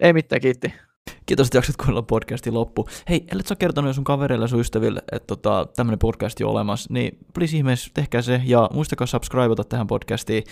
Ei 0.00 0.12
mitään, 0.12 0.40
kiitti. 0.40 0.74
Kiitos, 1.26 1.46
että 1.46 1.58
jaksat 1.58 1.76
kuunnella 1.76 2.02
podcastin 2.02 2.54
loppu. 2.54 2.88
Hei, 3.08 3.24
ellet 3.32 3.46
sä 3.46 3.56
kertonut 3.56 3.94
sun 3.94 4.04
kavereille 4.04 4.44
ja 4.44 4.48
sun 4.48 4.60
ystäville, 4.60 5.02
että 5.12 5.26
tota, 5.26 5.66
tämmönen 5.76 5.98
podcast 5.98 6.40
on 6.40 6.50
olemassa, 6.50 6.94
niin 6.94 7.18
please 7.34 7.56
ihmeessä 7.56 7.90
tehkää 7.94 8.22
se 8.22 8.40
ja 8.44 8.70
muistakaa 8.72 9.06
subscribeata 9.06 9.64
tähän 9.64 9.86
podcastiin 9.86 10.44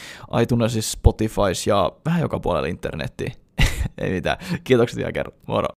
iTunesissa, 0.43 0.93
Spotifys 0.93 1.67
ja 1.67 1.93
vähän 2.05 2.23
joka 2.23 2.41
puolella 2.41 2.69
internettiin. 2.69 3.33
Ei 3.99 4.11
mitään. 4.11 4.37
Kiitokset 4.65 4.97
vielä 4.97 5.13
kerran. 5.13 5.39
Moro. 5.47 5.69